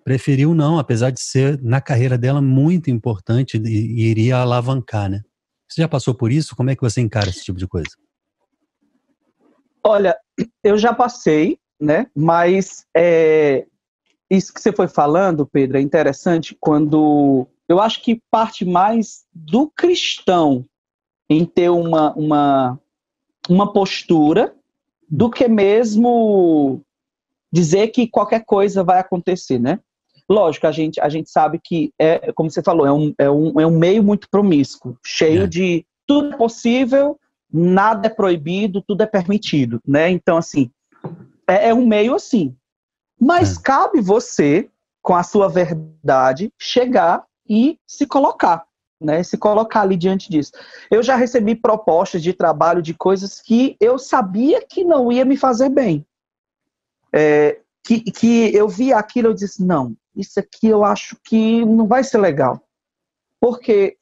preferiu 0.03 0.55
não, 0.55 0.79
apesar 0.79 1.11
de 1.11 1.21
ser 1.21 1.61
na 1.63 1.81
carreira 1.81 2.17
dela 2.17 2.41
muito 2.41 2.91
importante 2.91 3.59
e, 3.59 3.69
e, 3.69 4.11
iria 4.11 4.39
alavancar, 4.39 5.11
né? 5.11 5.21
Você 5.71 5.83
já 5.83 5.89
passou 5.89 6.15
por 6.15 6.33
isso? 6.33 6.57
Como 6.57 6.71
é 6.71 6.75
que 6.75 6.83
você 6.83 7.01
encara 7.01 7.31
esse 7.31 7.45
tipo 7.45 7.59
de 7.59 7.67
coisa? 7.69 7.91
Olha, 9.85 10.17
eu 10.65 10.77
já 10.77 10.93
passei, 10.93 11.59
né? 11.81 12.11
Mas 12.15 12.85
é, 12.95 13.67
isso 14.29 14.53
que 14.53 14.61
você 14.61 14.73
foi 14.73 14.89
falando, 14.89 15.47
Pedro, 15.47 15.79
é 15.79 15.81
interessante 15.81 16.57
quando 16.59 17.47
eu 17.69 17.81
acho 17.81 18.03
que 18.03 18.21
parte 18.31 18.65
mais 18.65 19.25
do 19.33 19.71
cristão 19.71 20.67
em 21.29 21.45
ter 21.45 21.71
uma, 21.71 22.13
uma, 22.15 22.81
uma 23.49 23.73
postura 23.73 24.55
do 25.09 25.31
que 25.31 25.47
mesmo 25.47 26.83
dizer 27.53 27.89
que 27.89 28.09
qualquer 28.09 28.45
coisa 28.45 28.83
vai 28.83 28.99
acontecer, 28.99 29.61
né? 29.61 29.79
Lógico, 30.31 30.69
a 30.69 30.71
gente, 30.71 31.01
a 31.01 31.09
gente 31.09 31.29
sabe 31.29 31.59
que, 31.59 31.93
é, 31.99 32.31
como 32.33 32.49
você 32.49 32.63
falou, 32.63 32.87
é 32.87 32.93
um, 32.93 33.13
é 33.19 33.29
um, 33.29 33.61
é 33.61 33.67
um 33.67 33.77
meio 33.77 34.01
muito 34.01 34.31
promíscuo, 34.31 34.97
cheio 35.05 35.43
é. 35.43 35.47
de 35.49 35.85
tudo 36.07 36.35
é 36.35 36.37
possível, 36.37 37.19
nada 37.53 38.07
é 38.07 38.11
proibido, 38.11 38.81
tudo 38.81 39.03
é 39.03 39.07
permitido, 39.07 39.81
né? 39.85 40.09
Então, 40.09 40.37
assim, 40.37 40.71
é, 41.49 41.71
é 41.71 41.75
um 41.75 41.85
meio 41.85 42.15
assim. 42.15 42.55
Mas 43.21 43.57
é. 43.57 43.61
cabe 43.61 44.01
você, 44.01 44.71
com 45.03 45.17
a 45.17 45.25
sua 45.25 45.49
verdade, 45.49 46.53
chegar 46.57 47.25
e 47.49 47.77
se 47.85 48.07
colocar, 48.07 48.65
né? 49.01 49.25
Se 49.25 49.37
colocar 49.37 49.81
ali 49.81 49.97
diante 49.97 50.31
disso. 50.31 50.53
Eu 50.93 51.03
já 51.03 51.17
recebi 51.17 51.57
propostas 51.57 52.23
de 52.23 52.33
trabalho 52.33 52.81
de 52.81 52.95
coisas 52.95 53.41
que 53.41 53.77
eu 53.81 53.99
sabia 53.99 54.65
que 54.65 54.85
não 54.85 55.11
ia 55.11 55.25
me 55.25 55.37
fazer 55.37 55.71
bem. 55.71 56.07
É, 57.13 57.59
que, 57.83 58.01
que 58.01 58.55
eu 58.55 58.69
vi 58.69 58.93
aquilo 58.93 59.29
eu 59.29 59.35
disse, 59.35 59.65
não, 59.65 59.97
isso 60.15 60.39
aqui 60.41 60.69
eu 60.69 60.85
acho 60.85 61.17
que 61.25 61.65
não 61.65 61.87
vai 61.87 62.05
ser 62.05 62.19
legal. 62.19 62.61
Porque 63.41 63.97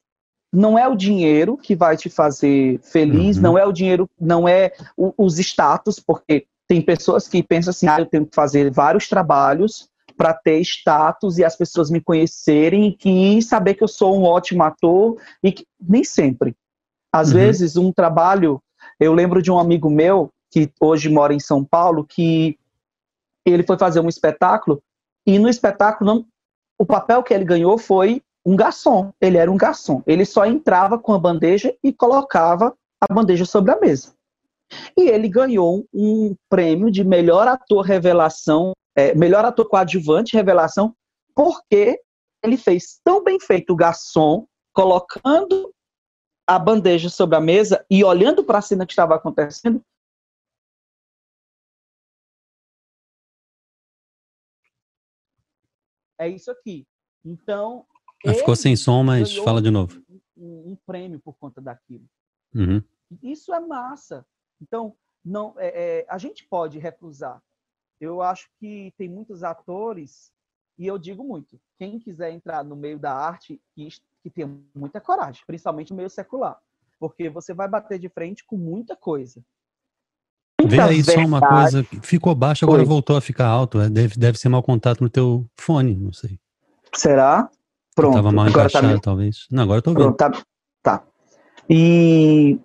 não 0.51 0.77
é 0.77 0.87
o 0.87 0.95
dinheiro 0.95 1.57
que 1.57 1.75
vai 1.75 1.95
te 1.95 2.09
fazer 2.09 2.79
feliz, 2.81 3.37
uhum. 3.37 3.43
não 3.43 3.57
é 3.57 3.65
o 3.65 3.71
dinheiro, 3.71 4.09
não 4.19 4.47
é 4.47 4.71
o, 4.97 5.13
os 5.17 5.37
status, 5.39 5.99
porque 5.99 6.47
tem 6.67 6.81
pessoas 6.81 7.27
que 7.27 7.41
pensam 7.41 7.71
assim, 7.71 7.87
ah, 7.87 7.99
eu 7.99 8.05
tenho 8.05 8.25
que 8.25 8.35
fazer 8.35 8.71
vários 8.71 9.07
trabalhos 9.07 9.89
para 10.17 10.33
ter 10.33 10.59
status 10.61 11.37
e 11.37 11.45
as 11.45 11.55
pessoas 11.55 11.89
me 11.89 12.01
conhecerem 12.01 12.97
e 13.05 13.41
saber 13.41 13.75
que 13.75 13.83
eu 13.83 13.87
sou 13.87 14.19
um 14.19 14.23
ótimo 14.23 14.63
ator 14.63 15.17
e 15.41 15.51
que, 15.51 15.65
nem 15.79 16.03
sempre. 16.03 16.55
Às 17.11 17.29
uhum. 17.29 17.35
vezes 17.35 17.77
um 17.77 17.91
trabalho, 17.91 18.61
eu 18.99 19.13
lembro 19.13 19.41
de 19.41 19.51
um 19.51 19.57
amigo 19.57 19.89
meu 19.89 20.29
que 20.51 20.69
hoje 20.79 21.09
mora 21.09 21.33
em 21.33 21.39
São 21.39 21.63
Paulo 21.63 22.05
que 22.05 22.57
ele 23.45 23.63
foi 23.63 23.77
fazer 23.77 23.99
um 23.99 24.09
espetáculo 24.09 24.81
e 25.35 25.39
no 25.39 25.49
espetáculo 25.49 26.13
não, 26.13 26.25
o 26.77 26.85
papel 26.85 27.23
que 27.23 27.33
ele 27.33 27.45
ganhou 27.45 27.77
foi 27.77 28.21
um 28.45 28.55
garçom. 28.55 29.11
Ele 29.19 29.37
era 29.37 29.51
um 29.51 29.57
garçom. 29.57 30.01
Ele 30.07 30.25
só 30.25 30.45
entrava 30.45 30.97
com 30.97 31.13
a 31.13 31.19
bandeja 31.19 31.75
e 31.83 31.91
colocava 31.93 32.73
a 33.01 33.13
bandeja 33.13 33.45
sobre 33.45 33.71
a 33.71 33.79
mesa. 33.79 34.13
E 34.97 35.09
ele 35.09 35.27
ganhou 35.27 35.85
um 35.93 36.35
prêmio 36.49 36.91
de 36.91 37.03
melhor 37.03 37.47
ator 37.47 37.83
revelação 37.83 38.73
é, 38.99 39.15
melhor 39.15 39.45
ator 39.45 39.65
coadjuvante, 39.67 40.35
revelação, 40.35 40.93
porque 41.33 41.99
ele 42.43 42.57
fez 42.57 42.99
tão 43.03 43.23
bem 43.23 43.39
feito 43.39 43.71
o 43.71 43.75
garçom, 43.75 44.45
colocando 44.73 45.73
a 46.45 46.59
bandeja 46.59 47.09
sobre 47.09 47.37
a 47.37 47.41
mesa 47.41 47.85
e 47.89 48.03
olhando 48.03 48.43
para 48.43 48.57
a 48.57 48.61
cena 48.61 48.85
que 48.85 48.91
estava 48.91 49.15
acontecendo. 49.15 49.81
É 56.19 56.27
isso 56.27 56.51
aqui. 56.51 56.85
Então. 57.23 57.85
Ah, 58.25 58.33
ficou 58.33 58.55
sem 58.55 58.75
som, 58.75 59.01
mas 59.03 59.35
fala 59.37 59.61
de 59.61 59.71
novo. 59.71 60.03
Um, 60.37 60.71
um, 60.71 60.77
prêmio 60.85 61.19
por 61.19 61.33
conta 61.37 61.61
daquilo. 61.61 62.05
Uhum. 62.53 62.83
Isso 63.23 63.53
é 63.53 63.59
massa. 63.59 64.25
Então, 64.61 64.95
não, 65.23 65.53
é, 65.57 65.99
é, 65.99 66.05
a 66.09 66.17
gente 66.17 66.45
pode 66.45 66.77
recusar, 66.77 67.41
eu 67.99 68.21
acho 68.21 68.49
que 68.59 68.93
tem 68.97 69.09
muitos 69.09 69.43
atores, 69.43 70.31
e 70.77 70.87
eu 70.87 70.97
digo 70.97 71.23
muito, 71.23 71.59
quem 71.77 71.99
quiser 71.99 72.31
entrar 72.31 72.63
no 72.63 72.75
meio 72.75 72.97
da 72.97 73.13
arte, 73.13 73.61
que, 73.75 73.87
que 74.21 74.29
tenha 74.29 74.47
muita 74.73 75.01
coragem, 75.01 75.43
principalmente 75.45 75.91
no 75.91 75.97
meio 75.97 76.09
secular, 76.09 76.59
porque 76.97 77.29
você 77.29 77.53
vai 77.53 77.67
bater 77.67 77.99
de 77.99 78.09
frente 78.09 78.45
com 78.45 78.57
muita 78.57 78.95
coisa. 78.95 79.43
Muita 80.69 80.87
Vê 80.87 80.89
aí 80.93 81.01
verdade. 81.01 81.21
só 81.21 81.27
uma 81.27 81.41
coisa, 81.41 81.85
ficou 82.01 82.35
baixo, 82.35 82.65
agora 82.65 82.81
Oi. 82.81 82.87
voltou 82.87 83.17
a 83.17 83.21
ficar 83.21 83.47
alto, 83.47 83.81
é, 83.81 83.89
deve, 83.89 84.17
deve 84.17 84.37
ser 84.37 84.49
mau 84.49 84.61
contato 84.61 85.01
no 85.01 85.09
teu 85.09 85.45
fone, 85.57 85.95
não 85.95 86.13
sei. 86.13 86.39
Será? 86.93 87.49
Pronto. 87.95 88.15
Tava 88.15 88.31
mal 88.31 88.45
agora 88.45 88.69
tá 88.69 88.79
encaixado, 88.79 88.99
tá... 88.99 89.01
talvez. 89.01 89.47
Não, 89.51 89.63
agora 89.63 89.79
eu 89.79 89.81
tô 89.81 89.91
vendo. 89.91 90.13
Pronto, 90.13 90.17
tá... 90.17 90.31
Tá. 90.81 91.03
E 91.69 92.57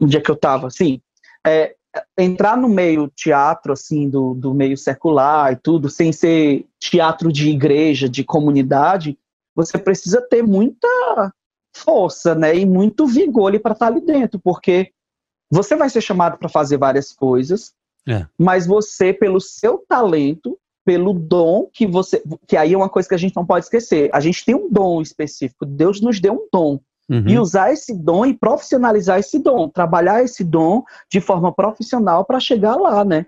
onde 0.00 0.16
é 0.16 0.20
que 0.20 0.30
eu 0.30 0.36
tava? 0.36 0.70
Sim. 0.70 1.00
É, 1.46 1.74
entrar 2.18 2.56
no 2.56 2.68
meio 2.68 3.08
teatro, 3.08 3.72
assim, 3.72 4.08
do, 4.08 4.34
do 4.34 4.52
meio 4.52 4.76
secular 4.76 5.52
e 5.52 5.56
tudo, 5.56 5.88
sem 5.88 6.12
ser 6.12 6.66
teatro 6.78 7.32
de 7.32 7.48
igreja, 7.48 8.08
de 8.08 8.22
comunidade, 8.24 9.18
você 9.54 9.78
precisa 9.78 10.20
ter 10.20 10.42
muita 10.42 11.32
força, 11.74 12.34
né, 12.34 12.56
e 12.56 12.64
muito 12.64 13.06
vigor 13.06 13.58
para 13.60 13.72
estar 13.72 13.86
tá 13.86 13.92
ali 13.92 14.00
dentro, 14.00 14.40
porque 14.40 14.92
você 15.50 15.76
vai 15.76 15.88
ser 15.88 16.00
chamado 16.00 16.38
para 16.38 16.48
fazer 16.48 16.76
várias 16.76 17.12
coisas, 17.12 17.72
é. 18.08 18.26
mas 18.38 18.66
você, 18.66 19.12
pelo 19.12 19.40
seu 19.40 19.84
talento, 19.88 20.58
pelo 20.84 21.12
dom 21.12 21.68
que 21.72 21.86
você. 21.86 22.22
Que 22.46 22.56
aí 22.56 22.72
é 22.72 22.76
uma 22.76 22.88
coisa 22.88 23.08
que 23.08 23.14
a 23.14 23.18
gente 23.18 23.34
não 23.34 23.44
pode 23.44 23.64
esquecer. 23.64 24.08
A 24.12 24.20
gente 24.20 24.44
tem 24.44 24.54
um 24.54 24.70
dom 24.70 25.02
específico. 25.02 25.66
Deus 25.66 26.00
nos 26.00 26.20
deu 26.20 26.34
um 26.34 26.48
dom. 26.52 26.80
Uhum. 27.08 27.28
E 27.28 27.38
usar 27.38 27.72
esse 27.72 27.94
dom 27.94 28.24
e 28.26 28.34
profissionalizar 28.34 29.18
esse 29.18 29.38
dom, 29.38 29.68
trabalhar 29.68 30.24
esse 30.24 30.42
dom 30.42 30.82
de 31.10 31.20
forma 31.20 31.52
profissional 31.52 32.24
para 32.24 32.40
chegar 32.40 32.76
lá, 32.76 33.04
né? 33.04 33.26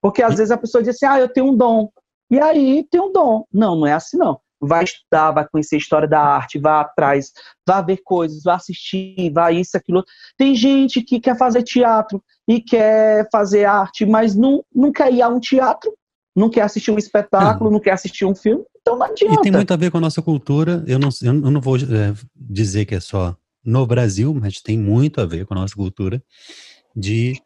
Porque 0.00 0.22
às 0.22 0.36
vezes 0.36 0.50
a 0.50 0.56
pessoa 0.56 0.82
diz 0.82 0.96
assim: 0.96 1.06
ah, 1.06 1.20
eu 1.20 1.28
tenho 1.28 1.46
um 1.46 1.56
dom. 1.56 1.90
E 2.30 2.40
aí 2.40 2.86
tem 2.90 3.00
um 3.00 3.12
dom. 3.12 3.44
Não, 3.52 3.76
não 3.76 3.86
é 3.86 3.92
assim 3.92 4.16
não. 4.16 4.40
Vai 4.62 4.84
estudar, 4.84 5.32
vai 5.32 5.46
conhecer 5.48 5.76
a 5.76 5.78
história 5.78 6.08
da 6.08 6.20
arte, 6.20 6.58
vai 6.58 6.80
atrás, 6.80 7.32
vai 7.66 7.84
ver 7.84 7.98
coisas, 8.04 8.42
vai 8.44 8.54
assistir, 8.54 9.30
vai 9.32 9.56
isso, 9.56 9.76
aquilo. 9.76 10.04
Tem 10.38 10.54
gente 10.54 11.02
que 11.02 11.18
quer 11.18 11.36
fazer 11.36 11.62
teatro 11.62 12.22
e 12.48 12.60
quer 12.60 13.28
fazer 13.32 13.64
arte, 13.64 14.06
mas 14.06 14.36
não, 14.36 14.64
não 14.74 14.92
quer 14.92 15.12
ir 15.12 15.22
a 15.22 15.28
um 15.28 15.40
teatro 15.40 15.92
não 16.34 16.48
quer 16.48 16.62
assistir 16.62 16.90
um 16.90 16.98
espetáculo, 16.98 17.70
não 17.70 17.78
quer 17.78 17.92
assistir 17.92 18.24
um 18.24 18.34
filme, 18.34 18.64
então 18.80 18.96
não 18.96 19.06
adianta. 19.06 19.34
E 19.34 19.42
tem 19.42 19.52
muito 19.52 19.72
a 19.72 19.76
ver 19.76 19.90
com 19.90 19.98
a 19.98 20.00
nossa 20.00 20.22
cultura. 20.22 20.82
Eu 20.86 20.98
não, 20.98 21.10
eu 21.22 21.32
não 21.32 21.60
vou 21.60 21.76
é, 21.76 22.14
dizer 22.34 22.86
que 22.86 22.94
é 22.94 23.00
só 23.00 23.36
no 23.64 23.86
Brasil, 23.86 24.34
mas 24.34 24.54
tem 24.54 24.78
muito 24.78 25.20
a 25.20 25.26
ver 25.26 25.46
com 25.46 25.54
a 25.54 25.60
nossa 25.60 25.74
cultura 25.74 26.22
de 26.96 27.40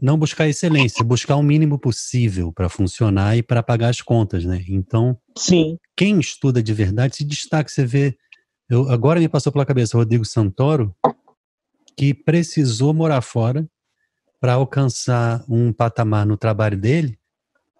não 0.00 0.18
buscar 0.18 0.48
excelência, 0.48 1.04
buscar 1.04 1.36
o 1.36 1.42
mínimo 1.42 1.78
possível 1.78 2.52
para 2.52 2.68
funcionar 2.68 3.36
e 3.36 3.42
para 3.42 3.62
pagar 3.62 3.88
as 3.88 4.00
contas, 4.00 4.44
né? 4.44 4.64
Então, 4.68 5.18
Sim. 5.36 5.78
quem 5.96 6.20
estuda 6.20 6.62
de 6.62 6.72
verdade 6.72 7.16
se 7.16 7.24
destaca. 7.24 7.68
Você 7.68 7.84
vê, 7.84 8.16
eu, 8.68 8.88
agora 8.90 9.18
me 9.18 9.28
passou 9.28 9.52
pela 9.52 9.66
cabeça 9.66 9.96
Rodrigo 9.96 10.24
Santoro, 10.24 10.94
que 11.96 12.14
precisou 12.14 12.94
morar 12.94 13.22
fora 13.22 13.68
para 14.40 14.52
alcançar 14.52 15.44
um 15.48 15.72
patamar 15.72 16.24
no 16.24 16.36
trabalho 16.36 16.78
dele 16.78 17.18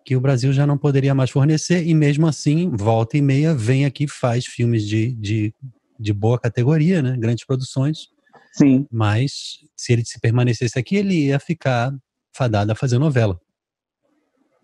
que 0.09 0.17
o 0.17 0.21
Brasil 0.23 0.55
já 0.55 0.67
não 0.67 0.79
poderia 0.79 1.15
mais 1.15 1.29
fornecer, 1.29 1.87
e 1.87 1.93
mesmo 1.93 2.27
assim, 2.27 2.71
volta 2.71 3.19
e 3.19 3.21
meia, 3.21 3.53
vem 3.53 3.85
aqui 3.85 4.05
e 4.05 4.09
faz 4.09 4.47
filmes 4.47 4.87
de, 4.87 5.13
de, 5.13 5.55
de 6.01 6.15
boa 6.15 6.39
categoria, 6.39 7.03
né? 7.03 7.15
grandes 7.15 7.45
produções. 7.45 8.09
Sim. 8.55 8.87
Mas 8.91 9.59
se 9.77 9.93
ele 9.93 10.03
se 10.07 10.19
permanecesse 10.19 10.79
aqui, 10.79 10.97
ele 10.97 11.27
ia 11.27 11.39
ficar 11.39 11.93
fadado 12.39 12.73
a 12.73 12.77
fazer 12.77 12.99
novela. 12.99 13.41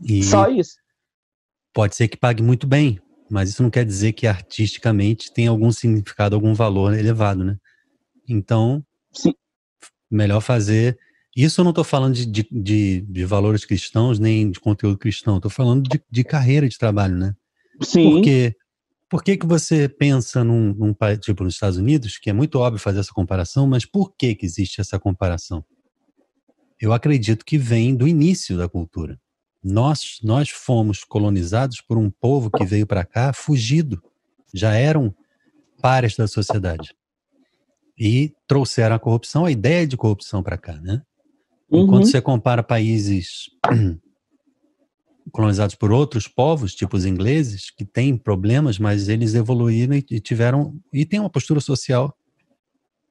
E 0.00 0.22
Só 0.22 0.48
isso. 0.48 0.76
Pode 1.72 1.96
ser 1.96 2.08
que 2.08 2.16
pague 2.16 2.42
muito 2.42 2.66
bem, 2.66 3.00
mas 3.28 3.50
isso 3.50 3.62
não 3.62 3.70
quer 3.70 3.84
dizer 3.84 4.12
que 4.12 4.26
artisticamente 4.26 5.32
tem 5.32 5.48
algum 5.48 5.72
significado, 5.72 6.36
algum 6.36 6.54
valor 6.54 6.94
elevado, 6.94 7.44
né? 7.44 7.58
Então, 8.28 8.84
Sim. 9.12 9.34
melhor 10.10 10.40
fazer 10.40 10.96
isso 11.36 11.60
eu 11.60 11.64
não 11.64 11.70
estou 11.70 11.82
falando 11.82 12.14
de, 12.14 12.26
de, 12.26 12.46
de, 12.50 13.00
de, 13.00 13.24
valores 13.24 13.64
cristãos, 13.64 14.20
nem 14.20 14.50
de 14.50 14.60
conteúdo 14.60 14.96
cristão, 14.96 15.36
estou 15.36 15.50
falando 15.50 15.82
de, 15.88 16.00
de 16.08 16.22
carreira 16.22 16.68
de 16.68 16.78
trabalho, 16.78 17.16
né? 17.16 17.34
Sim. 17.82 18.12
Porque 18.12 18.54
por 19.10 19.22
que, 19.22 19.36
que 19.36 19.46
você 19.46 19.88
pensa 19.88 20.44
num, 20.44 20.72
num 20.74 20.94
país, 20.94 21.18
tipo 21.18 21.42
nos 21.42 21.54
Estados 21.54 21.76
Unidos, 21.76 22.18
que 22.18 22.30
é 22.30 22.32
muito 22.32 22.58
óbvio 22.60 22.80
fazer 22.80 23.00
essa 23.00 23.12
comparação, 23.12 23.66
mas 23.66 23.84
por 23.84 24.14
que, 24.16 24.34
que 24.36 24.46
existe 24.46 24.80
essa 24.80 24.98
comparação? 24.98 25.64
Eu 26.84 26.92
acredito 26.92 27.46
que 27.46 27.56
vem 27.56 27.96
do 27.96 28.06
início 28.06 28.58
da 28.58 28.68
cultura. 28.68 29.18
Nós, 29.62 30.18
nós 30.22 30.50
fomos 30.50 31.02
colonizados 31.02 31.80
por 31.80 31.96
um 31.96 32.10
povo 32.10 32.50
que 32.50 32.62
veio 32.62 32.86
para 32.86 33.06
cá 33.06 33.32
fugido, 33.32 34.02
já 34.52 34.74
eram 34.74 35.14
pares 35.80 36.14
da 36.14 36.28
sociedade. 36.28 36.94
E 37.98 38.34
trouxeram 38.46 38.96
a 38.96 38.98
corrupção, 38.98 39.46
a 39.46 39.50
ideia 39.50 39.86
de 39.86 39.96
corrupção 39.96 40.42
para 40.42 40.58
cá, 40.58 40.78
né? 40.78 41.00
Uhum. 41.70 41.86
você 41.86 42.20
compara 42.20 42.62
países 42.62 43.48
colonizados 45.32 45.76
por 45.76 45.90
outros 45.90 46.28
povos, 46.28 46.74
tipo 46.74 46.98
os 46.98 47.06
ingleses, 47.06 47.70
que 47.70 47.86
têm 47.86 48.14
problemas, 48.14 48.78
mas 48.78 49.08
eles 49.08 49.34
evoluíram 49.34 49.94
e 49.94 50.20
tiveram 50.20 50.78
e 50.92 51.06
tem 51.06 51.18
uma 51.18 51.30
postura 51.30 51.60
social 51.60 52.14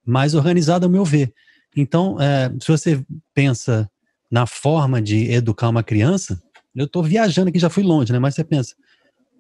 mais 0.06 0.36
organizada, 0.36 0.86
ao 0.86 0.92
meu 0.92 1.04
ver. 1.04 1.34
Então, 1.76 2.20
é, 2.20 2.52
se 2.60 2.68
você 2.68 3.04
pensa 3.34 3.90
na 4.32 4.46
forma 4.46 5.02
de 5.02 5.32
educar 5.32 5.70
uma 5.70 5.84
criança, 5.84 6.42
eu 6.76 6.86
estou 6.86 7.04
viajando 7.04 7.50
aqui, 7.50 7.60
já 7.60 7.70
fui 7.70 7.84
longe, 7.84 8.12
né? 8.12 8.20
Mas 8.20 8.36
você 8.36 8.44
pensa, 8.44 8.76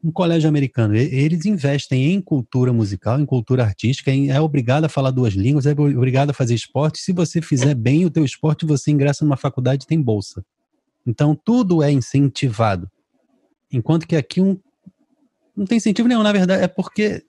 um 0.04 0.12
colégio 0.12 0.50
americano, 0.50 0.96
eles 0.96 1.46
investem 1.46 2.12
em 2.12 2.22
cultura 2.22 2.74
musical, 2.74 3.20
em 3.20 3.26
cultura 3.26 3.64
artística, 3.64 4.12
é 4.12 4.40
obrigado 4.40 4.84
a 4.84 4.90
falar 4.90 5.12
duas 5.12 5.34
línguas, 5.34 5.66
é 5.66 5.72
obrigado 5.72 6.32
a 6.32 6.34
fazer 6.34 6.54
esporte. 6.54 7.00
Se 7.00 7.14
você 7.14 7.42
fizer 7.42 7.74
bem 7.74 8.06
o 8.06 8.10
teu 8.10 8.26
esporte, 8.26 8.66
você 8.66 8.92
ingressa 8.92 9.24
numa 9.24 9.38
faculdade 9.38 9.86
e 9.86 9.88
tem 9.88 10.02
bolsa. 10.02 10.44
Então, 11.08 11.36
tudo 11.36 11.82
é 11.82 11.92
incentivado. 11.92 12.90
Enquanto 13.72 14.08
que 14.08 14.16
aqui 14.16 14.42
um, 14.42 14.60
não 15.56 15.66
tem 15.66 15.78
incentivo 15.78 16.08
nenhum, 16.08 16.24
na 16.24 16.32
verdade, 16.32 16.64
é 16.64 16.68
porque 16.68 17.24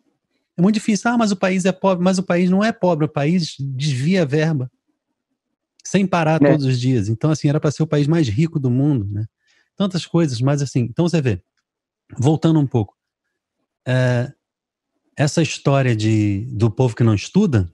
é 0.56 0.62
muito 0.62 0.74
difícil. 0.74 1.10
Ah, 1.10 1.18
mas 1.18 1.32
o 1.32 1.36
país 1.36 1.64
é 1.64 1.72
pobre. 1.72 2.04
Mas 2.04 2.18
o 2.18 2.22
país 2.22 2.50
não 2.50 2.62
é 2.62 2.72
pobre, 2.72 3.06
o 3.06 3.08
país 3.08 3.54
desvia 3.58 4.22
a 4.22 4.26
verba 4.26 4.70
sem 5.86 6.06
parar 6.06 6.42
é. 6.42 6.50
todos 6.50 6.64
os 6.64 6.80
dias. 6.80 7.08
Então, 7.08 7.30
assim, 7.30 7.48
era 7.48 7.60
para 7.60 7.70
ser 7.70 7.82
o 7.82 7.86
país 7.86 8.06
mais 8.06 8.28
rico 8.28 8.58
do 8.58 8.70
mundo, 8.70 9.06
né? 9.10 9.26
Tantas 9.76 10.06
coisas, 10.06 10.40
mas 10.40 10.62
assim, 10.62 10.80
então 10.80 11.08
você 11.08 11.20
vê, 11.20 11.42
voltando 12.16 12.60
um 12.60 12.66
pouco, 12.66 12.94
é, 13.86 14.32
essa 15.16 15.42
história 15.42 15.94
de, 15.94 16.46
do 16.52 16.70
povo 16.70 16.94
que 16.94 17.02
não 17.02 17.14
estuda, 17.14 17.70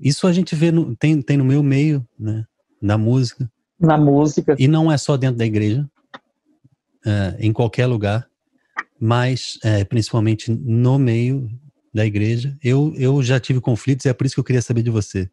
isso 0.00 0.26
a 0.26 0.32
gente 0.32 0.54
vê, 0.54 0.70
no, 0.70 0.96
tem, 0.96 1.20
tem 1.20 1.36
no 1.36 1.44
meu 1.44 1.62
meio, 1.62 2.06
né, 2.18 2.44
na 2.80 2.96
música. 2.96 3.50
Na 3.78 3.98
música. 3.98 4.56
E 4.58 4.66
não 4.66 4.90
é 4.90 4.96
só 4.96 5.16
dentro 5.16 5.36
da 5.36 5.46
igreja, 5.46 5.88
é, 7.04 7.36
em 7.40 7.52
qualquer 7.52 7.86
lugar, 7.86 8.28
mas 9.00 9.58
é, 9.62 9.84
principalmente 9.84 10.50
no 10.50 10.98
meio 10.98 11.48
da 11.92 12.06
igreja. 12.06 12.56
Eu, 12.62 12.92
eu 12.96 13.22
já 13.22 13.38
tive 13.38 13.60
conflitos 13.60 14.06
e 14.06 14.08
é 14.08 14.12
por 14.12 14.26
isso 14.26 14.34
que 14.34 14.40
eu 14.40 14.44
queria 14.44 14.62
saber 14.62 14.82
de 14.82 14.90
você. 14.90 15.30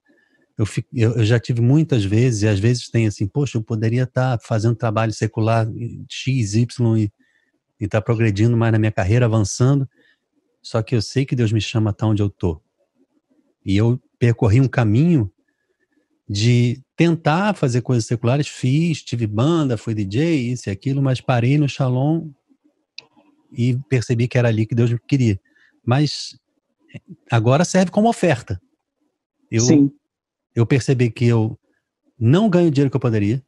Eu, 0.59 0.65
eu, 0.93 1.13
eu, 1.15 1.25
já 1.25 1.39
tive 1.39 1.61
muitas 1.61 2.03
vezes, 2.03 2.41
e 2.41 2.47
às 2.49 2.59
vezes 2.59 2.89
tem 2.89 3.07
assim, 3.07 3.25
poxa, 3.25 3.57
eu 3.57 3.63
poderia 3.63 4.03
estar 4.03 4.37
fazendo 4.41 4.75
trabalho 4.75 5.13
secular 5.13 5.65
X, 6.09 6.53
Y 6.53 6.97
e 6.97 7.09
estar 7.79 8.01
tá 8.01 8.01
progredindo 8.01 8.57
mais 8.57 8.73
na 8.73 8.77
minha 8.77 8.91
carreira, 8.91 9.25
avançando. 9.25 9.87
Só 10.61 10.81
que 10.81 10.93
eu 10.93 11.01
sei 11.01 11.25
que 11.25 11.33
Deus 11.33 11.53
me 11.53 11.61
chama 11.61 11.91
até 11.91 12.05
onde 12.05 12.21
eu 12.21 12.29
tô. 12.29 12.61
E 13.65 13.77
eu 13.77 13.97
percorri 14.19 14.59
um 14.59 14.67
caminho 14.67 15.31
de 16.27 16.83
tentar 16.93 17.55
fazer 17.55 17.81
coisas 17.81 18.05
seculares, 18.05 18.49
fiz, 18.49 19.01
tive 19.01 19.25
banda, 19.25 19.77
fui 19.77 19.93
DJ, 19.93 20.51
isso 20.51 20.67
e 20.67 20.71
aquilo, 20.71 21.01
mas 21.01 21.21
parei 21.21 21.57
no 21.57 21.69
Shalom 21.69 22.29
e 23.53 23.77
percebi 23.87 24.27
que 24.27 24.37
era 24.37 24.49
ali 24.49 24.65
que 24.65 24.75
Deus 24.75 24.91
me 24.91 24.99
queria. 24.99 25.39
Mas 25.85 26.37
agora 27.31 27.63
serve 27.63 27.91
como 27.91 28.09
oferta. 28.09 28.61
Eu, 29.49 29.61
Sim. 29.61 29.91
Eu 30.55 30.65
percebi 30.65 31.09
que 31.09 31.25
eu 31.25 31.57
não 32.19 32.49
ganho 32.49 32.67
o 32.67 32.71
dinheiro 32.71 32.89
que 32.89 32.97
eu 32.97 33.01
poderia, 33.01 33.41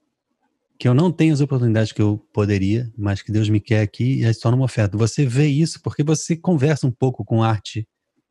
que 0.79 0.87
eu 0.87 0.93
não 0.93 1.11
tenho 1.11 1.33
as 1.33 1.41
oportunidades 1.41 1.91
que 1.91 2.01
eu 2.01 2.19
poderia, 2.33 2.91
mas 2.97 3.21
que 3.21 3.31
Deus 3.31 3.49
me 3.49 3.59
quer 3.59 3.81
aqui 3.81 4.21
e 4.21 4.25
é 4.25 4.33
só 4.33 4.49
numa 4.49 4.65
oferta. 4.65 4.97
Você 4.97 5.25
vê 5.25 5.45
isso 5.45 5.79
porque 5.83 6.03
você 6.03 6.35
conversa 6.35 6.87
um 6.87 6.91
pouco 6.91 7.23
com 7.23 7.43
arte 7.43 7.87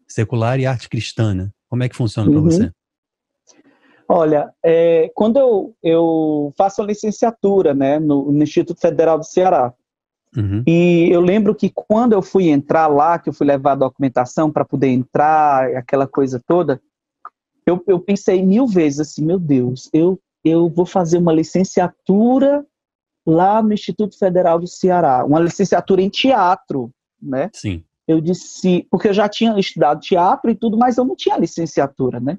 secular 0.09 0.59
e 0.59 0.66
arte 0.66 0.89
cristã, 0.89 1.33
né? 1.33 1.51
Como 1.68 1.85
é 1.85 1.89
que 1.89 1.95
funciona 1.95 2.29
uhum. 2.29 2.43
para 2.43 2.51
você? 2.51 2.73
Olha, 4.09 4.51
é, 4.64 5.09
quando 5.14 5.39
eu, 5.39 5.77
eu 5.81 6.53
faço 6.59 6.83
a 6.83 6.85
licenciatura 6.85 7.73
né, 7.73 8.01
no, 8.01 8.33
no 8.33 8.43
Instituto 8.43 8.81
Federal 8.81 9.16
do 9.16 9.25
Ceará, 9.25 9.73
uhum. 10.37 10.64
e 10.66 11.09
eu 11.12 11.21
lembro 11.21 11.55
que 11.55 11.71
quando 11.73 12.14
eu 12.14 12.21
fui 12.21 12.49
entrar 12.49 12.89
lá, 12.89 13.21
que 13.21 13.29
eu 13.29 13.33
fui 13.33 13.47
levar 13.47 13.73
a 13.73 13.77
documentação 13.77 14.51
para 14.51 14.64
poder 14.64 14.89
entrar, 14.89 15.77
aquela 15.77 16.09
coisa 16.09 16.43
toda, 16.45 16.83
eu, 17.66 17.82
eu 17.86 18.00
pensei 18.00 18.42
mil 18.42 18.66
vezes 18.66 19.00
assim, 19.00 19.24
meu 19.24 19.38
Deus, 19.38 19.88
eu 19.92 20.18
eu 20.44 20.68
vou 20.68 20.86
fazer 20.86 21.18
uma 21.18 21.32
licenciatura 21.32 22.64
lá 23.26 23.62
no 23.62 23.72
Instituto 23.72 24.18
Federal 24.18 24.58
do 24.58 24.66
Ceará, 24.66 25.24
uma 25.24 25.38
licenciatura 25.38 26.00
em 26.00 26.08
teatro, 26.08 26.90
né? 27.20 27.50
Sim. 27.52 27.84
Eu 28.08 28.20
disse, 28.20 28.86
porque 28.90 29.08
eu 29.08 29.12
já 29.12 29.28
tinha 29.28 29.58
estudado 29.58 30.00
teatro 30.00 30.50
e 30.50 30.54
tudo, 30.54 30.76
mas 30.76 30.96
eu 30.96 31.04
não 31.04 31.14
tinha 31.14 31.36
licenciatura, 31.36 32.18
né? 32.18 32.38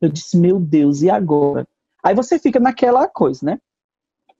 Eu 0.00 0.08
disse, 0.08 0.36
meu 0.36 0.58
Deus, 0.58 1.02
e 1.02 1.10
agora? 1.10 1.66
Aí 2.02 2.14
você 2.14 2.38
fica 2.38 2.58
naquela 2.58 3.06
coisa, 3.06 3.46
né? 3.46 3.60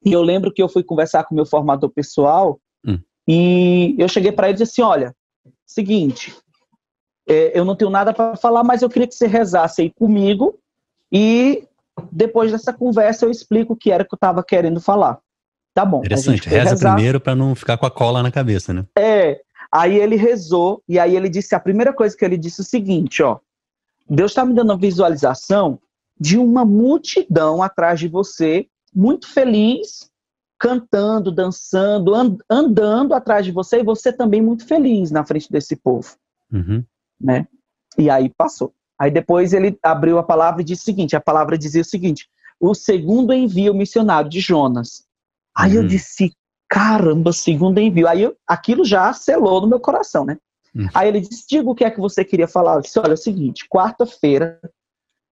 E 0.04 0.12
eu 0.12 0.22
lembro 0.22 0.52
que 0.52 0.62
eu 0.62 0.68
fui 0.68 0.82
conversar 0.82 1.24
com 1.24 1.34
o 1.34 1.36
meu 1.36 1.46
formador 1.46 1.90
pessoal 1.90 2.58
hum. 2.84 2.98
e 3.28 3.94
eu 3.98 4.08
cheguei 4.08 4.32
para 4.32 4.48
ele 4.48 4.56
e 4.56 4.58
disse 4.58 4.80
assim, 4.80 4.82
olha, 4.82 5.14
seguinte, 5.66 6.34
é, 7.30 7.56
eu 7.56 7.64
não 7.64 7.76
tenho 7.76 7.92
nada 7.92 8.12
para 8.12 8.34
falar, 8.34 8.64
mas 8.64 8.82
eu 8.82 8.88
queria 8.90 9.06
que 9.06 9.14
você 9.14 9.28
rezasse 9.28 9.82
aí 9.82 9.90
comigo 9.90 10.58
e 11.12 11.62
depois 12.10 12.50
dessa 12.50 12.72
conversa 12.72 13.24
eu 13.24 13.30
explico 13.30 13.74
o 13.74 13.76
que 13.76 13.92
era 13.92 14.04
que 14.04 14.12
eu 14.12 14.16
estava 14.16 14.42
querendo 14.42 14.80
falar. 14.80 15.20
Tá 15.72 15.84
bom. 15.84 16.00
Interessante, 16.00 16.48
reza 16.48 16.70
rezar. 16.70 16.94
primeiro 16.94 17.20
para 17.20 17.36
não 17.36 17.54
ficar 17.54 17.76
com 17.76 17.86
a 17.86 17.90
cola 17.90 18.20
na 18.20 18.32
cabeça, 18.32 18.74
né? 18.74 18.84
É. 18.98 19.40
Aí 19.70 19.96
ele 19.96 20.16
rezou 20.16 20.82
e 20.88 20.98
aí 20.98 21.14
ele 21.14 21.28
disse 21.28 21.54
a 21.54 21.60
primeira 21.60 21.92
coisa 21.92 22.16
que 22.16 22.24
ele 22.24 22.36
disse 22.36 22.62
é 22.62 22.64
o 22.64 22.66
seguinte, 22.66 23.22
ó. 23.22 23.38
Deus 24.08 24.32
está 24.32 24.44
me 24.44 24.52
dando 24.52 24.70
uma 24.70 24.76
visualização 24.76 25.78
de 26.18 26.36
uma 26.36 26.64
multidão 26.64 27.62
atrás 27.62 28.00
de 28.00 28.08
você, 28.08 28.66
muito 28.92 29.28
feliz, 29.28 30.10
cantando, 30.58 31.30
dançando, 31.30 32.12
and, 32.12 32.38
andando 32.50 33.14
atrás 33.14 33.46
de 33.46 33.52
você 33.52 33.78
e 33.78 33.84
você 33.84 34.12
também 34.12 34.42
muito 34.42 34.66
feliz 34.66 35.12
na 35.12 35.24
frente 35.24 35.48
desse 35.48 35.76
povo, 35.76 36.16
uhum. 36.52 36.84
Né? 37.20 37.46
E 37.98 38.08
aí 38.08 38.28
passou. 38.28 38.72
Aí 38.98 39.10
depois 39.10 39.52
ele 39.52 39.78
abriu 39.82 40.18
a 40.18 40.22
palavra 40.22 40.62
e 40.62 40.64
disse 40.64 40.82
o 40.82 40.84
seguinte: 40.84 41.16
a 41.16 41.20
palavra 41.20 41.58
dizia 41.58 41.82
o 41.82 41.84
seguinte: 41.84 42.28
o 42.58 42.74
segundo 42.74 43.32
envio 43.32 43.74
missionário 43.74 44.30
de 44.30 44.40
Jonas. 44.40 45.04
Aí 45.56 45.76
uhum. 45.76 45.82
eu 45.82 45.88
disse: 45.88 46.32
caramba, 46.68 47.32
segundo 47.32 47.78
envio. 47.78 48.08
Aí 48.08 48.22
eu, 48.22 48.36
aquilo 48.46 48.84
já 48.84 49.12
selou 49.12 49.60
no 49.60 49.66
meu 49.66 49.80
coração, 49.80 50.24
né? 50.24 50.38
Uhum. 50.74 50.88
Aí 50.94 51.08
ele 51.08 51.20
disse: 51.20 51.44
diga 51.48 51.68
o 51.68 51.74
que 51.74 51.84
é 51.84 51.90
que 51.90 52.00
você 52.00 52.24
queria 52.24 52.48
falar. 52.48 52.76
Eu 52.76 52.80
disse: 52.82 52.98
olha, 52.98 53.10
é 53.10 53.14
o 53.14 53.16
seguinte, 53.16 53.66
quarta-feira 53.68 54.60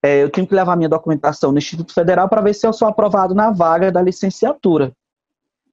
é, 0.04 0.24
eu 0.24 0.30
tenho 0.30 0.48
que 0.48 0.56
levar 0.56 0.76
minha 0.76 0.90
documentação 0.90 1.52
no 1.52 1.58
Instituto 1.58 1.94
Federal 1.94 2.30
para 2.30 2.42
ver 2.42 2.54
se 2.54 2.66
eu 2.66 2.74
sou 2.74 2.88
aprovado 2.88 3.34
na 3.34 3.52
vaga 3.52 3.92
da 3.92 4.02
licenciatura. 4.02 4.94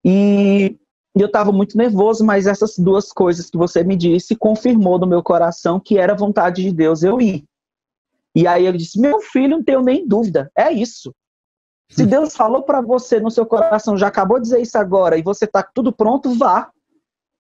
E 0.05 0.77
eu 1.23 1.27
estava 1.27 1.53
muito 1.53 1.79
nervoso, 1.79 2.25
mas 2.25 2.47
essas 2.47 2.77
duas 2.77 3.13
coisas 3.13 3.49
que 3.49 3.57
você 3.57 3.85
me 3.85 3.97
disse 3.97 4.35
confirmou 4.35 4.99
no 4.99 5.07
meu 5.07 5.23
coração 5.23 5.79
que 5.79 5.97
era 5.97 6.15
vontade 6.15 6.63
de 6.63 6.73
Deus 6.73 7.03
eu 7.03 7.21
ir. 7.21 7.45
E 8.35 8.47
aí 8.47 8.67
ele 8.67 8.79
disse: 8.79 9.01
Meu 9.01 9.21
filho, 9.21 9.57
não 9.57 9.65
tenho 9.65 9.81
nem 9.81 10.07
dúvida, 10.07 10.51
é 10.57 10.73
isso. 10.73 11.15
Se. 11.89 12.05
Deus 12.07 12.35
falou 12.35 12.63
para 12.63 12.81
você 12.81 13.21
no 13.21 13.31
seu 13.31 13.47
coração, 13.47 13.97
já 13.97 14.09
acabou 14.09 14.39
de 14.39 14.45
dizer 14.45 14.61
isso 14.61 14.77
agora, 14.77 15.17
e 15.17 15.23
você 15.23 15.45
está 15.45 15.63
tudo 15.63 15.93
pronto, 15.93 16.35
vá. 16.35 16.71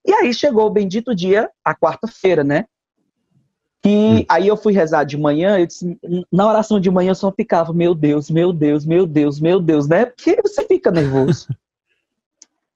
E 0.06 0.12
aí 0.12 0.32
chegou 0.32 0.66
o 0.66 0.70
bendito 0.70 1.14
dia, 1.14 1.50
a 1.64 1.74
quarta-feira, 1.74 2.44
né? 2.44 2.66
E 3.84 3.88
hum. 4.20 4.24
aí 4.28 4.46
eu 4.46 4.56
fui 4.56 4.72
rezar 4.72 5.04
de 5.04 5.16
manhã, 5.16 5.58
eu 5.58 5.66
disse, 5.66 5.98
na 6.32 6.48
oração 6.48 6.78
de 6.78 6.90
manhã 6.90 7.10
eu 7.10 7.14
só 7.14 7.30
ficava, 7.32 7.72
meu 7.72 7.94
Deus, 7.94 8.30
meu 8.30 8.52
Deus, 8.52 8.86
meu 8.86 9.06
Deus, 9.06 9.40
meu 9.40 9.60
Deus, 9.60 9.88
né? 9.88 10.06
Porque 10.06 10.40
você 10.42 10.64
fica 10.66 10.90
nervoso. 10.90 11.48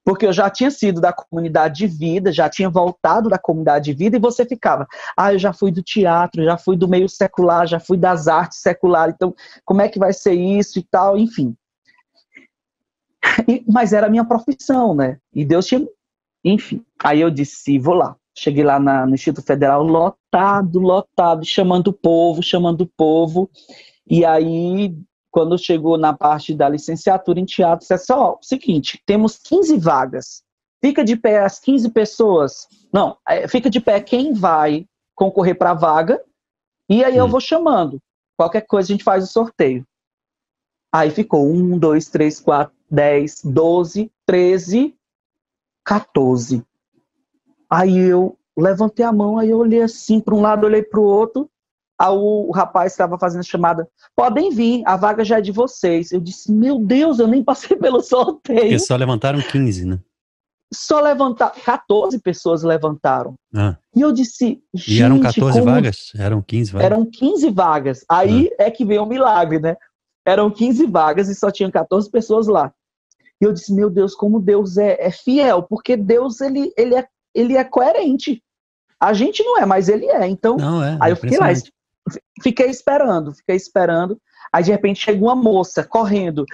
porque 0.08 0.24
eu 0.24 0.32
já 0.32 0.48
tinha 0.48 0.70
sido 0.70 1.02
da 1.02 1.12
comunidade 1.12 1.80
de 1.80 1.86
vida, 1.86 2.32
já 2.32 2.48
tinha 2.48 2.70
voltado 2.70 3.28
da 3.28 3.38
comunidade 3.38 3.92
de 3.92 3.92
vida, 3.92 4.16
e 4.16 4.18
você 4.18 4.42
ficava, 4.46 4.88
ah, 5.14 5.34
eu 5.34 5.38
já 5.38 5.52
fui 5.52 5.70
do 5.70 5.82
teatro, 5.82 6.42
já 6.42 6.56
fui 6.56 6.78
do 6.78 6.88
meio 6.88 7.06
secular, 7.10 7.66
já 7.66 7.78
fui 7.78 7.98
das 7.98 8.26
artes 8.26 8.62
seculares, 8.62 9.14
então 9.14 9.34
como 9.66 9.82
é 9.82 9.88
que 9.90 9.98
vai 9.98 10.14
ser 10.14 10.32
isso 10.32 10.78
e 10.78 10.82
tal, 10.82 11.18
enfim. 11.18 11.54
E, 13.46 13.62
mas 13.70 13.92
era 13.92 14.06
a 14.06 14.10
minha 14.10 14.24
profissão, 14.24 14.94
né? 14.94 15.18
E 15.30 15.44
Deus 15.44 15.66
tinha. 15.66 15.86
Enfim. 16.42 16.82
Aí 17.04 17.20
eu 17.20 17.28
disse, 17.28 17.78
vou 17.78 17.92
lá. 17.92 18.16
Cheguei 18.34 18.64
lá 18.64 18.80
na, 18.80 19.04
no 19.04 19.14
Instituto 19.14 19.44
Federal, 19.44 19.82
lotado, 19.82 20.78
lotado, 20.78 21.44
chamando 21.44 21.88
o 21.88 21.92
povo, 21.92 22.42
chamando 22.42 22.80
o 22.80 22.90
povo. 22.96 23.50
E 24.08 24.24
aí 24.24 24.96
quando 25.38 25.56
chegou 25.56 25.96
na 25.96 26.12
parte 26.12 26.52
da 26.52 26.68
licenciatura 26.68 27.38
em 27.38 27.44
teatro, 27.44 27.78
disse 27.78 27.94
assim, 27.94 28.12
ó, 28.12 28.36
seguinte, 28.42 29.00
temos 29.06 29.38
15 29.38 29.78
vagas, 29.78 30.42
fica 30.84 31.04
de 31.04 31.14
pé 31.14 31.44
as 31.44 31.60
15 31.60 31.90
pessoas, 31.90 32.66
não, 32.92 33.16
é, 33.28 33.46
fica 33.46 33.70
de 33.70 33.78
pé 33.78 34.00
quem 34.00 34.32
vai 34.32 34.84
concorrer 35.14 35.56
para 35.56 35.70
a 35.70 35.74
vaga, 35.74 36.20
e 36.88 37.04
aí 37.04 37.12
hum. 37.12 37.18
eu 37.18 37.28
vou 37.28 37.40
chamando, 37.40 38.00
qualquer 38.36 38.62
coisa 38.62 38.88
a 38.88 38.92
gente 38.92 39.04
faz 39.04 39.22
o 39.22 39.28
sorteio. 39.28 39.86
Aí 40.92 41.12
ficou 41.12 41.46
1, 41.46 41.78
2, 41.78 42.08
3, 42.08 42.40
4, 42.40 42.74
10, 42.90 43.42
12, 43.44 44.10
13, 44.26 44.96
14. 45.84 46.66
Aí 47.70 47.96
eu 47.96 48.36
levantei 48.56 49.04
a 49.04 49.12
mão, 49.12 49.38
aí 49.38 49.50
eu 49.50 49.58
olhei 49.58 49.82
assim 49.82 50.20
para 50.20 50.34
um 50.34 50.40
lado, 50.40 50.64
olhei 50.64 50.82
para 50.82 50.98
o 50.98 51.04
outro, 51.04 51.48
o 52.00 52.50
rapaz 52.52 52.92
estava 52.92 53.18
fazendo 53.18 53.40
a 53.40 53.44
chamada, 53.44 53.88
podem 54.14 54.50
vir, 54.50 54.82
a 54.86 54.96
vaga 54.96 55.24
já 55.24 55.38
é 55.38 55.40
de 55.40 55.50
vocês. 55.50 56.12
Eu 56.12 56.20
disse, 56.20 56.52
meu 56.52 56.78
Deus, 56.78 57.18
eu 57.18 57.26
nem 57.26 57.42
passei 57.42 57.76
pelo 57.78 58.00
sorteio. 58.00 58.60
Porque 58.60 58.78
só 58.78 58.96
levantaram 58.96 59.40
15, 59.40 59.84
né? 59.84 59.98
Só 60.72 61.00
levantaram, 61.00 61.54
14 61.64 62.18
pessoas 62.20 62.62
levantaram. 62.62 63.34
Ah. 63.54 63.76
E 63.96 64.02
eu 64.02 64.12
disse, 64.12 64.62
gente, 64.74 64.98
E 64.98 65.02
eram 65.02 65.18
14 65.18 65.58
como... 65.58 65.72
vagas? 65.72 66.12
Eram 66.14 66.42
15 66.42 66.72
vagas? 66.72 66.86
Eram 66.86 67.06
15 67.06 67.50
vagas. 67.50 68.04
Aí 68.08 68.50
ah. 68.58 68.64
é 68.64 68.70
que 68.70 68.84
veio 68.84 69.02
o 69.02 69.04
um 69.04 69.08
milagre, 69.08 69.58
né? 69.58 69.76
Eram 70.26 70.50
15 70.50 70.86
vagas 70.86 71.28
e 71.28 71.34
só 71.34 71.50
tinham 71.50 71.70
14 71.70 72.10
pessoas 72.10 72.46
lá. 72.46 72.72
E 73.40 73.44
eu 73.44 73.52
disse, 73.52 73.72
meu 73.72 73.88
Deus, 73.88 74.14
como 74.14 74.40
Deus 74.40 74.76
é, 74.76 74.96
é 75.00 75.10
fiel, 75.10 75.62
porque 75.62 75.96
Deus, 75.96 76.40
ele, 76.40 76.72
ele, 76.76 76.94
é, 76.96 77.06
ele 77.34 77.56
é 77.56 77.64
coerente. 77.64 78.42
A 79.00 79.12
gente 79.12 79.42
não 79.42 79.58
é, 79.58 79.64
mas 79.64 79.88
ele 79.88 80.06
é. 80.06 80.26
Então, 80.26 80.56
não, 80.56 80.84
é, 80.84 80.98
aí 81.00 81.12
eu 81.12 81.16
fiquei 81.16 81.38
lá, 81.38 81.52
Fiquei 82.42 82.66
esperando, 82.66 83.34
fiquei 83.34 83.56
esperando. 83.56 84.18
Aí 84.52 84.62
de 84.62 84.70
repente 84.70 85.00
chega 85.00 85.22
uma 85.22 85.36
moça 85.36 85.84
correndo. 85.84 86.44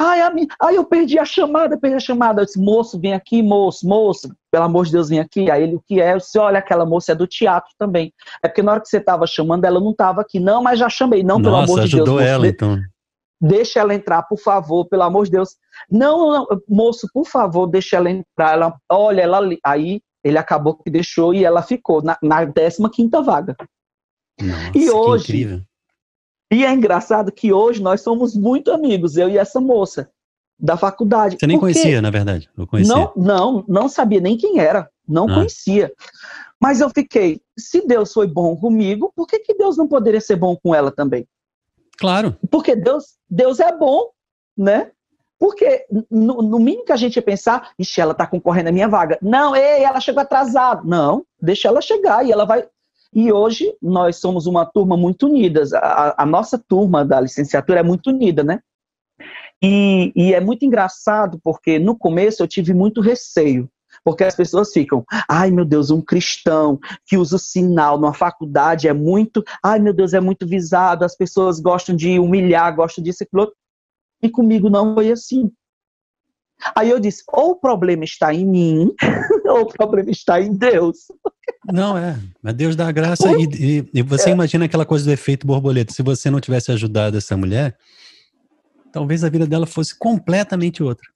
Ai, 0.00 0.22
a 0.22 0.30
minha... 0.30 0.46
Ai, 0.60 0.76
eu 0.76 0.84
perdi 0.84 1.18
a 1.18 1.24
chamada, 1.24 1.78
perdi 1.78 1.96
a 1.96 2.00
chamada. 2.00 2.40
Eu 2.40 2.46
disse, 2.46 2.58
moço, 2.58 2.98
vem 2.98 3.12
aqui, 3.12 3.42
moço, 3.42 3.86
moço, 3.86 4.34
pelo 4.50 4.64
amor 4.64 4.86
de 4.86 4.92
Deus, 4.92 5.08
vem 5.08 5.20
aqui. 5.20 5.50
Aí 5.50 5.62
ele, 5.62 5.76
o 5.76 5.82
que 5.86 6.00
é? 6.00 6.14
Eu 6.14 6.18
disse, 6.18 6.38
olha, 6.38 6.58
aquela 6.58 6.86
moça 6.86 7.12
é 7.12 7.14
do 7.14 7.26
teatro 7.26 7.70
também. 7.78 8.12
É 8.42 8.48
porque 8.48 8.62
na 8.62 8.72
hora 8.72 8.80
que 8.80 8.88
você 8.88 8.98
estava 8.98 9.26
chamando, 9.26 9.64
ela 9.64 9.78
não 9.78 9.90
estava 9.90 10.20
aqui. 10.20 10.40
Não, 10.40 10.62
mas 10.62 10.78
já 10.78 10.88
chamei. 10.88 11.22
Não, 11.22 11.38
Nossa, 11.38 11.44
pelo 11.44 11.56
amor 11.56 11.80
de 11.84 11.96
Deus. 11.96 12.08
ajudou 12.08 12.20
ela, 12.20 12.48
então. 12.48 12.78
Deixa 13.40 13.80
ela 13.80 13.94
entrar, 13.94 14.22
por 14.22 14.38
favor, 14.38 14.86
pelo 14.86 15.02
amor 15.02 15.26
de 15.26 15.32
Deus. 15.32 15.56
Não, 15.90 16.32
não, 16.32 16.46
moço, 16.68 17.06
por 17.12 17.26
favor, 17.26 17.66
deixa 17.66 17.96
ela 17.96 18.10
entrar. 18.10 18.54
Ela, 18.54 18.74
olha, 18.90 19.22
ela 19.22 19.36
ali. 19.36 19.58
Aí 19.62 20.00
ele 20.24 20.38
acabou 20.38 20.74
que 20.74 20.90
deixou 20.90 21.34
e 21.34 21.44
ela 21.44 21.62
ficou 21.62 22.02
na, 22.02 22.16
na 22.22 22.46
15 22.46 22.88
quinta 22.90 23.20
vaga. 23.20 23.54
Nossa, 24.40 24.72
e 24.74 24.90
hoje. 24.90 25.24
incrível. 25.24 25.62
E 26.52 26.64
é 26.64 26.72
engraçado 26.72 27.32
que 27.32 27.52
hoje 27.52 27.82
nós 27.82 28.00
somos 28.00 28.36
muito 28.36 28.70
amigos, 28.70 29.16
eu 29.16 29.28
e 29.28 29.38
essa 29.38 29.60
moça 29.60 30.10
da 30.58 30.76
faculdade. 30.76 31.36
Você 31.38 31.46
nem 31.46 31.58
conhecia, 31.58 32.00
na 32.00 32.10
verdade? 32.10 32.48
Não, 32.86 33.12
não, 33.16 33.64
não 33.66 33.88
sabia 33.88 34.20
nem 34.20 34.36
quem 34.36 34.60
era, 34.60 34.88
não 35.06 35.28
ah. 35.28 35.34
conhecia. 35.34 35.92
Mas 36.60 36.80
eu 36.80 36.88
fiquei, 36.90 37.40
se 37.58 37.86
Deus 37.86 38.12
foi 38.12 38.26
bom 38.26 38.56
comigo, 38.56 39.12
por 39.14 39.26
que, 39.26 39.40
que 39.40 39.54
Deus 39.54 39.76
não 39.76 39.88
poderia 39.88 40.20
ser 40.20 40.36
bom 40.36 40.56
com 40.56 40.74
ela 40.74 40.90
também? 40.90 41.26
Claro. 41.98 42.36
Porque 42.50 42.74
Deus, 42.74 43.16
Deus 43.28 43.60
é 43.60 43.76
bom, 43.76 44.10
né? 44.56 44.90
Porque 45.38 45.84
no, 46.10 46.40
no 46.40 46.58
mínimo 46.58 46.84
que 46.84 46.92
a 46.92 46.96
gente 46.96 47.16
ia 47.16 47.22
pensar, 47.22 47.72
ixi, 47.78 48.00
ela 48.00 48.14
tá 48.14 48.26
concorrendo 48.26 48.68
à 48.68 48.72
minha 48.72 48.88
vaga. 48.88 49.18
Não, 49.20 49.54
ei, 49.54 49.82
ela 49.82 50.00
chegou 50.00 50.22
atrasada. 50.22 50.82
Não, 50.84 51.24
deixa 51.40 51.68
ela 51.68 51.82
chegar 51.82 52.24
e 52.24 52.32
ela 52.32 52.44
vai, 52.44 52.66
e 53.14 53.32
hoje 53.32 53.74
nós 53.80 54.16
somos 54.16 54.46
uma 54.46 54.66
turma 54.66 54.96
muito 54.96 55.26
unida. 55.26 55.62
A, 55.74 56.22
a 56.22 56.26
nossa 56.26 56.58
turma 56.58 57.04
da 57.04 57.20
licenciatura 57.20 57.80
é 57.80 57.82
muito 57.82 58.10
unida, 58.10 58.42
né? 58.42 58.60
E, 59.62 60.12
e, 60.14 60.34
é 60.34 60.40
muito 60.40 60.64
engraçado 60.64 61.40
porque 61.42 61.78
no 61.78 61.96
começo 61.96 62.42
eu 62.42 62.48
tive 62.48 62.74
muito 62.74 63.00
receio. 63.00 63.70
Porque 64.04 64.24
as 64.24 64.34
pessoas 64.34 64.72
ficam, 64.72 65.04
ai 65.28 65.50
meu 65.50 65.64
Deus, 65.64 65.90
um 65.90 66.00
cristão 66.00 66.78
que 67.06 67.16
usa 67.16 67.36
o 67.36 67.38
sinal 67.38 67.98
numa 67.98 68.12
faculdade 68.12 68.88
é 68.88 68.92
muito, 68.92 69.42
ai 69.62 69.78
meu 69.78 69.94
Deus, 69.94 70.12
é 70.12 70.20
muito 70.20 70.46
visado, 70.46 71.04
as 71.04 71.16
pessoas 71.16 71.60
gostam 71.60 71.94
de 71.94 72.18
humilhar, 72.18 72.74
gostam 72.74 73.02
disso 73.02 73.22
e 73.22 73.24
aquilo. 73.24 73.52
E 74.20 74.28
comigo 74.28 74.68
não 74.68 74.94
foi 74.94 75.12
assim. 75.12 75.50
Aí 76.74 76.90
eu 76.90 77.00
disse: 77.00 77.22
ou 77.28 77.50
o 77.50 77.56
problema 77.56 78.04
está 78.04 78.32
em 78.32 78.46
mim, 78.46 78.94
ou 79.46 79.62
o 79.62 79.66
problema 79.66 80.10
está 80.10 80.40
em 80.40 80.52
Deus. 80.52 80.98
Não, 81.72 81.96
é. 81.96 82.18
Mas 82.42 82.54
Deus 82.54 82.76
dá 82.76 82.90
graça. 82.92 83.30
E, 83.32 83.44
e, 83.44 83.90
e, 83.94 84.02
você 84.02 84.30
é. 84.30 84.32
imagina 84.32 84.64
aquela 84.64 84.86
coisa 84.86 85.04
do 85.04 85.12
efeito 85.12 85.46
borboleta. 85.46 85.92
Se 85.92 86.02
você 86.02 86.30
não 86.30 86.40
tivesse 86.40 86.70
ajudado 86.72 87.16
essa 87.16 87.36
mulher, 87.36 87.76
talvez 88.92 89.24
a 89.24 89.28
vida 89.28 89.46
dela 89.46 89.66
fosse 89.66 89.98
completamente 89.98 90.82
outra. 90.82 91.06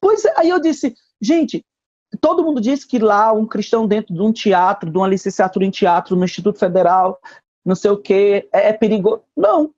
Pois 0.00 0.24
é, 0.24 0.34
aí 0.36 0.48
eu 0.48 0.60
disse: 0.60 0.94
gente, 1.20 1.64
todo 2.20 2.44
mundo 2.44 2.60
diz 2.60 2.84
que 2.84 2.98
lá 2.98 3.32
um 3.32 3.46
cristão 3.46 3.86
dentro 3.86 4.14
de 4.14 4.20
um 4.20 4.32
teatro, 4.32 4.90
de 4.90 4.96
uma 4.96 5.08
licenciatura 5.08 5.64
em 5.64 5.70
teatro 5.70 6.16
no 6.16 6.24
Instituto 6.24 6.58
Federal, 6.58 7.18
não 7.64 7.74
sei 7.74 7.90
o 7.90 7.96
quê, 7.96 8.48
é, 8.52 8.68
é 8.68 8.72
perigoso. 8.72 9.22
Não. 9.36 9.72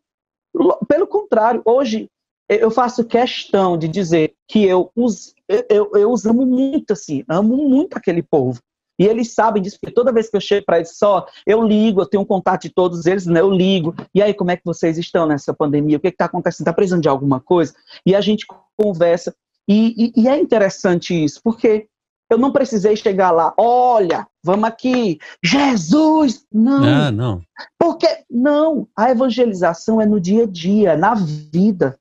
Pelo 0.89 1.07
contrário, 1.07 1.63
hoje 1.65 2.11
eu 2.49 2.71
faço 2.71 3.05
questão 3.05 3.77
de 3.77 3.87
dizer 3.89 4.35
que 4.49 4.65
eu 4.65 4.91
os, 4.97 5.35
eu, 5.69 5.91
eu 5.95 6.11
os 6.11 6.25
amo 6.27 6.47
muito, 6.47 6.93
assim, 6.93 7.25
amo 7.29 7.57
muito 7.69 7.97
aquele 7.97 8.23
povo. 8.23 8.61
E 9.01 9.07
eles 9.07 9.33
sabem 9.33 9.63
disso, 9.63 9.79
porque 9.81 9.95
toda 9.95 10.13
vez 10.13 10.29
que 10.29 10.37
eu 10.37 10.41
chego 10.41 10.67
para 10.67 10.79
eles 10.79 10.97
só, 10.97 11.25
eu 11.47 11.63
ligo, 11.63 12.01
eu 12.01 12.07
tenho 12.07 12.23
um 12.23 12.27
contato 12.27 12.63
de 12.63 12.71
todos 12.71 13.07
eles, 13.07 13.27
né? 13.27 13.41
Eu 13.41 13.51
ligo. 13.51 13.95
E 14.13 14.21
aí, 14.21 14.35
como 14.35 14.51
é 14.51 14.57
que 14.57 14.65
vocês 14.65 14.99
estão 14.99 15.25
nessa 15.25 15.55
pandemia? 15.55 15.97
O 15.97 16.01
que 16.01 16.09
está 16.09 16.25
acontecendo? 16.25 16.63
Está 16.63 16.73
precisando 16.73 17.03
de 17.03 17.09
alguma 17.09 17.39
coisa? 17.39 17.73
E 18.05 18.13
a 18.15 18.21
gente 18.21 18.45
conversa. 18.77 19.33
E, 19.69 20.13
e, 20.17 20.23
e, 20.23 20.29
é 20.29 20.37
interessante 20.37 21.15
isso, 21.15 21.41
porque 21.45 21.87
Eu 22.31 22.37
não 22.37 22.53
precisei 22.53 22.95
chegar 22.95 23.31
lá, 23.31 23.55
olha, 23.57 24.27
vamos 24.45 24.69
aqui, 24.69 25.19
Jesus! 25.43 26.45
Não. 26.53 26.85
Ah, 26.85 27.11
não. 27.11 27.41
Porque, 27.79 28.07
não, 28.31 28.87
a 28.95 29.11
evangelização 29.11 29.99
é 29.99 30.05
no 30.05 30.21
dia 30.21 30.43
a 30.45 30.47
dia, 30.47 30.95
na 30.95 31.15
vida. 31.15 31.99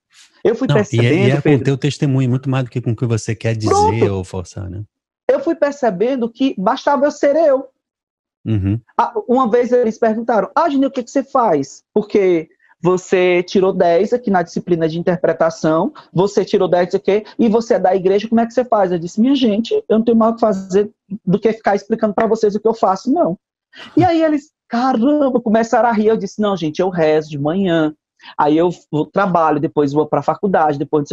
Eu 0.48 0.56
fui 0.56 0.68
não, 0.68 0.76
percebendo. 0.76 1.14
E 1.14 1.18
é, 1.18 1.28
e 1.28 1.32
é 1.32 1.42
com 1.42 1.56
o 1.56 1.64
teu 1.64 1.78
testemunho, 1.78 2.30
muito 2.30 2.50
mais 2.50 2.64
do 2.64 2.70
que 2.70 2.80
com 2.80 2.92
o 2.92 2.96
que 2.96 3.06
você 3.06 3.36
quer 3.36 3.56
dizer 3.56 3.70
Pronto. 3.70 4.14
ou 4.14 4.24
forçar, 4.24 4.70
né? 4.70 4.84
Eu 5.30 5.42
fui 5.42 5.56
percebendo 5.56 6.30
que 6.30 6.56
bastava 6.58 7.06
eu 7.06 7.12
ser 7.12 7.36
eu. 7.36 7.68
Uhum. 8.46 8.80
Uma 9.28 9.50
vez 9.50 9.74
eles 9.74 10.00
perguntaram, 10.00 10.50
ah, 10.56 10.70
Gini, 10.70 10.86
o 10.86 10.92
que, 10.92 11.04
que 11.04 11.12
você 11.12 11.22
faz? 11.22 11.84
Porque 11.94 12.48
você 12.82 13.44
tirou 13.44 13.74
10 13.74 14.14
aqui 14.14 14.32
na 14.32 14.42
disciplina 14.42 14.88
de 14.88 14.98
interpretação, 14.98 15.92
você 16.14 16.46
tirou 16.46 16.70
10 16.70 16.96
aqui, 16.96 17.26
e 17.38 17.50
você 17.50 17.74
é 17.74 17.80
da 17.80 17.94
igreja, 17.94 18.30
como 18.30 18.40
é 18.40 18.46
que 18.46 18.54
você 18.54 18.64
faz? 18.64 18.92
Eu 18.92 19.00
disse, 19.00 19.20
minha 19.20 19.36
gente, 19.36 19.74
eu 19.74 19.98
não 19.98 20.06
tenho 20.06 20.16
mais 20.16 20.32
o 20.32 20.36
que 20.36 20.42
fazer 20.42 20.90
do 21.26 21.40
que 21.40 21.52
ficar 21.52 21.76
explicando 21.76 22.14
para 22.14 22.28
vocês 22.28 22.56
o 22.56 22.60
que 22.60 22.68
eu 22.68 22.74
faço, 22.74 23.12
não. 23.12 23.38
E 23.98 24.06
aí 24.06 24.24
eles, 24.24 24.52
caramba, 24.70 25.42
começaram 25.42 25.90
a 25.90 25.92
rir. 25.92 26.08
Eu 26.08 26.18
disse, 26.18 26.40
não, 26.40 26.56
gente, 26.56 26.80
eu 26.80 26.90
rezo 26.90 27.30
de 27.30 27.38
manhã, 27.38 27.94
aí 28.38 28.58
eu 28.58 28.70
trabalho, 29.12 29.60
depois 29.60 29.94
vou 29.94 30.08
para 30.08 30.20
a 30.20 30.24
faculdade, 30.24 30.80
depois... 30.80 31.10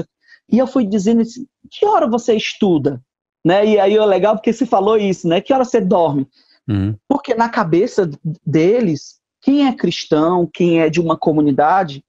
E 0.50 0.58
eu 0.58 0.66
fui 0.66 0.84
dizendo 0.86 1.22
assim, 1.22 1.46
que 1.70 1.86
hora 1.86 2.06
você 2.06 2.34
estuda? 2.34 3.00
Né? 3.44 3.66
E 3.66 3.80
aí 3.80 3.96
é 3.96 4.04
legal 4.04 4.34
porque 4.36 4.52
se 4.52 4.66
falou 4.66 4.96
isso, 4.96 5.28
né? 5.28 5.40
Que 5.40 5.52
hora 5.52 5.64
você 5.64 5.80
dorme? 5.80 6.26
Uhum. 6.68 6.96
Porque 7.08 7.34
na 7.34 7.48
cabeça 7.48 8.10
deles, 8.44 9.20
quem 9.42 9.66
é 9.66 9.72
cristão, 9.72 10.48
quem 10.52 10.80
é 10.80 10.88
de 10.88 11.00
uma 11.00 11.16
comunidade, 11.16 12.02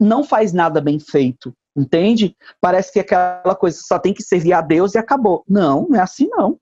não 0.00 0.22
faz 0.24 0.52
nada 0.52 0.80
bem 0.80 0.98
feito, 0.98 1.52
entende? 1.76 2.36
Parece 2.60 2.92
que 2.92 3.00
aquela 3.00 3.54
coisa 3.54 3.80
só 3.82 3.98
tem 3.98 4.14
que 4.14 4.22
servir 4.22 4.52
a 4.52 4.60
Deus 4.60 4.94
e 4.94 4.98
acabou. 4.98 5.44
Não, 5.48 5.88
não 5.88 5.98
é 5.98 6.02
assim 6.02 6.28
não. 6.28 6.58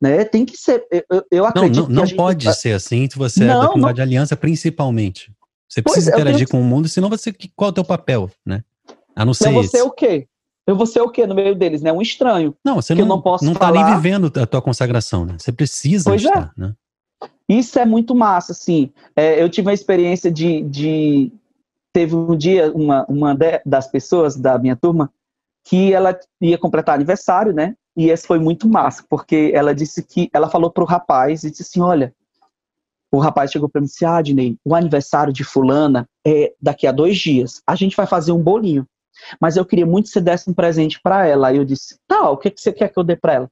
Né? 0.00 0.24
Tem 0.24 0.44
que 0.44 0.56
ser. 0.56 0.86
Eu, 0.90 1.24
eu 1.30 1.46
acredito. 1.46 1.88
Não, 1.88 2.02
não, 2.02 2.04
não 2.04 2.16
pode 2.16 2.52
ser 2.54 2.72
assim 2.72 3.08
se 3.10 3.16
você 3.16 3.44
não, 3.44 3.58
é 3.58 3.60
da 3.62 3.66
comunidade 3.68 3.96
de 3.96 4.02
aliança, 4.02 4.36
principalmente. 4.36 5.32
Você 5.68 5.82
precisa 5.82 6.10
pois, 6.10 6.20
interagir 6.20 6.48
tenho... 6.48 6.62
com 6.62 6.66
o 6.66 6.68
mundo, 6.68 6.88
senão 6.88 7.08
você. 7.08 7.34
Qual 7.56 7.68
é 7.68 7.70
o 7.70 7.74
teu 7.74 7.84
papel, 7.84 8.30
né? 8.44 8.62
A 9.14 9.24
não 9.24 9.34
ser. 9.34 9.48
Então 9.48 9.62
você 9.62 9.78
é 9.78 9.82
o 9.82 9.90
quê? 9.90 10.28
Eu 10.66 10.76
vou 10.76 10.86
ser 10.86 11.00
o 11.00 11.10
quê 11.10 11.26
no 11.26 11.34
meio 11.34 11.54
deles, 11.54 11.82
né? 11.82 11.92
Um 11.92 12.00
estranho. 12.00 12.56
Não, 12.64 12.76
você 12.76 12.94
não, 12.94 13.04
não, 13.04 13.20
posso 13.20 13.44
não 13.44 13.52
tá 13.52 13.66
falar... 13.66 13.84
nem 13.84 13.96
vivendo 13.96 14.32
a 14.40 14.46
tua 14.46 14.62
consagração, 14.62 15.26
né? 15.26 15.36
Você 15.38 15.52
precisa 15.52 16.10
pois 16.10 16.24
é. 16.24 16.28
estar, 16.28 16.52
é. 16.56 16.60
né? 16.60 16.74
Isso 17.46 17.78
é 17.78 17.84
muito 17.84 18.14
massa, 18.14 18.52
assim. 18.52 18.90
É, 19.14 19.42
eu 19.42 19.48
tive 19.50 19.68
uma 19.68 19.74
experiência 19.74 20.30
de, 20.30 20.62
de... 20.62 21.32
Teve 21.92 22.16
um 22.16 22.34
dia, 22.34 22.72
uma, 22.72 23.04
uma 23.06 23.36
das 23.66 23.86
pessoas 23.86 24.36
da 24.36 24.58
minha 24.58 24.74
turma, 24.74 25.12
que 25.64 25.92
ela 25.92 26.18
ia 26.40 26.56
completar 26.56 26.94
aniversário, 26.94 27.52
né? 27.52 27.76
E 27.94 28.08
esse 28.08 28.26
foi 28.26 28.38
muito 28.38 28.66
massa, 28.66 29.04
porque 29.08 29.52
ela 29.54 29.74
disse 29.74 30.02
que... 30.02 30.30
Ela 30.32 30.48
falou 30.48 30.70
pro 30.70 30.86
rapaz 30.86 31.44
e 31.44 31.50
disse 31.50 31.62
assim, 31.62 31.80
olha... 31.80 32.14
O 33.14 33.20
rapaz 33.20 33.52
chegou 33.52 33.68
para 33.68 33.80
mim 33.80 33.86
e 33.86 33.88
disse, 33.88 34.04
ah, 34.04 34.16
Adnei, 34.16 34.58
o 34.64 34.74
aniversário 34.74 35.32
de 35.32 35.44
fulana 35.44 36.04
é 36.26 36.52
daqui 36.60 36.84
a 36.84 36.90
dois 36.90 37.16
dias. 37.16 37.62
A 37.64 37.76
gente 37.76 37.96
vai 37.96 38.08
fazer 38.08 38.32
um 38.32 38.42
bolinho. 38.42 38.84
Mas 39.40 39.56
eu 39.56 39.64
queria 39.64 39.86
muito 39.86 40.06
que 40.06 40.10
você 40.10 40.20
desse 40.20 40.50
um 40.50 40.52
presente 40.52 41.00
para 41.00 41.24
ela. 41.24 41.46
Aí 41.46 41.56
eu 41.56 41.64
disse, 41.64 41.96
tá, 42.08 42.28
o 42.28 42.36
que, 42.36 42.50
que 42.50 42.60
você 42.60 42.72
quer 42.72 42.88
que 42.88 42.98
eu 42.98 43.04
dê 43.04 43.14
para 43.14 43.34
ela? 43.34 43.48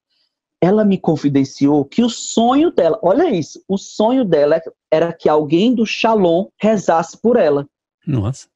Ela 0.61 0.85
me 0.85 0.99
confidenciou 0.99 1.85
que 1.85 2.03
o 2.03 2.11
sonho 2.11 2.73
dela, 2.73 2.99
olha 3.03 3.31
isso, 3.31 3.63
o 3.69 3.79
sonho 3.79 4.25
dela 4.25 4.61
era 4.91 5.13
que 5.13 5.29
alguém 5.29 5.73
do 5.73 5.87
Shalom 5.87 6.49
rezasse 6.61 7.17
por 7.17 7.37
ela. 7.37 7.65
Nossa. 8.05 8.49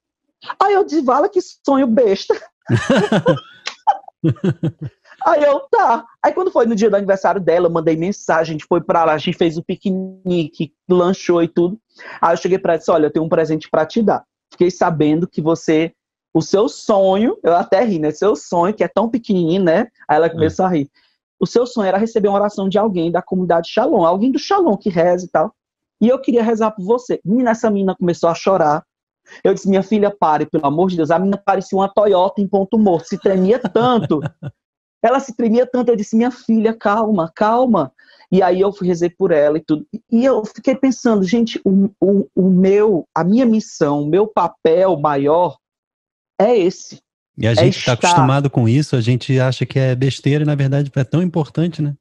Aí 0.61 0.75
eu 0.75 0.83
disse, 0.83 1.03
vala 1.03 1.29
que 1.29 1.41
sonho 1.41 1.87
besta. 1.87 2.35
Aí 5.27 5.43
eu, 5.43 5.59
tá. 5.68 6.07
Aí 6.22 6.33
quando 6.33 6.53
foi 6.53 6.66
no 6.66 6.77
dia 6.77 6.89
do 6.89 6.95
aniversário 6.95 7.41
dela, 7.41 7.66
eu 7.66 7.70
mandei 7.72 7.97
mensagem, 7.97 8.53
a 8.53 8.59
gente 8.59 8.66
foi 8.68 8.81
pra 8.81 9.05
lá, 9.05 9.14
a 9.14 9.18
gente 9.18 9.37
fez 9.37 9.59
o 9.59 9.62
piquenique, 9.62 10.72
lanchou 10.89 11.43
e 11.43 11.49
tudo. 11.49 11.77
Aí 12.20 12.33
eu 12.33 12.37
cheguei 12.37 12.61
pra 12.61 12.74
ela 12.74 12.77
e 12.77 12.79
disse, 12.79 12.91
olha, 12.93 13.07
eu 13.07 13.11
tenho 13.11 13.24
um 13.24 13.29
presente 13.29 13.68
para 13.68 13.85
te 13.85 14.01
dar. 14.03 14.24
Fiquei 14.53 14.70
sabendo 14.70 15.27
que 15.27 15.43
você 15.43 15.93
o 16.33 16.41
seu 16.41 16.68
sonho, 16.68 17.37
eu 17.43 17.57
até 17.57 17.83
ri, 17.83 17.99
né? 17.99 18.11
Seu 18.12 18.37
sonho, 18.37 18.74
que 18.74 18.85
é 18.85 18.89
tão 18.89 19.09
pequenininho, 19.09 19.64
né? 19.64 19.89
Aí 20.07 20.16
ela 20.16 20.31
começou 20.31 20.66
é. 20.66 20.68
a 20.68 20.70
rir. 20.70 20.91
O 21.41 21.47
seu 21.47 21.66
sonho 21.66 21.89
era 21.89 21.99
receber 21.99 22.29
uma 22.29 22.39
oração 22.39 22.68
de 22.68 22.79
alguém 22.79 23.11
da 23.11 23.20
comunidade 23.20 23.68
Shalom, 23.68 24.05
alguém 24.05 24.31
do 24.31 24.39
Shalom 24.39 24.77
que 24.77 24.91
reza 24.91 25.24
e 25.24 25.29
tal. 25.29 25.53
E 26.01 26.09
eu 26.09 26.20
queria 26.20 26.43
rezar 26.43 26.70
por 26.70 26.85
você. 26.85 27.20
Menina, 27.24 27.51
essa 27.51 27.68
menina 27.70 27.97
começou 27.97 28.29
a 28.29 28.35
chorar. 28.35 28.85
Eu 29.43 29.55
disse, 29.55 29.68
minha 29.68 29.83
filha, 29.83 30.11
pare, 30.11 30.47
pelo 30.47 30.66
amor 30.66 30.89
de 30.91 30.97
Deus. 30.97 31.11
A 31.11 31.18
menina 31.18 31.41
parecia 31.43 31.77
uma 31.77 31.89
Toyota 31.89 32.41
em 32.41 32.47
ponto 32.47 32.79
morto, 32.79 33.09
se 33.09 33.18
tremia 33.18 33.59
tanto. 33.59 34.20
Ela 35.03 35.20
se 35.20 35.36
tremia 35.36 35.66
tanto. 35.66 35.90
Eu 35.90 35.97
disse, 35.97 36.16
minha 36.16 36.30
filha, 36.30 36.74
calma, 36.74 37.30
calma. 37.34 37.92
E 38.30 38.42
aí 38.42 38.61
eu 38.61 38.72
fui 38.72 38.88
rezei 38.88 39.11
por 39.11 39.30
ela 39.30 39.59
e 39.59 39.61
tudo. 39.61 39.86
E 40.11 40.24
eu 40.24 40.44
fiquei 40.44 40.74
pensando, 40.74 41.22
gente, 41.22 41.61
o, 41.64 41.90
o, 42.01 42.28
o 42.34 42.51
meu, 42.51 43.07
a 43.14 43.22
minha 43.22 43.47
missão, 43.47 44.03
o 44.03 44.07
meu 44.07 44.26
papel 44.26 44.99
maior 44.99 45.57
é 46.40 46.57
esse. 46.57 47.01
E 47.38 47.47
a 47.47 47.53
é 47.53 47.55
gente 47.55 47.78
está 47.78 47.92
acostumado 47.92 48.49
com 48.49 48.68
isso, 48.68 48.97
a 48.97 49.01
gente 49.01 49.38
acha 49.38 49.66
que 49.66 49.78
é 49.78 49.94
besteira 49.94 50.42
e 50.42 50.47
na 50.47 50.55
verdade 50.55 50.90
é 50.94 51.05
tão 51.05 51.22
importante, 51.22 51.82
né? 51.82 51.94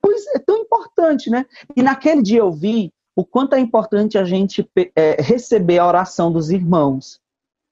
Pois 0.00 0.26
é, 0.34 0.38
tão 0.40 0.58
importante, 0.58 1.30
né? 1.30 1.46
E 1.76 1.82
naquele 1.82 2.20
dia 2.20 2.40
eu 2.40 2.50
vi 2.50 2.90
o 3.14 3.24
quanto 3.24 3.54
é 3.54 3.60
importante 3.60 4.18
a 4.18 4.24
gente 4.24 4.68
é, 4.96 5.22
receber 5.22 5.78
a 5.78 5.86
oração 5.86 6.32
dos 6.32 6.50
irmãos. 6.50 7.20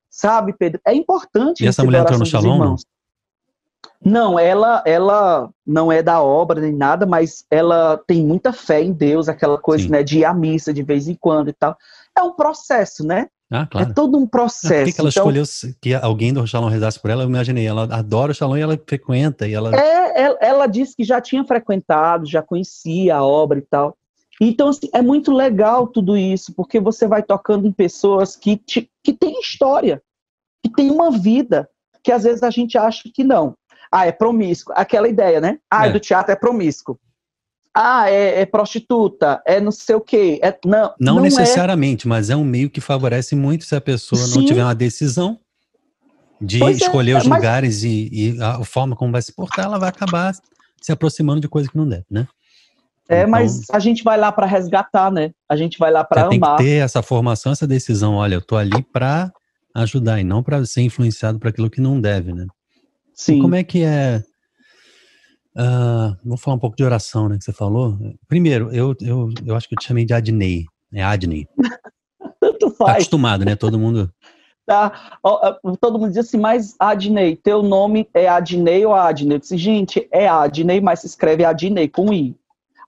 Sabe, 0.08 0.52
Pedro? 0.52 0.80
É 0.84 0.94
importante 0.94 1.64
E 1.64 1.66
essa 1.66 1.84
mulher 1.84 2.02
entrou 2.02 2.18
no 2.18 2.26
Shalom? 2.26 2.76
Não, 4.02 4.38
ela, 4.38 4.82
ela 4.86 5.50
não 5.66 5.92
é 5.92 6.02
da 6.02 6.22
obra 6.22 6.60
nem 6.60 6.72
nada, 6.72 7.04
mas 7.04 7.44
ela 7.50 7.98
tem 8.06 8.24
muita 8.24 8.52
fé 8.52 8.82
em 8.82 8.92
Deus, 8.92 9.28
aquela 9.28 9.58
coisa, 9.58 9.84
Sim. 9.84 9.90
né, 9.90 10.02
de 10.02 10.20
ir 10.20 10.24
à 10.24 10.32
missa 10.32 10.72
de 10.72 10.82
vez 10.82 11.06
em 11.06 11.14
quando 11.14 11.50
e 11.50 11.52
tal. 11.52 11.76
É 12.16 12.22
um 12.22 12.32
processo, 12.32 13.06
né? 13.06 13.28
Ah, 13.50 13.66
claro. 13.66 13.90
É 13.90 13.92
todo 13.92 14.16
um 14.16 14.26
processo. 14.26 14.84
Por 14.84 14.84
que, 14.84 14.92
que 14.92 15.00
ela 15.00 15.10
então, 15.10 15.22
escolheu 15.22 15.76
que 15.80 15.94
alguém 15.94 16.32
do 16.32 16.46
Shalom 16.46 16.68
rezasse 16.68 16.98
por 17.00 17.10
ela? 17.10 17.24
Eu 17.24 17.28
imaginei, 17.28 17.66
ela 17.66 17.82
adora 17.82 18.32
o 18.32 18.34
Shalom 18.34 18.56
e 18.56 18.60
ela 18.60 18.80
frequenta. 18.86 19.46
E 19.46 19.52
ela... 19.52 19.74
É, 19.74 20.22
ela, 20.22 20.38
ela 20.40 20.66
disse 20.66 20.96
que 20.96 21.04
já 21.04 21.20
tinha 21.20 21.44
frequentado, 21.44 22.26
já 22.26 22.42
conhecia 22.42 23.16
a 23.16 23.24
obra 23.24 23.58
e 23.58 23.62
tal. 23.62 23.96
Então, 24.40 24.68
assim, 24.68 24.88
é 24.94 25.02
muito 25.02 25.32
legal 25.32 25.86
tudo 25.86 26.16
isso, 26.16 26.54
porque 26.54 26.80
você 26.80 27.06
vai 27.06 27.22
tocando 27.22 27.66
em 27.66 27.72
pessoas 27.72 28.36
que, 28.36 28.56
te, 28.56 28.90
que 29.04 29.12
têm 29.12 29.38
história, 29.40 30.00
que 30.64 30.72
têm 30.72 30.90
uma 30.90 31.10
vida, 31.10 31.68
que 32.02 32.10
às 32.10 32.22
vezes 32.22 32.42
a 32.42 32.50
gente 32.50 32.78
acha 32.78 33.10
que 33.12 33.22
não. 33.22 33.54
Ah, 33.90 34.06
é 34.06 34.12
promíscuo. 34.12 34.72
Aquela 34.76 35.08
ideia, 35.08 35.40
né? 35.40 35.58
Ah, 35.70 35.86
é. 35.86 35.90
do 35.90 36.00
teatro 36.00 36.32
é 36.32 36.36
promíscuo 36.36 36.98
ah, 37.74 38.10
é, 38.10 38.40
é, 38.40 38.46
prostituta, 38.46 39.40
é 39.46 39.60
não 39.60 39.70
sei 39.70 39.94
o 39.94 40.00
quê. 40.00 40.40
É, 40.42 40.56
não, 40.64 40.94
não, 40.98 41.14
não 41.14 41.18
é. 41.20 41.22
necessariamente, 41.22 42.06
é. 42.06 42.08
mas 42.08 42.30
é 42.30 42.36
um 42.36 42.44
meio 42.44 42.68
que 42.68 42.80
favorece 42.80 43.36
muito 43.36 43.64
se 43.64 43.74
a 43.74 43.80
pessoa 43.80 44.20
Sim. 44.20 44.38
não 44.38 44.46
tiver 44.46 44.64
uma 44.64 44.74
decisão 44.74 45.38
de 46.40 46.58
pois 46.58 46.80
é, 46.80 46.84
escolher 46.84 47.16
os 47.16 47.26
mas... 47.26 47.38
lugares 47.38 47.82
e, 47.84 48.08
e, 48.12 48.42
a 48.42 48.64
forma 48.64 48.96
como 48.96 49.12
vai 49.12 49.22
se 49.22 49.32
portar, 49.32 49.66
ela 49.66 49.78
vai 49.78 49.88
acabar 49.88 50.34
se 50.80 50.90
aproximando 50.90 51.40
de 51.40 51.48
coisa 51.48 51.68
que 51.68 51.76
não 51.76 51.88
deve, 51.88 52.06
né? 52.10 52.26
É, 53.08 53.20
então, 53.20 53.30
mas 53.30 53.68
a 53.70 53.78
gente 53.78 54.02
vai 54.02 54.16
lá 54.16 54.30
para 54.32 54.46
resgatar, 54.46 55.10
né? 55.10 55.32
A 55.48 55.56
gente 55.56 55.78
vai 55.78 55.90
lá 55.90 56.02
para 56.02 56.22
amar. 56.22 56.30
Tem 56.30 56.40
que 56.40 56.62
ter 56.62 56.76
essa 56.76 57.02
formação, 57.02 57.52
essa 57.52 57.66
decisão. 57.66 58.14
Olha, 58.14 58.34
eu 58.34 58.40
tô 58.40 58.56
ali 58.56 58.82
para 58.82 59.32
ajudar 59.74 60.20
e 60.20 60.24
não 60.24 60.42
para 60.42 60.64
ser 60.64 60.82
influenciado 60.82 61.38
para 61.38 61.50
aquilo 61.50 61.68
que 61.68 61.80
não 61.80 62.00
deve, 62.00 62.32
né? 62.32 62.46
Sim. 63.20 63.38
E 63.38 63.42
como 63.42 63.54
é 63.54 63.62
que 63.62 63.82
é 63.82 64.22
Uh, 65.56 66.16
vou 66.24 66.38
falar 66.38 66.56
um 66.56 66.60
pouco 66.60 66.76
de 66.76 66.84
oração, 66.84 67.28
né, 67.28 67.36
que 67.36 67.44
você 67.44 67.52
falou. 67.52 67.98
Primeiro, 68.28 68.72
eu, 68.72 68.94
eu, 69.00 69.28
eu 69.44 69.56
acho 69.56 69.68
que 69.68 69.74
eu 69.74 69.78
te 69.78 69.86
chamei 69.86 70.04
de 70.04 70.14
Adnei. 70.14 70.64
É 70.92 71.02
Adnei. 71.02 71.46
Tanto 72.40 72.70
faz. 72.70 72.78
Tá 72.78 72.92
acostumado, 72.92 73.44
né? 73.44 73.56
Todo 73.56 73.78
mundo... 73.78 74.10
Tá. 74.64 75.18
Todo 75.80 75.98
mundo 75.98 76.10
diz 76.10 76.18
assim, 76.18 76.38
mas 76.38 76.76
Adnei, 76.78 77.34
teu 77.34 77.60
nome 77.60 78.08
é 78.14 78.28
Adnei 78.28 78.86
ou 78.86 78.94
Adnei? 78.94 79.36
Eu 79.36 79.40
disse, 79.40 79.56
gente, 79.58 80.08
é 80.12 80.28
Adnei, 80.28 80.80
mas 80.80 81.00
se 81.00 81.08
escreve 81.08 81.44
Adnei 81.44 81.88
com 81.88 82.12
I. 82.12 82.36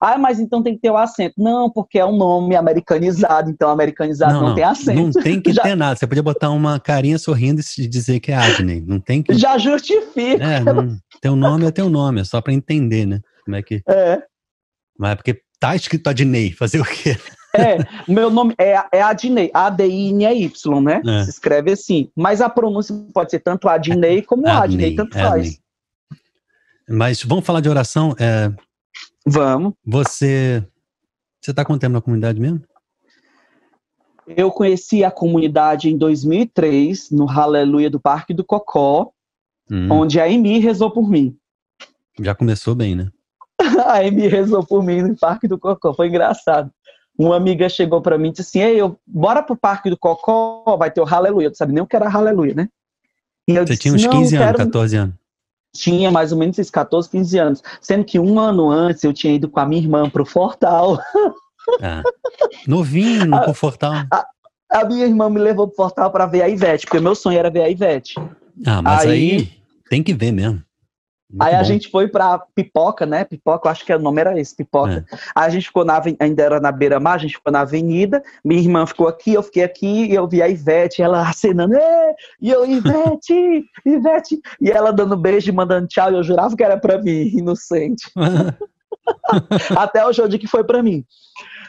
Ah, 0.04 0.18
mas 0.18 0.40
então 0.40 0.60
tem 0.64 0.74
que 0.74 0.80
ter 0.80 0.90
o 0.90 0.96
acento. 0.96 1.34
Não, 1.38 1.70
porque 1.70 1.96
é 1.96 2.04
um 2.04 2.16
nome 2.16 2.56
americanizado, 2.56 3.48
então 3.48 3.70
americanizado 3.70 4.34
não, 4.34 4.48
não 4.48 4.54
tem 4.56 4.64
acento. 4.64 5.00
Não 5.00 5.10
tem 5.12 5.40
que 5.40 5.52
Já... 5.54 5.62
ter 5.62 5.76
nada. 5.76 5.94
Você 5.94 6.08
podia 6.08 6.24
botar 6.24 6.50
uma 6.50 6.80
carinha 6.80 7.16
sorrindo 7.18 7.62
e 7.78 7.86
dizer 7.86 8.18
que 8.18 8.32
é 8.32 8.34
Adney. 8.34 8.80
Não 8.84 8.98
tem 8.98 9.22
que. 9.22 9.32
Já 9.34 9.56
justifica. 9.58 10.42
É, 10.42 10.58
não... 10.58 10.98
teu 11.20 11.36
nome 11.36 11.66
é 11.66 11.70
teu 11.70 11.88
nome, 11.88 12.20
é 12.20 12.24
só 12.24 12.40
para 12.40 12.52
entender, 12.52 13.06
né? 13.06 13.20
Como 13.44 13.56
é 13.56 13.62
que. 13.62 13.80
É. 13.88 14.20
Mas 14.98 15.12
é 15.12 15.14
porque 15.14 15.40
tá 15.60 15.76
escrito 15.76 16.10
Adney, 16.10 16.50
fazer 16.50 16.80
o 16.80 16.84
quê? 16.84 17.16
É, 17.54 17.78
meu 18.10 18.28
nome 18.28 18.54
é, 18.58 18.82
é 18.90 19.00
Adney, 19.00 19.52
A-D-I-N-E-Y, 19.54 20.80
né? 20.80 21.00
É. 21.06 21.22
Se 21.22 21.30
escreve 21.30 21.70
assim. 21.70 22.10
Mas 22.16 22.40
a 22.40 22.48
pronúncia 22.48 22.92
pode 23.14 23.30
ser 23.30 23.38
tanto 23.38 23.68
Adney 23.68 24.22
como 24.22 24.48
Adney, 24.48 24.64
Adney 24.64 24.96
tanto 24.96 25.16
faz. 25.16 25.60
Mas 26.88 27.22
vamos 27.22 27.46
falar 27.46 27.60
de 27.60 27.68
oração. 27.68 28.16
É, 28.18 28.50
Vamos. 29.26 29.74
Você. 29.84 30.64
Você 31.40 31.50
está 31.50 31.64
com 31.64 31.78
tempo 31.78 31.94
na 31.94 32.00
comunidade 32.00 32.40
mesmo? 32.40 32.62
Eu 34.26 34.50
conheci 34.50 35.02
a 35.02 35.10
comunidade 35.10 35.88
em 35.88 35.98
2003, 35.98 37.10
no 37.10 37.28
Aleluia 37.28 37.90
do 37.90 38.00
Parque 38.00 38.32
do 38.32 38.44
Cocó, 38.44 39.10
hum. 39.70 39.88
onde 39.90 40.20
a 40.20 40.28
Emi 40.28 40.58
rezou 40.58 40.90
por 40.90 41.08
mim. 41.08 41.36
Já 42.20 42.34
começou 42.34 42.74
bem, 42.74 42.94
né? 42.94 43.10
a 43.84 43.98
Amy 43.98 44.28
rezou 44.28 44.64
por 44.64 44.82
mim 44.82 45.02
no 45.02 45.16
Parque 45.16 45.48
do 45.48 45.58
Cocó, 45.58 45.92
foi 45.92 46.08
engraçado. 46.08 46.70
Uma 47.18 47.36
amiga 47.36 47.68
chegou 47.68 48.00
para 48.00 48.16
mim 48.16 48.28
e 48.28 48.32
disse 48.32 48.42
assim: 48.42 48.60
Ei, 48.60 48.80
eu, 48.80 48.98
bora 49.06 49.42
pro 49.42 49.56
Parque 49.56 49.90
do 49.90 49.98
Cocó, 49.98 50.76
vai 50.78 50.90
ter 50.90 51.00
o. 51.00 51.06
Eu 51.06 51.48
não 51.48 51.54
sabia 51.54 51.74
nem 51.74 51.82
o 51.82 51.86
que 51.86 51.96
era 51.96 52.10
Aleluia, 52.10 52.54
né? 52.54 52.68
Você 53.48 53.64
disse, 53.64 53.80
tinha 53.80 53.94
uns 53.94 54.06
15 54.06 54.36
anos, 54.36 54.46
quero... 54.46 54.58
14 54.58 54.96
anos. 54.96 55.14
Tinha 55.74 56.10
mais 56.10 56.32
ou 56.32 56.38
menos 56.38 56.58
esses 56.58 56.70
14, 56.70 57.08
15 57.08 57.38
anos. 57.38 57.62
Sendo 57.80 58.04
que 58.04 58.18
um 58.18 58.38
ano 58.38 58.70
antes 58.70 59.02
eu 59.04 59.12
tinha 59.12 59.34
ido 59.34 59.48
com 59.48 59.60
a 59.60 59.66
minha 59.66 59.80
irmã 59.80 60.08
pro 60.08 60.24
Fortal. 60.24 60.98
Ah, 61.80 62.02
novinho 62.66 63.26
no 63.26 63.36
a, 63.50 63.54
Fortal. 63.54 63.92
A, 64.10 64.26
a, 64.70 64.84
minha 64.84 65.06
irmã 65.06 65.30
me 65.30 65.38
levou 65.38 65.66
pro 65.66 65.76
Fortal 65.76 66.10
para 66.10 66.26
ver 66.26 66.42
a 66.42 66.48
Ivete, 66.48 66.86
porque 66.86 67.00
meu 67.00 67.14
sonho 67.14 67.38
era 67.38 67.50
ver 67.50 67.62
a 67.62 67.70
Ivete. 67.70 68.14
Ah, 68.66 68.82
mas 68.82 69.06
aí, 69.06 69.10
aí 69.10 69.52
tem 69.88 70.02
que 70.02 70.12
ver 70.12 70.32
mesmo. 70.32 70.62
Muito 71.32 71.42
aí 71.42 71.54
bom. 71.54 71.60
a 71.60 71.62
gente 71.62 71.90
foi 71.90 72.08
pra 72.08 72.38
Pipoca, 72.54 73.06
né? 73.06 73.24
Pipoca, 73.24 73.66
eu 73.66 73.72
acho 73.72 73.86
que 73.86 73.92
o 73.92 73.98
nome 73.98 74.20
era 74.20 74.38
esse, 74.38 74.54
Pipoca. 74.54 75.06
É. 75.10 75.16
Aí 75.34 75.46
a 75.46 75.48
gente 75.48 75.66
ficou 75.66 75.82
na, 75.82 76.00
ainda 76.20 76.42
era 76.42 76.60
na 76.60 76.70
beira-mar, 76.70 77.14
a 77.14 77.18
gente 77.18 77.36
ficou 77.36 77.50
na 77.50 77.60
avenida, 77.60 78.22
minha 78.44 78.60
irmã 78.60 78.84
ficou 78.84 79.08
aqui, 79.08 79.32
eu 79.32 79.42
fiquei 79.42 79.64
aqui, 79.64 80.06
e 80.06 80.14
eu 80.14 80.28
vi 80.28 80.42
a 80.42 80.48
Ivete, 80.48 81.00
ela 81.00 81.26
acenando, 81.26 81.74
e 82.38 82.50
eu, 82.50 82.66
Ivete, 82.66 83.64
Ivete, 83.86 84.38
e 84.60 84.70
ela 84.70 84.92
dando 84.92 85.16
beijo 85.16 85.48
e 85.48 85.54
mandando 85.54 85.88
tchau, 85.88 86.12
e 86.12 86.16
eu 86.16 86.22
jurava 86.22 86.54
que 86.54 86.62
era 86.62 86.76
pra 86.76 87.00
mim, 87.00 87.28
inocente. 87.34 88.10
Até 89.74 90.04
o 90.04 90.12
dia 90.12 90.38
que 90.38 90.46
foi 90.46 90.62
pra 90.62 90.82
mim. 90.82 91.02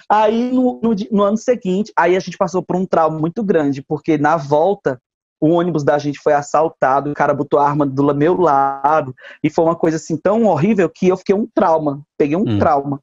Aí 0.09 0.51
no, 0.51 0.79
no, 0.83 0.95
no 1.09 1.23
ano 1.23 1.37
seguinte, 1.37 1.91
aí 1.95 2.17
a 2.17 2.19
gente 2.19 2.37
passou 2.37 2.61
por 2.61 2.75
um 2.75 2.85
trauma 2.85 3.17
muito 3.17 3.41
grande, 3.41 3.81
porque 3.81 4.17
na 4.17 4.35
volta 4.35 5.01
o 5.43 5.49
ônibus 5.49 5.83
da 5.83 5.97
gente 5.97 6.17
foi 6.19 6.31
assaltado, 6.31 7.11
o 7.11 7.13
cara 7.13 7.33
botou 7.33 7.59
a 7.59 7.67
arma 7.67 7.85
do 7.85 8.15
meu 8.15 8.39
lado, 8.39 9.13
e 9.43 9.49
foi 9.49 9.65
uma 9.65 9.75
coisa 9.75 9.97
assim 9.97 10.15
tão 10.15 10.45
horrível 10.45 10.89
que 10.89 11.09
eu 11.09 11.17
fiquei 11.17 11.35
um 11.35 11.45
trauma, 11.53 12.01
peguei 12.17 12.37
um 12.37 12.47
hum. 12.47 12.57
trauma. 12.57 13.01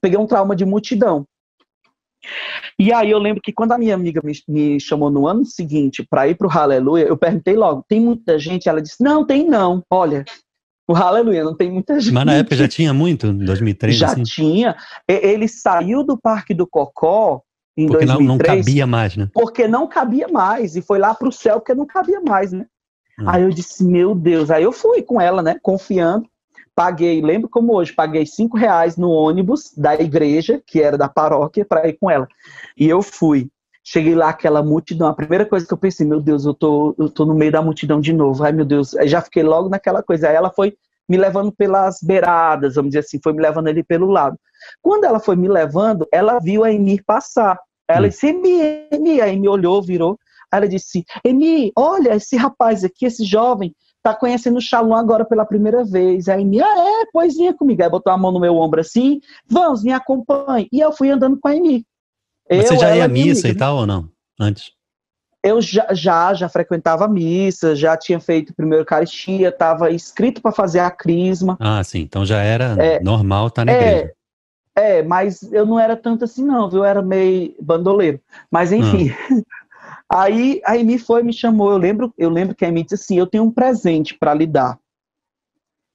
Peguei 0.00 0.18
um 0.18 0.26
trauma 0.26 0.56
de 0.56 0.64
multidão. 0.64 1.24
E 2.76 2.92
aí 2.92 3.08
eu 3.12 3.18
lembro 3.20 3.40
que 3.40 3.52
quando 3.52 3.70
a 3.70 3.78
minha 3.78 3.94
amiga 3.94 4.20
me, 4.24 4.32
me 4.48 4.80
chamou 4.80 5.10
no 5.10 5.28
ano 5.28 5.44
seguinte 5.44 6.04
para 6.10 6.26
ir 6.26 6.36
para 6.36 6.48
o 6.48 6.50
Aleluia, 6.50 7.04
eu 7.04 7.16
perguntei 7.16 7.54
logo, 7.54 7.84
tem 7.88 8.00
muita 8.00 8.36
gente? 8.36 8.68
Ela 8.68 8.82
disse, 8.82 8.96
não, 9.00 9.24
tem 9.24 9.46
não, 9.46 9.80
olha, 9.88 10.24
o 10.88 10.96
Aleluia, 10.96 11.44
não 11.44 11.56
tem 11.56 11.70
muita 11.70 12.00
gente. 12.00 12.12
Mas 12.12 12.26
na 12.26 12.34
época 12.34 12.56
já 12.56 12.66
tinha 12.66 12.92
muito, 12.92 13.28
em 13.28 13.44
2003? 13.44 13.94
Já 13.94 14.08
assim? 14.08 14.24
tinha. 14.24 14.76
Ele 15.08 15.46
saiu 15.46 16.02
do 16.02 16.18
Parque 16.18 16.52
do 16.52 16.66
Cocó 16.66 17.42
em 17.76 17.86
porque 17.86 18.06
2003. 18.06 18.08
Não, 18.08 18.36
não 18.36 18.38
cabia 18.38 18.86
mais, 18.86 19.16
né? 19.16 19.28
Porque 19.32 19.68
não 19.68 19.86
cabia 19.86 20.28
mais. 20.28 20.76
E 20.76 20.82
foi 20.82 20.98
lá 20.98 21.14
para 21.14 21.28
o 21.28 21.32
céu 21.32 21.60
porque 21.60 21.74
não 21.74 21.86
cabia 21.86 22.20
mais, 22.20 22.52
né? 22.52 22.66
Hum. 23.18 23.24
Aí 23.28 23.42
eu 23.42 23.50
disse, 23.50 23.84
meu 23.84 24.14
Deus. 24.14 24.50
Aí 24.50 24.62
eu 24.62 24.72
fui 24.72 25.02
com 25.02 25.20
ela, 25.20 25.42
né? 25.42 25.56
Confiando. 25.62 26.26
Paguei, 26.74 27.20
lembro 27.20 27.48
como 27.48 27.74
hoje, 27.74 27.92
paguei 27.92 28.24
cinco 28.24 28.56
reais 28.56 28.96
no 28.96 29.10
ônibus 29.10 29.74
da 29.76 29.94
igreja, 29.94 30.62
que 30.64 30.80
era 30.80 30.96
da 30.96 31.08
paróquia, 31.08 31.64
para 31.64 31.86
ir 31.86 31.98
com 32.00 32.10
ela. 32.10 32.26
E 32.76 32.88
eu 32.88 33.02
fui. 33.02 33.50
Cheguei 33.84 34.14
lá, 34.14 34.28
aquela 34.28 34.62
multidão. 34.62 35.08
A 35.08 35.14
primeira 35.14 35.44
coisa 35.44 35.66
que 35.66 35.72
eu 35.74 35.78
pensei, 35.78 36.06
meu 36.06 36.20
Deus, 36.20 36.44
eu 36.46 36.54
tô, 36.54 36.94
eu 36.98 37.10
tô 37.10 37.26
no 37.26 37.34
meio 37.34 37.52
da 37.52 37.60
multidão 37.60 38.00
de 38.00 38.12
novo. 38.12 38.44
Ai, 38.44 38.52
meu 38.52 38.64
Deus. 38.64 38.94
Aí 38.96 39.08
já 39.08 39.20
fiquei 39.20 39.42
logo 39.42 39.68
naquela 39.68 40.02
coisa. 40.02 40.28
Aí 40.28 40.34
ela 40.34 40.50
foi 40.50 40.74
me 41.08 41.16
levando 41.16 41.50
pelas 41.50 41.98
beiradas, 42.00 42.76
vamos 42.76 42.90
dizer 42.90 43.00
assim, 43.00 43.18
foi 43.20 43.32
me 43.32 43.42
levando 43.42 43.66
ali 43.66 43.82
pelo 43.82 44.06
lado. 44.06 44.38
Quando 44.82 45.04
ela 45.04 45.20
foi 45.20 45.36
me 45.36 45.48
levando, 45.48 46.06
ela 46.12 46.38
viu 46.38 46.64
a 46.64 46.72
Emir 46.72 47.02
passar. 47.04 47.58
Ela 47.88 48.06
hum. 48.06 48.08
disse, 48.08 48.28
Emi, 48.28 48.86
Emi. 48.90 49.20
Aí 49.20 49.38
me 49.38 49.48
olhou, 49.48 49.82
virou. 49.82 50.18
Aí 50.50 50.58
ela 50.58 50.68
disse, 50.68 51.04
Emi, 51.24 51.72
olha, 51.76 52.14
esse 52.14 52.36
rapaz 52.36 52.84
aqui, 52.84 53.06
esse 53.06 53.24
jovem, 53.24 53.74
tá 54.02 54.14
conhecendo 54.14 54.58
o 54.58 54.62
Shalom 54.62 54.94
agora 54.94 55.24
pela 55.24 55.44
primeira 55.44 55.84
vez. 55.84 56.28
Aí 56.28 56.42
Emi, 56.42 56.60
ah, 56.62 57.02
é, 57.02 57.06
pois 57.12 57.36
vinha 57.36 57.54
comigo. 57.54 57.82
Aí 57.82 57.90
botou 57.90 58.12
a 58.12 58.18
mão 58.18 58.32
no 58.32 58.40
meu 58.40 58.56
ombro 58.56 58.80
assim, 58.80 59.20
vamos, 59.48 59.82
me 59.82 59.92
acompanhe. 59.92 60.68
E 60.72 60.80
eu 60.80 60.92
fui 60.92 61.10
andando 61.10 61.38
com 61.38 61.48
a 61.48 61.56
Emi. 61.56 61.84
Você 62.50 62.76
já 62.76 62.96
ia 62.96 63.04
à 63.04 63.08
missa 63.08 63.48
e 63.48 63.54
tal 63.54 63.76
ou 63.76 63.86
não? 63.86 64.08
Antes? 64.38 64.72
Eu 65.42 65.62
já, 65.62 65.86
já, 65.92 66.34
já 66.34 66.48
frequentava 66.48 67.08
missa, 67.08 67.74
já 67.74 67.96
tinha 67.96 68.20
feito 68.20 68.54
primeiro 68.54 68.82
Eucaristia, 68.82 69.48
estava 69.48 69.90
inscrito 69.90 70.42
para 70.42 70.52
fazer 70.52 70.80
a 70.80 70.90
crisma. 70.90 71.56
Ah, 71.58 71.82
sim, 71.82 72.00
então 72.00 72.26
já 72.26 72.42
era 72.42 72.76
é, 72.78 73.00
normal 73.00 73.46
estar 73.46 73.62
tá 73.62 73.64
na 73.64 73.72
é, 73.72 73.76
igreja. 73.76 74.12
É, 74.76 75.02
mas 75.02 75.42
eu 75.52 75.66
não 75.66 75.78
era 75.78 75.96
tanto 75.96 76.24
assim, 76.24 76.44
não, 76.44 76.68
viu? 76.68 76.80
Eu 76.80 76.84
era 76.84 77.02
meio 77.02 77.54
bandoleiro. 77.60 78.20
Mas 78.50 78.72
enfim. 78.72 79.10
Hum. 79.30 79.42
Aí 80.12 80.60
a 80.64 80.72
Amy 80.72 80.98
foi 80.98 81.22
me 81.22 81.32
chamou. 81.32 81.70
Eu 81.70 81.78
lembro, 81.78 82.12
eu 82.18 82.28
lembro 82.28 82.54
que 82.54 82.64
a 82.64 82.68
Amy 82.68 82.82
disse 82.82 82.94
assim: 82.96 83.18
eu 83.18 83.26
tenho 83.26 83.44
um 83.44 83.50
presente 83.50 84.16
para 84.18 84.34
lhe 84.34 84.46
dar. 84.46 84.78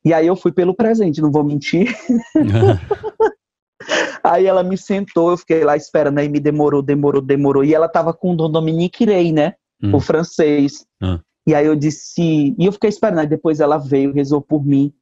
E 0.05 0.13
aí 0.13 0.27
eu 0.27 0.35
fui 0.35 0.51
pelo 0.51 0.75
presente, 0.75 1.19
não 1.19 1.31
vou 1.31 1.43
mentir. 1.43 1.93
aí 4.23 4.45
ela 4.45 4.63
me 4.63 4.77
sentou, 4.77 5.31
eu 5.31 5.37
fiquei 5.37 5.63
lá 5.63 5.75
esperando, 5.75 6.19
aí 6.19 6.29
me 6.29 6.39
demorou, 6.39 6.83
demorou, 6.83 7.21
demorou. 7.21 7.63
E 7.63 7.73
ela 7.73 7.89
tava 7.89 8.13
com 8.13 8.31
o 8.31 8.35
Dom 8.35 8.51
Dominique 8.51 9.03
Rey, 9.03 9.31
né? 9.31 9.55
Hum. 9.81 9.95
O 9.95 9.99
francês. 9.99 10.85
Hum. 11.01 11.19
E 11.47 11.55
aí 11.55 11.65
eu 11.65 11.75
disse, 11.75 12.55
e 12.57 12.65
eu 12.65 12.71
fiquei 12.71 12.89
esperando, 12.89 13.19
aí 13.19 13.27
depois 13.27 13.59
ela 13.59 13.79
veio, 13.79 14.13
rezou 14.13 14.39
por 14.39 14.63
mim. 14.63 14.93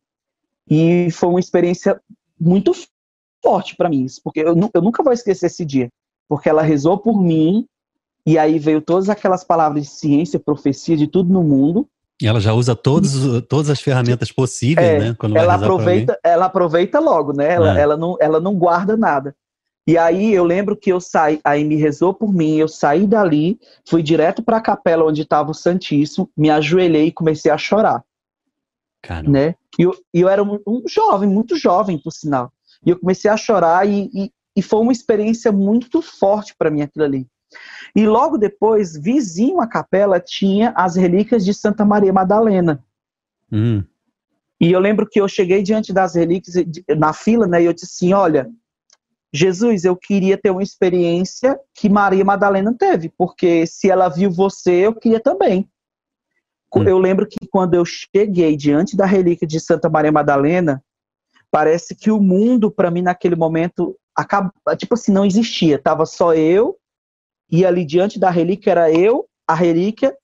E 0.70 1.12
foi 1.12 1.28
uma 1.28 1.40
experiência 1.40 2.02
muito 2.40 2.72
forte 3.44 3.76
para 3.76 3.90
mim 3.90 4.06
isso, 4.06 4.22
porque 4.24 4.40
eu, 4.40 4.56
eu 4.74 4.82
nunca 4.82 5.04
vou 5.04 5.12
esquecer 5.12 5.48
esse 5.48 5.66
dia, 5.66 5.90
porque 6.30 6.48
ela 6.48 6.62
rezou 6.62 6.98
por 6.98 7.22
mim 7.22 7.68
e 8.26 8.38
aí 8.38 8.58
veio 8.58 8.82
todas 8.82 9.10
aquelas 9.10 9.44
palavras 9.44 9.84
de 9.84 9.90
ciência, 9.90 10.40
profecia 10.40 10.96
de 10.96 11.08
tudo 11.08 11.32
no 11.32 11.44
mundo. 11.44 11.88
E 12.22 12.28
ela 12.28 12.40
já 12.40 12.54
usa 12.54 12.74
todos, 12.74 13.14
todas 13.50 13.70
as 13.70 13.82
ferramentas 13.82 14.32
possíveis, 14.32 14.88
é, 14.88 15.00
né? 15.00 15.16
Quando 15.18 15.36
ela 15.36 15.56
aproveita, 15.56 16.18
ela 16.24 16.46
aproveita 16.46 17.00
logo, 17.00 17.34
né? 17.34 17.54
Ela, 17.54 17.78
é. 17.78 17.82
ela, 17.82 17.98
não, 17.98 18.16
ela 18.22 18.40
não 18.40 18.56
guarda 18.56 18.96
nada. 18.96 19.36
E 19.86 19.98
aí 19.98 20.34
eu 20.34 20.46
lembro 20.46 20.78
que 20.78 20.94
eu 20.94 21.02
saí, 21.02 21.42
aí 21.44 21.66
me 21.66 21.76
rezou 21.76 22.14
por 22.14 22.34
mim, 22.34 22.56
eu 22.56 22.70
saí 22.70 23.06
dali, 23.06 23.60
fui 23.86 24.02
direto 24.02 24.42
para 24.42 24.58
a 24.58 24.62
capela 24.62 25.04
onde 25.04 25.24
estava 25.24 25.52
o 25.52 25.54
Santíssimo, 25.54 26.30
me 26.38 26.50
ajoelhei 26.50 27.08
e 27.08 27.12
comecei 27.12 27.52
a 27.52 27.58
chorar. 27.58 28.02
Caramba. 29.02 29.30
Né? 29.30 29.56
E 29.78 29.82
eu, 29.82 29.94
eu 30.14 30.30
era 30.30 30.42
um, 30.42 30.58
um 30.66 30.84
jovem, 30.88 31.28
muito 31.28 31.58
jovem, 31.58 31.98
por 31.98 32.12
sinal. 32.12 32.53
E 32.86 32.90
eu 32.90 33.00
comecei 33.00 33.30
a 33.30 33.38
chorar 33.38 33.88
e, 33.88 34.10
e, 34.14 34.32
e 34.56 34.62
foi 34.62 34.80
uma 34.80 34.92
experiência 34.92 35.52
muito 35.52 36.02
forte 36.02 36.56
para 36.58 36.70
mim 36.70 36.82
aquilo 36.82 37.06
ali. 37.06 37.28
E 37.96 38.08
logo 38.08 38.38
depois, 38.38 38.98
vizinho 38.98 39.62
à 39.62 39.68
capela, 39.68 40.20
tinha 40.20 40.74
as 40.76 40.96
relíquias 40.96 41.46
de 41.46 41.54
Santa 41.54 41.86
Maria 41.86 42.12
Madalena. 42.12 42.84
Hum. 43.52 43.84
E 44.60 44.72
eu 44.72 44.80
lembro 44.80 45.08
que 45.08 45.20
eu 45.20 45.28
cheguei 45.28 45.62
diante 45.62 45.92
das 45.92 46.16
relíquias, 46.16 46.56
na 46.98 47.14
fila, 47.14 47.46
né, 47.46 47.62
e 47.62 47.66
eu 47.66 47.74
disse 47.74 47.86
assim, 47.86 48.14
olha, 48.14 48.50
Jesus, 49.32 49.84
eu 49.84 49.96
queria 49.96 50.38
ter 50.38 50.52
uma 50.52 50.64
experiência 50.64 51.60
que 51.74 51.90
Maria 51.90 52.24
Madalena 52.24 52.74
teve, 52.74 53.10
porque 53.18 53.66
se 53.66 53.90
ela 53.90 54.08
viu 54.08 54.32
você, 54.32 54.72
eu 54.72 54.94
queria 54.94 55.20
também. 55.20 55.68
Hum. 56.74 56.84
Eu 56.84 56.98
lembro 56.98 57.28
que 57.28 57.48
quando 57.50 57.74
eu 57.74 57.84
cheguei 57.84 58.56
diante 58.56 58.96
da 58.96 59.06
relíquia 59.06 59.48
de 59.48 59.60
Santa 59.60 59.90
Maria 59.90 60.12
Madalena, 60.12 60.84
parece 61.54 61.94
que 61.94 62.10
o 62.10 62.20
mundo 62.20 62.72
para 62.72 62.90
mim 62.90 63.04
naquele 63.04 63.36
momento 63.36 63.96
acaba, 64.16 64.52
tipo 64.76 64.96
assim, 64.96 65.12
não 65.12 65.24
existia, 65.24 65.78
tava 65.78 66.04
só 66.04 66.34
eu 66.34 66.80
e 67.48 67.64
ali 67.64 67.86
diante 67.86 68.20
da 68.20 68.32
relíquia 68.32 68.72
era 68.72 68.92
eu, 68.92 69.28
a 69.48 69.54
relíquia 69.54 70.18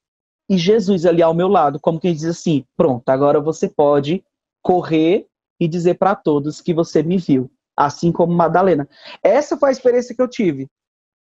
e 0.50 0.58
Jesus 0.58 1.06
ali 1.06 1.22
ao 1.22 1.36
meu 1.36 1.48
lado, 1.48 1.80
como 1.80 2.00
quem 2.00 2.16
diz 2.16 2.26
assim, 2.26 2.66
pronto, 2.76 3.08
agora 3.10 3.40
você 3.40 3.70
pode 3.70 4.26
correr 4.64 5.28
e 5.60 5.68
dizer 5.68 6.00
para 6.00 6.16
todos 6.16 6.62
que 6.62 6.74
você 6.74 7.04
me 7.04 7.20
viu, 7.20 7.52
assim 7.78 8.12
como 8.12 8.34
Madalena. 8.34 8.90
Essa 9.22 9.56
foi 9.56 9.70
a 9.70 9.72
experiência 9.72 10.16
que 10.16 10.22
eu 10.24 10.28
tive. 10.28 10.68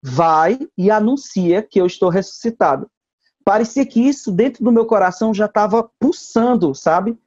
Vai 0.03 0.59
e 0.79 0.91
anuncia 0.91 1.61
que 1.61 1.79
eu 1.79 1.85
estou 1.85 2.09
ressuscitado. 2.09 2.91
Parecia 3.45 3.85
que 3.85 4.01
isso 4.01 4.33
dentro 4.33 4.65
do 4.65 4.73
meu 4.73 4.87
coração 4.87 5.35
já 5.35 5.45
estava 5.45 5.87
pulsando, 6.01 6.75
sabe? 6.75 7.19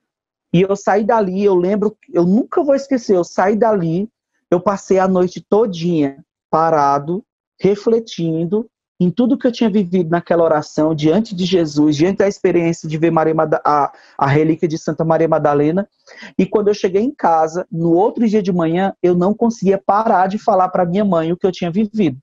E 0.54 0.62
eu 0.62 0.76
saí 0.76 1.04
dali, 1.04 1.44
eu 1.44 1.56
lembro, 1.56 1.98
eu 2.14 2.26
nunca 2.26 2.64
vou 2.64 2.76
esquecer, 2.76 3.16
eu 3.16 3.24
saí 3.24 3.56
dali, 3.56 4.10
eu 4.50 4.60
passei 4.60 5.00
a 5.00 5.08
noite 5.08 5.46
todinha 5.48 6.24
parado, 6.50 7.24
refletindo 7.60 8.70
em 9.00 9.10
tudo 9.10 9.38
que 9.38 9.48
eu 9.48 9.52
tinha 9.52 9.70
vivido 9.70 10.12
naquela 10.12 10.44
oração, 10.44 10.94
diante 10.94 11.34
de 11.34 11.44
Jesus, 11.44 11.96
diante 11.96 12.18
da 12.18 12.28
experiência 12.28 12.88
de 12.88 12.98
ver 13.00 13.10
Maria 13.10 13.34
a, 13.66 13.92
a 14.16 14.28
relíquia 14.28 14.68
de 14.68 14.78
Santa 14.78 15.04
Maria 15.04 15.28
Madalena. 15.28 15.90
E 16.38 16.46
quando 16.46 16.68
eu 16.68 16.74
cheguei 16.74 17.02
em 17.02 17.10
casa, 17.10 17.66
no 17.72 17.94
outro 17.94 18.28
dia 18.28 18.44
de 18.44 18.52
manhã, 18.52 18.94
eu 19.02 19.16
não 19.16 19.34
conseguia 19.34 19.82
parar 19.84 20.28
de 20.28 20.38
falar 20.38 20.70
para 20.70 20.86
minha 20.86 21.04
mãe 21.04 21.32
o 21.32 21.38
que 21.38 21.48
eu 21.48 21.52
tinha 21.52 21.72
vivido. 21.72 22.20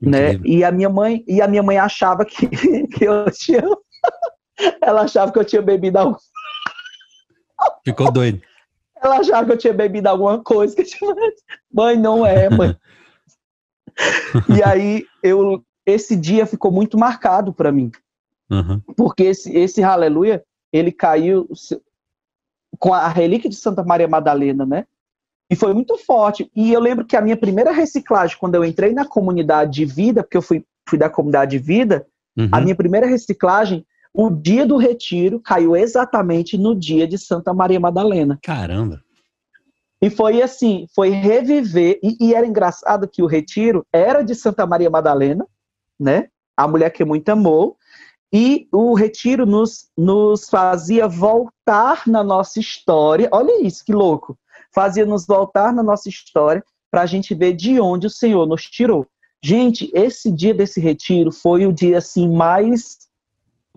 Né? 0.00 0.40
E 0.46 0.64
a 0.64 0.72
minha 0.72 0.88
mãe 0.88 1.22
e 1.28 1.42
a 1.42 1.48
minha 1.48 1.62
mãe 1.62 1.76
achava 1.76 2.24
que, 2.24 2.48
que 2.88 3.04
eu 3.04 3.30
tinha 3.30 3.62
ela 4.80 5.02
achava 5.02 5.30
que 5.30 5.38
eu 5.38 5.44
tinha 5.44 5.60
bebido 5.60 5.98
algum 5.98 6.16
Ficou 7.84 8.10
doido. 8.12 8.40
Ela 9.02 9.18
achava 9.18 9.46
que 9.46 9.52
eu 9.52 9.58
tinha 9.58 9.72
bebido 9.72 10.08
alguma 10.08 10.42
coisa. 10.42 10.74
Que 10.76 10.84
tinha... 10.84 11.14
Mãe, 11.72 11.96
não 11.96 12.26
é, 12.26 12.50
mãe. 12.50 12.76
e 14.56 14.62
aí, 14.62 15.06
eu, 15.22 15.64
esse 15.86 16.16
dia 16.16 16.46
ficou 16.46 16.70
muito 16.70 16.98
marcado 16.98 17.52
para 17.52 17.72
mim. 17.72 17.90
Uhum. 18.50 18.80
Porque 18.96 19.24
esse, 19.24 19.56
esse 19.56 19.82
aleluia, 19.82 20.44
ele 20.72 20.92
caiu 20.92 21.48
com 22.78 22.92
a 22.92 23.08
relíquia 23.08 23.50
de 23.50 23.56
Santa 23.56 23.82
Maria 23.82 24.08
Madalena, 24.08 24.66
né? 24.66 24.86
E 25.50 25.56
foi 25.56 25.74
muito 25.74 25.96
forte. 25.98 26.50
E 26.54 26.72
eu 26.72 26.80
lembro 26.80 27.04
que 27.04 27.16
a 27.16 27.20
minha 27.20 27.36
primeira 27.36 27.72
reciclagem, 27.72 28.36
quando 28.38 28.54
eu 28.54 28.64
entrei 28.64 28.92
na 28.92 29.04
comunidade 29.04 29.72
de 29.72 29.84
vida, 29.84 30.22
porque 30.22 30.36
eu 30.36 30.42
fui, 30.42 30.64
fui 30.88 30.98
da 30.98 31.10
comunidade 31.10 31.52
de 31.52 31.58
vida, 31.58 32.06
uhum. 32.38 32.48
a 32.52 32.60
minha 32.60 32.74
primeira 32.74 33.06
reciclagem, 33.06 33.84
o 34.12 34.30
dia 34.30 34.66
do 34.66 34.76
retiro 34.76 35.40
caiu 35.40 35.76
exatamente 35.76 36.58
no 36.58 36.74
dia 36.74 37.06
de 37.06 37.16
Santa 37.16 37.54
Maria 37.54 37.78
Madalena. 37.78 38.38
Caramba! 38.42 39.02
E 40.02 40.08
foi 40.08 40.40
assim, 40.40 40.86
foi 40.94 41.10
reviver. 41.10 41.98
E, 42.02 42.16
e, 42.20 42.34
era 42.34 42.46
engraçado 42.46 43.06
que 43.06 43.22
o 43.22 43.26
retiro 43.26 43.86
era 43.92 44.22
de 44.22 44.34
Santa 44.34 44.66
Maria 44.66 44.88
Madalena, 44.88 45.46
né? 45.98 46.28
A 46.56 46.66
mulher 46.66 46.90
que 46.90 47.04
muito 47.04 47.28
amou. 47.28 47.76
E 48.32 48.66
o 48.72 48.94
retiro 48.94 49.44
nos, 49.44 49.90
nos 49.96 50.48
fazia 50.48 51.06
voltar 51.06 52.06
na 52.06 52.24
nossa 52.24 52.58
história. 52.58 53.28
Olha 53.30 53.60
isso, 53.62 53.84
que 53.84 53.92
louco! 53.92 54.38
Fazia 54.72 55.04
nos 55.04 55.26
voltar 55.26 55.72
na 55.72 55.82
nossa 55.82 56.08
história 56.08 56.64
para 56.90 57.02
a 57.02 57.06
gente 57.06 57.34
ver 57.34 57.52
de 57.52 57.80
onde 57.80 58.06
o 58.06 58.10
Senhor 58.10 58.46
nos 58.46 58.62
tirou. 58.62 59.06
Gente, 59.42 59.90
esse 59.94 60.30
dia 60.30 60.54
desse 60.54 60.80
retiro 60.80 61.32
foi 61.32 61.66
o 61.66 61.72
dia 61.72 61.98
assim 61.98 62.28
mais 62.28 63.09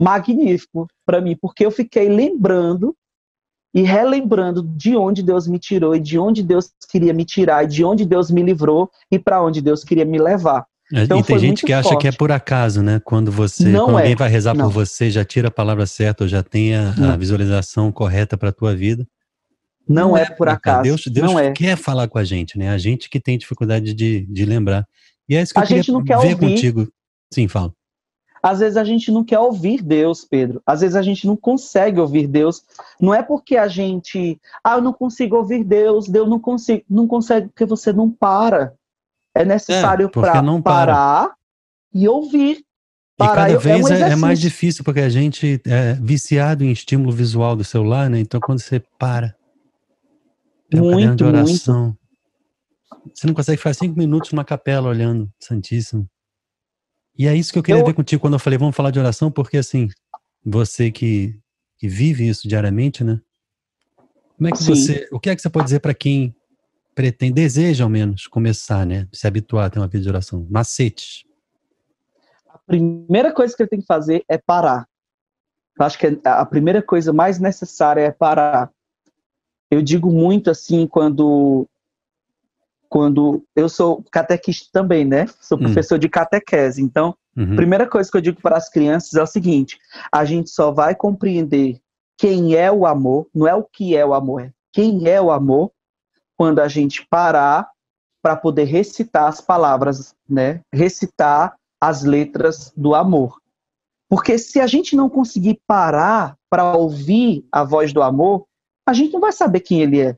magnífico 0.04 0.88
para 1.06 1.22
mim, 1.22 1.38
porque 1.40 1.66
eu 1.66 1.72
fiquei 1.72 2.10
lembrando 2.10 2.96
e 3.74 3.82
relembrando 3.82 4.62
de 4.62 4.96
onde 4.96 5.24
Deus 5.24 5.48
me 5.48 5.58
tirou 5.58 5.96
e 5.96 6.00
de 6.00 6.20
onde 6.20 6.44
Deus 6.44 6.70
queria 6.90 7.14
me 7.14 7.26
tirar 7.26 7.64
e 7.64 7.68
de 7.68 7.84
onde 7.84 8.06
Deus 8.06 8.30
me 8.30 8.44
livrou 8.44 8.92
e 9.10 9.18
para 9.18 9.42
onde 9.42 9.62
Deus 9.62 9.84
queria 9.84 10.06
me 10.06 10.20
levar. 10.20 10.66
É, 10.94 11.04
então, 11.04 11.18
e 11.18 11.24
tem 11.24 11.40
gente 11.40 11.66
que 11.66 11.74
acha 11.74 11.90
forte. 11.90 12.02
que 12.02 12.08
é 12.08 12.12
por 12.12 12.32
acaso, 12.32 12.84
né? 12.84 13.02
Quando 13.04 13.32
você, 13.32 13.70
não 13.70 13.86
quando 13.86 13.98
é. 13.98 14.02
alguém 14.02 14.16
vai 14.16 14.30
rezar 14.30 14.54
não. 14.54 14.66
por 14.66 14.74
você, 14.74 15.10
já 15.10 15.26
tira 15.26 15.48
a 15.48 15.52
palavra 15.52 15.88
certa 15.88 16.24
ou 16.24 16.28
já 16.28 16.44
tem 16.44 16.76
a, 16.76 17.14
a 17.14 17.18
visualização 17.18 17.92
correta 17.92 18.38
para 18.38 18.50
a 18.50 18.54
tua 18.54 18.76
vida. 18.76 19.08
Não, 19.88 20.10
não 20.10 20.18
é, 20.18 20.24
é, 20.24 20.30
por 20.30 20.48
acaso. 20.50 20.84
Deus, 20.84 21.08
Deus 21.08 21.32
não 21.32 21.40
é. 21.40 21.52
quer 21.52 21.76
falar 21.78 22.08
com 22.08 22.18
a 22.18 22.24
gente, 22.24 22.58
né? 22.60 22.70
A 22.70 22.78
gente 22.78 23.10
que 23.10 23.20
tem 23.20 23.38
dificuldade 23.38 23.94
de, 23.94 24.26
de 24.28 24.46
lembrar. 24.46 24.86
E 25.28 25.36
é 25.36 25.42
isso 25.42 25.54
que 25.54 25.60
a 25.60 25.64
eu 25.64 25.68
gente 25.68 25.92
não 25.92 26.04
quer 26.04 26.20
ver 26.20 26.34
ouvir. 26.34 26.38
contigo. 26.38 26.88
Sim, 27.34 27.48
fala. 27.48 27.74
Às 28.44 28.60
vezes 28.60 28.76
a 28.76 28.84
gente 28.84 29.10
não 29.10 29.24
quer 29.24 29.40
ouvir 29.40 29.82
Deus, 29.82 30.26
Pedro. 30.26 30.62
Às 30.66 30.82
vezes 30.82 30.98
a 30.98 31.02
gente 31.02 31.26
não 31.26 31.38
consegue 31.38 31.98
ouvir 31.98 32.28
Deus. 32.28 32.62
Não 33.00 33.14
é 33.14 33.24
porque 33.24 33.56
a 33.56 33.70
gente, 33.70 34.38
ah, 34.62 34.76
eu 34.76 34.82
não 34.82 34.92
consigo 34.92 35.38
ouvir 35.38 35.64
Deus, 35.64 36.10
Deus 36.10 36.30
não 36.30 36.38
consigo, 36.38 36.84
não 36.90 37.08
consegue 37.08 37.48
porque 37.48 37.64
você 37.64 37.94
não 37.94 38.12
para. 38.12 38.74
É 39.34 39.46
necessário 39.46 40.08
é, 40.08 40.10
para 40.10 40.62
parar 40.62 41.32
e 41.94 42.06
ouvir. 42.06 42.66
Parar. 43.18 43.50
E 43.50 43.54
cada 43.54 43.60
vez 43.60 43.90
é, 43.90 43.94
um 43.94 43.98
é, 43.98 44.12
é, 44.12 44.16
mais 44.18 44.42
difícil 44.42 44.84
porque 44.84 45.00
a 45.00 45.10
gente 45.10 45.62
é 45.66 45.94
viciado 45.94 46.66
em 46.66 46.72
estímulo 46.72 47.14
visual 47.14 47.56
do 47.56 47.64
celular, 47.64 48.10
né? 48.10 48.20
Então 48.20 48.42
quando 48.42 48.60
você 48.60 48.84
para, 49.00 49.34
é 50.70 50.82
um 50.82 50.92
muito, 50.92 51.16
de 51.16 51.24
oração. 51.24 51.84
Muito. 51.86 51.98
Você 53.16 53.26
não 53.26 53.34
consegue 53.34 53.58
ficar 53.58 53.74
cinco 53.74 53.98
minutos 53.98 54.34
numa 54.34 54.44
capela 54.44 54.90
olhando 54.90 55.32
Santíssimo. 55.40 56.10
E 57.18 57.28
é 57.28 57.36
isso 57.36 57.52
que 57.54 57.60
eu 57.60 57.64
queria 57.64 57.82
eu... 57.82 57.86
ver 57.86 57.94
contigo 57.94 58.22
quando 58.22 58.34
eu 58.34 58.40
falei, 58.40 58.58
vamos 58.58 58.76
falar 58.76 58.92
de 58.92 59.00
oração, 59.00 59.32
porque 59.32 59.58
assim, 59.58 59.88
você 60.44 60.92
que, 60.92 61.38
que 61.78 61.88
vive 61.88 62.28
isso 62.28 62.48
diariamente, 62.48 63.04
né? 63.04 63.22
Como 64.38 64.48
é 64.48 64.52
que 64.52 64.64
Sim. 64.64 64.76
você, 64.76 65.08
o 65.12 65.20
que 65.20 65.30
é 65.30 65.36
que 65.36 65.42
você 65.42 65.50
pode 65.50 65.66
dizer 65.66 65.80
para 65.80 65.94
quem 65.94 66.36
pretende, 66.96 67.34
deseja 67.34 67.84
ao 67.84 67.90
menos 67.90 68.28
começar, 68.28 68.86
né? 68.86 69.08
Se 69.14 69.28
habituar 69.28 69.66
a 69.66 69.70
ter 69.70 69.80
uma 69.80 69.88
vida 69.88 70.04
de 70.04 70.10
oração? 70.10 70.46
Macetes. 70.50 71.24
A 72.48 72.58
primeira 72.58 73.32
coisa 73.32 73.56
que 73.56 73.62
ele 73.62 73.70
tem 73.70 73.80
que 73.80 73.86
fazer 73.86 74.24
é 74.28 74.38
parar. 74.38 74.88
Eu 75.80 75.86
acho 75.86 75.98
que 75.98 76.20
a 76.24 76.46
primeira 76.46 76.82
coisa 76.82 77.12
mais 77.12 77.40
necessária 77.40 78.02
é 78.02 78.12
parar. 78.12 78.72
Eu 79.72 79.82
digo 79.82 80.12
muito 80.12 80.52
assim 80.52 80.86
quando 80.86 81.68
quando 82.94 83.44
eu 83.56 83.68
sou 83.68 84.06
catequista 84.12 84.70
também, 84.72 85.04
né? 85.04 85.26
Sou 85.42 85.58
hum. 85.58 85.62
professor 85.62 85.96
hum. 85.96 86.00
de 86.00 86.08
catequese. 86.08 86.80
Então, 86.80 87.16
uhum. 87.36 87.56
primeira 87.56 87.90
coisa 87.90 88.12
que 88.12 88.16
eu 88.16 88.22
digo 88.22 88.40
para 88.40 88.56
as 88.56 88.70
crianças 88.70 89.16
é 89.16 89.24
o 89.24 89.26
seguinte: 89.26 89.80
a 90.12 90.24
gente 90.24 90.52
só 90.52 90.70
vai 90.70 90.94
compreender 90.94 91.82
quem 92.16 92.54
é 92.54 92.72
o 92.72 92.86
amor, 92.86 93.26
não 93.34 93.48
é 93.48 93.56
o 93.56 93.64
que 93.64 93.98
é 93.98 94.06
o 94.06 94.14
amor, 94.14 94.44
é 94.44 94.52
quem 94.72 95.10
é 95.10 95.20
o 95.20 95.32
amor, 95.32 95.72
quando 96.38 96.60
a 96.60 96.68
gente 96.68 97.04
parar 97.10 97.68
para 98.22 98.36
poder 98.36 98.66
recitar 98.66 99.28
as 99.28 99.42
palavras, 99.42 100.14
né? 100.30 100.62
Recitar 100.72 101.56
as 101.82 102.04
letras 102.04 102.72
do 102.78 102.94
amor. 102.94 103.40
Porque 104.08 104.38
se 104.38 104.60
a 104.60 104.68
gente 104.68 104.96
não 104.96 105.10
conseguir 105.10 105.60
parar 105.66 106.38
para 106.48 106.76
ouvir 106.76 107.44
a 107.52 107.64
voz 107.64 107.92
do 107.92 108.04
amor, 108.04 108.46
a 108.88 108.94
gente 108.94 109.14
não 109.14 109.20
vai 109.20 109.32
saber 109.32 109.62
quem 109.62 109.82
ele 109.82 110.00
é. 110.00 110.16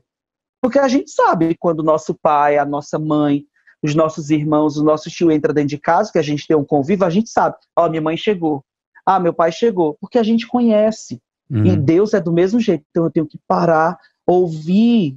Porque 0.66 0.80
a 0.80 0.88
gente 0.88 1.12
sabe 1.12 1.54
quando 1.60 1.78
o 1.78 1.84
nosso 1.84 2.12
pai, 2.12 2.58
a 2.58 2.64
nossa 2.64 2.98
mãe, 2.98 3.44
os 3.80 3.94
nossos 3.94 4.30
irmãos, 4.30 4.76
o 4.76 4.82
nosso 4.82 5.08
tio 5.08 5.30
entra 5.30 5.54
dentro 5.54 5.68
de 5.68 5.78
casa, 5.78 6.10
que 6.10 6.18
a 6.18 6.22
gente 6.22 6.44
tem 6.44 6.56
um 6.56 6.64
convívio, 6.64 7.06
a 7.06 7.10
gente 7.10 7.30
sabe. 7.30 7.54
Ó, 7.76 7.86
oh, 7.86 7.88
minha 7.88 8.02
mãe 8.02 8.16
chegou. 8.16 8.64
Ah, 9.06 9.20
meu 9.20 9.32
pai 9.32 9.52
chegou. 9.52 9.96
Porque 10.00 10.18
a 10.18 10.24
gente 10.24 10.44
conhece. 10.44 11.22
Uhum. 11.48 11.66
E 11.66 11.76
Deus 11.76 12.14
é 12.14 12.20
do 12.20 12.32
mesmo 12.32 12.58
jeito. 12.58 12.84
Então 12.90 13.04
eu 13.04 13.12
tenho 13.12 13.28
que 13.28 13.38
parar, 13.46 13.96
ouvir, 14.26 15.16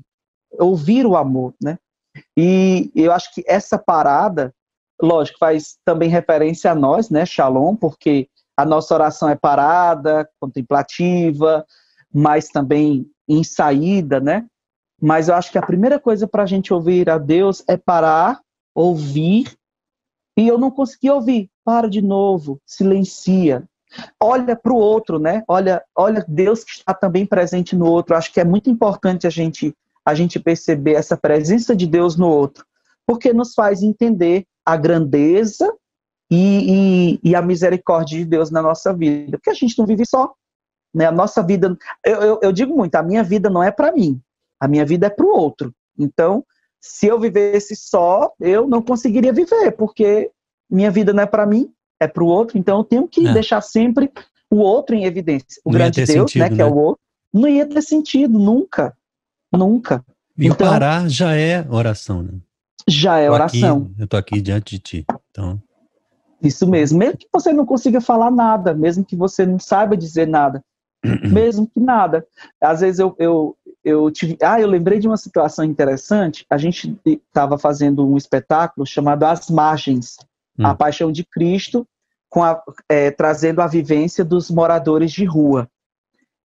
ouvir 0.60 1.04
o 1.08 1.18
amor, 1.18 1.56
né? 1.60 1.80
E 2.38 2.92
eu 2.96 3.12
acho 3.12 3.34
que 3.34 3.44
essa 3.48 3.76
parada, 3.76 4.54
lógico, 5.02 5.40
faz 5.40 5.80
também 5.84 6.10
referência 6.10 6.72
a 6.72 6.76
nós, 6.76 7.10
né, 7.10 7.26
Shalom, 7.26 7.76
porque 7.76 8.30
a 8.56 8.64
nossa 8.64 8.94
oração 8.94 9.28
é 9.28 9.36
parada, 9.36 10.30
contemplativa, 10.40 11.66
mas 12.14 12.50
também 12.50 13.10
em 13.28 13.44
saída, 13.44 14.20
né? 14.20 14.46
Mas 15.02 15.30
eu 15.30 15.36
acho 15.36 15.52
que 15.52 15.58
a 15.58 15.66
primeira 15.66 16.00
coisa 16.00 16.28
para 16.28 16.44
a 16.44 16.46
gente 16.46 16.74
ouvir 16.74 17.10
a 17.10 17.18
Deus 17.18 17.64
é 17.68 17.78
parar, 17.78 18.42
ouvir, 18.76 19.56
e 20.38 20.48
eu 20.48 20.58
não 20.58 20.72
consegui 20.72 21.10
ouvir. 21.10 21.50
Para 21.64 21.90
de 21.90 22.02
novo, 22.02 22.60
silencia. 22.66 23.64
Olha 24.20 24.56
para 24.56 24.74
o 24.74 24.78
outro, 24.78 25.20
né? 25.20 25.44
Olha, 25.48 25.84
olha 25.96 26.26
Deus 26.28 26.64
que 26.64 26.72
está 26.72 26.94
também 26.94 27.26
presente 27.26 27.76
no 27.76 27.86
outro. 27.86 28.16
Acho 28.16 28.34
que 28.34 28.40
é 28.40 28.46
muito 28.46 28.70
importante 28.70 29.28
a 29.28 29.30
gente 29.30 29.76
a 30.06 30.16
gente 30.16 30.40
perceber 30.40 30.94
essa 30.94 31.16
presença 31.16 31.76
de 31.76 31.86
Deus 31.86 32.16
no 32.16 32.28
outro, 32.28 32.66
porque 33.06 33.32
nos 33.32 33.54
faz 33.54 33.84
entender 33.84 34.46
a 34.66 34.76
grandeza 34.76 35.72
e, 36.32 37.18
e, 37.22 37.30
e 37.30 37.36
a 37.36 37.42
misericórdia 37.42 38.18
de 38.18 38.26
Deus 38.26 38.50
na 38.50 38.62
nossa 38.62 38.94
vida. 38.94 39.38
Porque 39.38 39.52
a 39.52 39.54
gente 39.54 39.78
não 39.78 39.86
vive 39.86 40.06
só. 40.06 40.34
Né? 40.94 41.06
A 41.06 41.12
nossa 41.12 41.44
vida, 41.44 41.78
eu, 42.04 42.22
eu, 42.22 42.40
eu 42.42 42.52
digo 42.52 42.76
muito, 42.76 42.96
a 42.96 43.04
minha 43.04 43.24
vida 43.24 43.50
não 43.50 43.62
é 43.62 43.72
para 43.72 43.92
mim, 43.92 44.20
a 44.60 44.68
minha 44.68 44.86
vida 44.86 45.08
é 45.08 45.10
para 45.10 45.26
o 45.26 45.30
outro. 45.30 45.74
Então, 45.98 46.44
se 46.80 47.08
eu 47.08 47.20
vivesse 47.20 47.76
só, 47.76 48.32
eu 48.40 48.68
não 48.68 48.82
conseguiria 48.82 49.34
viver, 49.34 49.72
porque 49.72 50.32
minha 50.70 50.92
vida 50.92 51.14
não 51.14 51.24
é 51.24 51.26
para 51.26 51.46
mim, 51.46 51.72
é 52.00 52.08
para 52.08 52.24
o 52.24 52.28
outro. 52.28 52.58
Então, 52.58 52.80
eu 52.80 52.84
tenho 52.84 53.08
que 53.08 53.28
é. 53.28 53.34
deixar 53.34 53.62
sempre 53.62 54.12
o 54.50 54.58
outro 54.58 54.96
em 54.96 55.06
evidência. 55.06 55.62
O 55.64 55.72
não 55.72 55.78
grande 55.78 56.06
Deus, 56.06 56.10
sentido, 56.10 56.42
né, 56.42 56.50
que 56.50 56.62
é 56.62 56.66
né? 56.66 56.66
o 56.66 56.76
outro, 56.76 57.02
não 57.34 57.48
ia 57.48 57.66
ter 57.66 57.82
sentido 57.82 58.40
nunca, 58.40 58.96
nunca. 59.52 60.04
E 60.38 60.48
então, 60.48 60.68
parar 60.68 61.10
já 61.10 61.36
é 61.36 61.66
oração, 61.70 62.24
né? 62.24 62.40
Já 62.88 63.20
é 63.20 63.30
oração. 63.30 63.90
Aqui, 63.92 64.02
eu 64.02 64.08
tô 64.08 64.18
aqui 64.18 64.42
diante 64.42 64.76
de 64.76 64.80
ti, 64.80 65.06
então. 65.30 65.62
Isso 66.42 66.66
mesmo. 66.66 66.98
Mesmo 66.98 67.18
que 67.18 67.28
você 67.32 67.52
não 67.52 67.66
consiga 67.66 68.00
falar 68.00 68.32
nada, 68.32 68.74
mesmo 68.74 69.04
que 69.04 69.16
você 69.16 69.46
não 69.46 69.60
saiba 69.60 69.98
dizer 69.98 70.28
nada, 70.28 70.64
mesmo 71.30 71.68
que 71.68 71.80
nada. 71.80 72.26
Às 72.62 72.80
vezes 72.82 73.00
eu, 73.00 73.16
eu, 73.20 73.56
eu 73.84 74.12
tive. 74.12 74.38
Ah, 74.42 74.60
eu 74.60 74.68
lembrei 74.68 75.00
de 75.00 75.08
uma 75.08 75.18
situação 75.18 75.64
interessante. 75.64 76.46
A 76.50 76.58
gente 76.58 76.98
estava 77.06 77.58
fazendo 77.58 78.06
um 78.06 78.18
espetáculo 78.18 78.86
chamado 78.86 79.24
As 79.24 79.50
Margens, 79.50 80.18
hum. 80.58 80.66
a 80.66 80.76
Paixão 80.76 81.12
de 81.12 81.24
Cristo, 81.24 81.88
com 82.30 82.44
a, 82.44 82.62
é, 82.88 83.12
trazendo 83.12 83.62
a 83.62 83.68
vivência 83.68 84.24
dos 84.24 84.50
moradores 84.50 85.12
de 85.12 85.26
rua. 85.26 85.70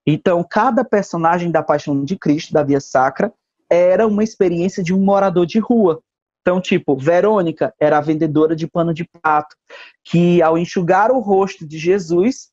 Então, 0.07 0.45
cada 0.49 0.85
personagem 0.85 1.51
da 1.51 1.62
Paixão 1.62 2.05
de 2.05 2.16
Cristo, 2.16 2.53
da 2.53 2.62
Via 2.62 2.80
Sacra, 2.80 3.32
era 3.70 4.07
uma 4.07 4.22
experiência 4.22 4.82
de 4.82 4.95
um 4.95 5.03
morador 5.03 5.47
de 5.47 5.59
rua. 5.59 6.01
Então, 6.43 6.61
tipo, 6.61 6.95
Verônica 6.95 7.74
era 7.80 7.97
a 7.97 8.03
vendedora 8.03 8.55
de 8.55 8.66
pano 8.66 8.93
de 8.93 9.05
prato, 9.05 9.57
que 10.05 10.43
ao 10.43 10.59
enxugar 10.59 11.11
o 11.11 11.18
rosto 11.18 11.66
de 11.66 11.78
Jesus 11.78 12.51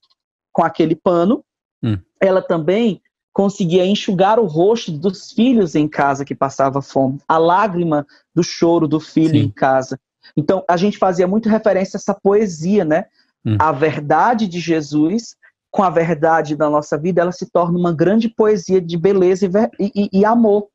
com 0.54 0.64
aquele 0.64 0.96
pano, 0.96 1.44
hum. 1.84 1.98
ela 2.20 2.42
também 2.42 3.02
conseguia 3.34 3.86
enxugar 3.86 4.40
o 4.40 4.46
rosto 4.46 4.92
dos 4.92 5.32
filhos 5.32 5.76
em 5.76 5.88
casa 5.88 6.26
que 6.26 6.36
passava 6.36 6.82
fome, 6.82 7.20
a 7.28 7.38
lágrima 7.38 8.06
do 8.36 8.44
choro 8.44 8.88
do 8.88 9.00
filho 9.00 9.40
Sim. 9.40 9.46
em 9.46 9.50
casa. 9.50 10.00
Então, 10.36 10.64
a 10.68 10.78
gente 10.78 10.98
fazia 10.98 11.28
muito 11.28 11.50
referência 11.50 11.98
a 11.98 12.00
essa 12.00 12.14
poesia, 12.14 12.86
né? 12.86 13.06
Hum. 13.46 13.58
A 13.60 13.72
verdade 13.72 14.48
de 14.48 14.60
Jesus 14.60 15.36
com 15.72 15.82
a 15.84 15.90
verdade 15.90 16.56
da 16.56 16.70
nossa 16.70 16.98
vida, 16.98 17.22
ela 17.22 17.32
se 17.32 17.50
torna 17.50 17.80
uma 17.80 17.94
grande 17.94 18.28
poesia 18.28 18.82
de 18.82 18.98
beleza 18.98 19.50
e, 19.80 19.92
e, 19.96 20.20
e 20.20 20.26
amor. 20.26 20.68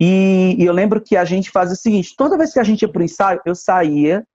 E, 0.00 0.56
e, 0.58 0.64
eu 0.64 0.72
lembro 0.72 1.00
que 1.00 1.16
a 1.16 1.24
gente 1.24 1.50
fazia 1.50 1.74
o 1.74 1.78
seguinte: 1.78 2.14
toda 2.16 2.36
vez 2.36 2.52
que 2.52 2.58
a 2.58 2.64
gente 2.64 2.82
ia 2.82 2.88
para 2.88 3.00
o 3.00 3.04
ensaio, 3.04 3.40
eu 3.46 3.54
saía 3.54 4.26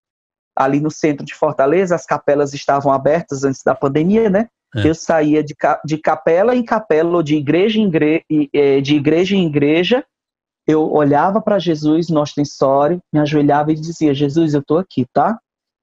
ali 0.56 0.80
no 0.80 0.90
centro 0.90 1.26
de 1.26 1.36
Fortaleza, 1.36 1.94
as 1.94 2.06
capelas 2.06 2.54
estavam 2.54 2.94
abertas 2.94 3.44
antes 3.44 3.62
da 3.62 3.76
pandemia, 3.76 4.30
né? 4.30 4.48
É. 4.76 4.88
Eu 4.88 4.96
saía 4.96 5.44
de, 5.44 5.56
de 5.86 5.98
capela 5.98 6.56
em 6.56 6.64
capela, 6.64 7.18
ou 7.18 7.24
de 7.24 7.36
igreja 7.36 7.80
em, 7.80 7.88
igre, 7.88 8.24
é, 8.54 8.82
de 8.82 8.96
igreja 8.96 9.36
em 9.36 9.48
igreja, 9.48 10.04
eu 10.68 10.92
olhava 10.92 11.42
para 11.42 11.60
Jesus 11.60 12.10
no 12.10 12.20
ostensório, 12.20 13.00
me 13.14 13.20
ajoelhava 13.20 13.72
e 13.72 13.76
dizia: 13.76 14.14
Jesus, 14.14 14.54
eu 14.54 14.62
estou 14.62 14.78
aqui, 14.78 15.06
tá? 15.14 15.40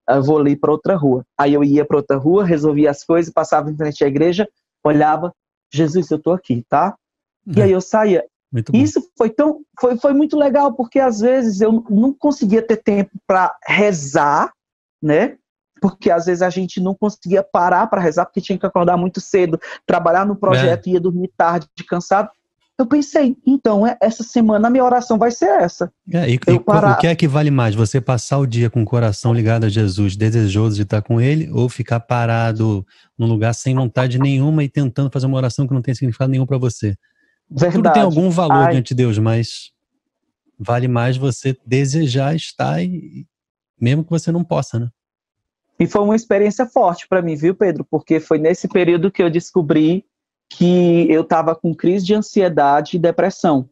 Eu 0.08 0.22
vou 0.22 0.38
ali 0.38 0.56
para 0.56 0.72
outra 0.72 0.96
rua. 0.96 1.24
Aí 1.38 1.54
eu 1.54 1.62
ia 1.62 1.84
para 1.84 1.96
outra 1.96 2.16
rua, 2.16 2.44
resolvia 2.44 2.90
as 2.90 3.04
coisas, 3.04 3.32
passava 3.32 3.70
em 3.70 3.76
frente 3.76 4.04
à 4.04 4.08
igreja, 4.08 4.48
olhava: 4.84 5.32
Jesus, 5.72 6.10
eu 6.10 6.18
estou 6.18 6.32
aqui, 6.32 6.64
tá? 6.68 6.94
E 7.46 7.62
aí 7.62 7.72
eu 7.72 7.80
saía. 7.80 8.24
Isso 8.74 9.00
foi 9.16 9.30
tão 9.30 9.62
foi, 9.80 9.96
foi 9.96 10.12
muito 10.12 10.36
legal 10.36 10.74
porque 10.74 11.00
às 11.00 11.20
vezes 11.20 11.60
eu 11.60 11.84
não 11.88 12.12
conseguia 12.12 12.60
ter 12.60 12.76
tempo 12.76 13.10
para 13.26 13.56
rezar, 13.66 14.52
né? 15.02 15.38
Porque 15.82 16.12
às 16.12 16.26
vezes 16.26 16.42
a 16.42 16.48
gente 16.48 16.80
não 16.80 16.94
conseguia 16.94 17.42
parar 17.42 17.88
para 17.88 18.00
rezar 18.00 18.24
porque 18.24 18.40
tinha 18.40 18.56
que 18.56 18.64
acordar 18.64 18.96
muito 18.96 19.20
cedo, 19.20 19.60
trabalhar 19.84 20.24
no 20.24 20.36
projeto, 20.36 20.86
é. 20.86 20.92
ia 20.92 21.00
dormir 21.00 21.28
tarde, 21.36 21.66
cansado. 21.88 22.30
Eu 22.78 22.86
pensei, 22.86 23.36
então, 23.46 23.86
é, 23.86 23.96
essa 24.00 24.22
semana 24.22 24.68
a 24.68 24.70
minha 24.70 24.84
oração 24.84 25.18
vai 25.18 25.30
ser 25.30 25.50
essa. 25.60 25.92
É, 26.10 26.30
e, 26.30 26.34
e 26.34 26.60
parar... 26.60 26.96
O 26.96 27.00
que 27.00 27.06
é 27.06 27.14
que 27.14 27.28
vale 27.28 27.50
mais? 27.50 27.74
Você 27.74 28.00
passar 28.00 28.38
o 28.38 28.46
dia 28.46 28.70
com 28.70 28.82
o 28.82 28.84
coração 28.84 29.34
ligado 29.34 29.64
a 29.64 29.68
Jesus, 29.68 30.16
desejoso 30.16 30.76
de 30.76 30.82
estar 30.82 31.02
com 31.02 31.20
Ele, 31.20 31.50
ou 31.50 31.68
ficar 31.68 32.00
parado 32.00 32.86
num 33.18 33.26
lugar 33.26 33.54
sem 33.54 33.74
vontade 33.74 34.18
nenhuma 34.18 34.64
e 34.64 34.68
tentando 34.68 35.10
fazer 35.12 35.26
uma 35.26 35.36
oração 35.36 35.66
que 35.66 35.74
não 35.74 35.82
tem 35.82 35.94
significado 35.94 36.30
nenhum 36.30 36.46
para 36.46 36.58
você? 36.58 36.96
Verdade. 37.50 37.74
Tudo 37.74 37.92
tem 37.92 38.02
algum 38.02 38.30
valor 38.30 38.66
Ai. 38.66 38.72
diante 38.72 38.88
de 38.88 38.94
Deus, 38.94 39.18
mas 39.18 39.70
vale 40.58 40.88
mais 40.88 41.16
você 41.16 41.56
desejar 41.66 42.34
estar, 42.34 42.82
e, 42.82 43.26
mesmo 43.80 44.04
que 44.04 44.10
você 44.10 44.32
não 44.32 44.44
possa, 44.44 44.78
né? 44.78 44.88
E 45.82 45.86
foi 45.88 46.00
uma 46.00 46.14
experiência 46.14 46.64
forte 46.64 47.08
para 47.08 47.20
mim, 47.20 47.34
viu, 47.34 47.56
Pedro? 47.56 47.84
Porque 47.84 48.20
foi 48.20 48.38
nesse 48.38 48.68
período 48.68 49.10
que 49.10 49.20
eu 49.20 49.28
descobri 49.28 50.06
que 50.48 51.10
eu 51.10 51.22
estava 51.22 51.56
com 51.56 51.74
crise 51.74 52.06
de 52.06 52.14
ansiedade 52.14 52.96
e 52.96 53.00
depressão. 53.00 53.68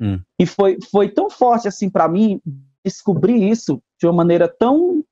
Hum. 0.00 0.20
E 0.38 0.46
foi, 0.46 0.78
foi 0.92 1.08
tão 1.08 1.28
forte 1.28 1.66
assim 1.66 1.90
para 1.90 2.06
mim 2.06 2.40
descobrir 2.84 3.50
isso 3.50 3.82
de 3.98 4.06
uma 4.06 4.12
maneira 4.12 4.46
tão 4.46 5.04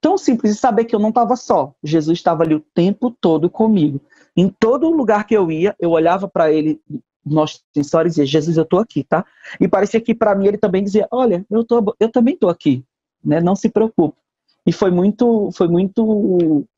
tão 0.00 0.16
simples 0.16 0.52
e 0.52 0.54
saber 0.54 0.84
que 0.84 0.94
eu 0.94 1.00
não 1.00 1.08
estava 1.08 1.34
só. 1.34 1.74
Jesus 1.82 2.18
estava 2.18 2.44
ali 2.44 2.54
o 2.54 2.64
tempo 2.72 3.10
todo 3.10 3.50
comigo. 3.50 4.00
Em 4.36 4.48
todo 4.48 4.88
lugar 4.88 5.26
que 5.26 5.36
eu 5.36 5.50
ia, 5.50 5.74
eu 5.80 5.90
olhava 5.90 6.28
para 6.28 6.52
ele 6.52 6.80
nós 7.26 7.60
sensores 7.74 8.12
e 8.12 8.20
dizia: 8.20 8.26
Jesus, 8.26 8.56
eu 8.56 8.62
estou 8.62 8.78
aqui, 8.78 9.02
tá? 9.02 9.26
E 9.60 9.66
parecia 9.66 10.00
que 10.00 10.14
para 10.14 10.36
mim 10.36 10.46
ele 10.46 10.58
também 10.58 10.84
dizia: 10.84 11.08
Olha, 11.10 11.44
eu 11.50 11.64
tô, 11.64 11.96
eu 11.98 12.12
também 12.12 12.34
estou 12.34 12.48
aqui, 12.48 12.84
né? 13.24 13.40
Não 13.40 13.56
se 13.56 13.68
preocupe. 13.68 14.16
E 14.68 14.72
foi 14.72 14.90
muito, 14.90 15.48
foi 15.56 15.66
muito 15.66 16.68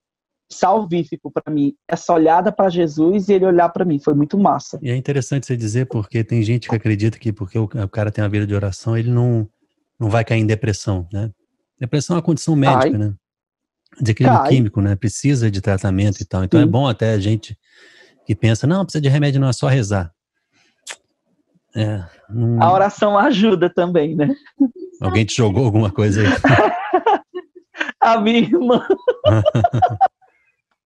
salvífico 0.49 1.28
para 1.28 1.53
mim. 1.53 1.74
Essa 1.88 2.12
olhada 2.12 2.53
para 2.53 2.68
Jesus 2.68 3.28
e 3.28 3.32
ele 3.32 3.45
olhar 3.45 3.68
para 3.70 3.84
mim 3.84 3.99
foi 3.99 4.14
muito 4.14 4.38
massa. 4.38 4.78
E 4.80 4.93
é 4.93 4.97
interessante 4.97 5.45
você 5.45 5.57
dizer 5.57 5.86
porque 5.86 6.22
tem 6.22 6.41
gente 6.41 6.68
que 6.68 6.74
acredita 6.76 7.18
que 7.18 7.32
porque 7.32 7.59
o 7.59 7.66
cara 7.66 8.12
tem 8.12 8.22
uma 8.22 8.30
vida 8.30 8.47
de 8.47 8.55
oração 8.55 8.97
ele 8.97 9.11
não 9.11 9.49
não 9.99 10.09
vai 10.09 10.24
cair 10.24 10.38
em 10.38 10.47
depressão, 10.47 11.09
né? 11.12 11.32
Depressão 11.80 12.14
é 12.14 12.18
uma 12.18 12.22
condição 12.22 12.55
médica, 12.55 12.93
Ai. 12.93 12.99
né? 12.99 13.14
Desequilíbrio 14.01 14.45
químico, 14.45 14.80
né? 14.80 14.95
Precisa 14.95 15.51
de 15.51 15.61
tratamento 15.61 16.20
e 16.20 16.24
tal. 16.24 16.45
Então 16.45 16.61
é 16.61 16.62
Sim. 16.62 16.68
é 16.68 16.70
bom 16.70 16.86
até 16.86 17.12
a 17.12 17.18
gente 17.18 17.59
que 18.24 18.36
pensa, 18.36 18.68
não, 18.68 18.84
precisa 18.84 19.03
de 19.03 19.09
remédio, 19.09 19.41
não 19.41 19.49
é 19.49 19.53
só 19.53 19.66
rezar. 19.66 20.12
É. 21.74 22.05
A 22.61 22.72
oração 22.72 23.18
ajuda 23.18 23.68
também, 23.68 24.14
né? 24.14 24.32
Alguém 25.01 25.24
te 25.24 25.36
jogou 25.36 25.64
alguma 25.64 25.91
coisa 25.91 26.22
aí? 26.22 26.28
a 28.01 28.21
minha 28.21 28.39
irmã. 28.39 28.87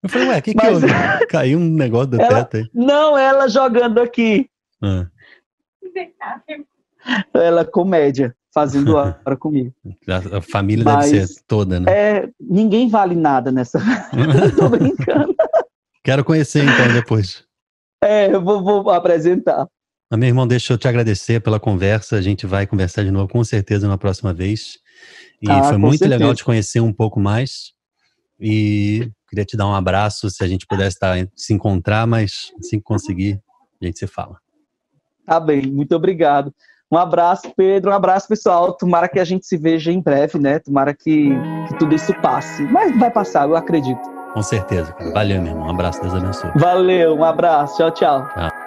Eu 0.04 0.10
falei, 0.10 0.28
ué, 0.28 0.38
o 0.38 0.42
que, 0.42 0.54
Mas... 0.54 0.84
que 1.18 1.26
Caiu 1.28 1.58
um 1.58 1.64
negócio 1.64 2.08
do 2.08 2.20
ela... 2.20 2.44
teto 2.44 2.58
aí. 2.58 2.70
Não, 2.74 3.16
ela 3.16 3.48
jogando 3.48 4.02
aqui. 4.02 4.50
Ah. 4.82 5.06
Ela 7.32 7.64
comédia, 7.64 8.36
fazendo 8.52 8.96
hora 8.96 9.36
comigo. 9.38 9.72
A, 10.06 10.38
a 10.38 10.40
família 10.42 10.84
Mas, 10.84 11.10
deve 11.10 11.26
ser 11.26 11.42
toda, 11.46 11.80
né? 11.80 11.90
É, 11.90 12.28
ninguém 12.38 12.86
vale 12.86 13.14
nada 13.14 13.50
nessa. 13.50 13.80
Tô 14.58 14.68
brincando. 14.68 15.34
Quero 16.02 16.22
conhecer 16.22 16.64
então 16.64 16.92
depois. 16.92 17.42
É, 18.02 18.26
eu 18.30 18.42
vou, 18.42 18.62
vou 18.62 18.90
apresentar. 18.90 19.66
Mas, 20.10 20.20
meu 20.20 20.28
irmão, 20.28 20.46
deixa 20.46 20.74
eu 20.74 20.78
te 20.78 20.86
agradecer 20.86 21.40
pela 21.40 21.58
conversa. 21.58 22.16
A 22.16 22.20
gente 22.20 22.46
vai 22.46 22.66
conversar 22.66 23.04
de 23.04 23.10
novo 23.10 23.32
com 23.32 23.42
certeza 23.42 23.88
na 23.88 23.96
próxima 23.96 24.34
vez. 24.34 24.78
E 25.42 25.50
ah, 25.50 25.64
foi 25.64 25.76
muito 25.76 25.98
certeza. 25.98 26.18
legal 26.18 26.34
te 26.34 26.44
conhecer 26.44 26.80
um 26.80 26.92
pouco 26.92 27.20
mais. 27.20 27.72
E 28.40 29.10
queria 29.28 29.44
te 29.44 29.56
dar 29.56 29.66
um 29.66 29.74
abraço, 29.74 30.28
se 30.30 30.42
a 30.42 30.48
gente 30.48 30.66
pudesse 30.66 30.96
estar, 30.96 31.16
se 31.34 31.52
encontrar, 31.54 32.06
mas 32.06 32.52
assim 32.58 32.78
que 32.78 32.84
conseguir, 32.84 33.40
a 33.80 33.86
gente 33.86 33.98
se 33.98 34.06
fala. 34.06 34.38
Tá 35.26 35.40
bem, 35.40 35.62
muito 35.66 35.94
obrigado. 35.94 36.52
Um 36.90 36.98
abraço, 36.98 37.52
Pedro, 37.56 37.90
um 37.90 37.94
abraço, 37.94 38.28
pessoal. 38.28 38.72
Tomara 38.72 39.08
que 39.08 39.18
a 39.18 39.24
gente 39.24 39.46
se 39.46 39.56
veja 39.56 39.90
em 39.90 40.00
breve, 40.00 40.38
né? 40.38 40.58
Tomara 40.58 40.94
que, 40.94 41.30
que 41.68 41.78
tudo 41.78 41.94
isso 41.94 42.14
passe. 42.20 42.62
Mas 42.64 42.96
vai 42.98 43.10
passar, 43.10 43.48
eu 43.48 43.56
acredito. 43.56 44.00
Com 44.32 44.42
certeza, 44.42 44.92
cara. 44.92 45.10
Valeu, 45.12 45.40
meu 45.40 45.52
irmão. 45.52 45.66
Um 45.66 45.70
abraço, 45.70 46.00
Deus 46.00 46.14
abençoe. 46.14 46.50
Valeu, 46.56 47.16
um 47.16 47.24
abraço. 47.24 47.76
Tchau, 47.78 47.90
tchau. 47.90 48.28
Tchau. 48.34 48.63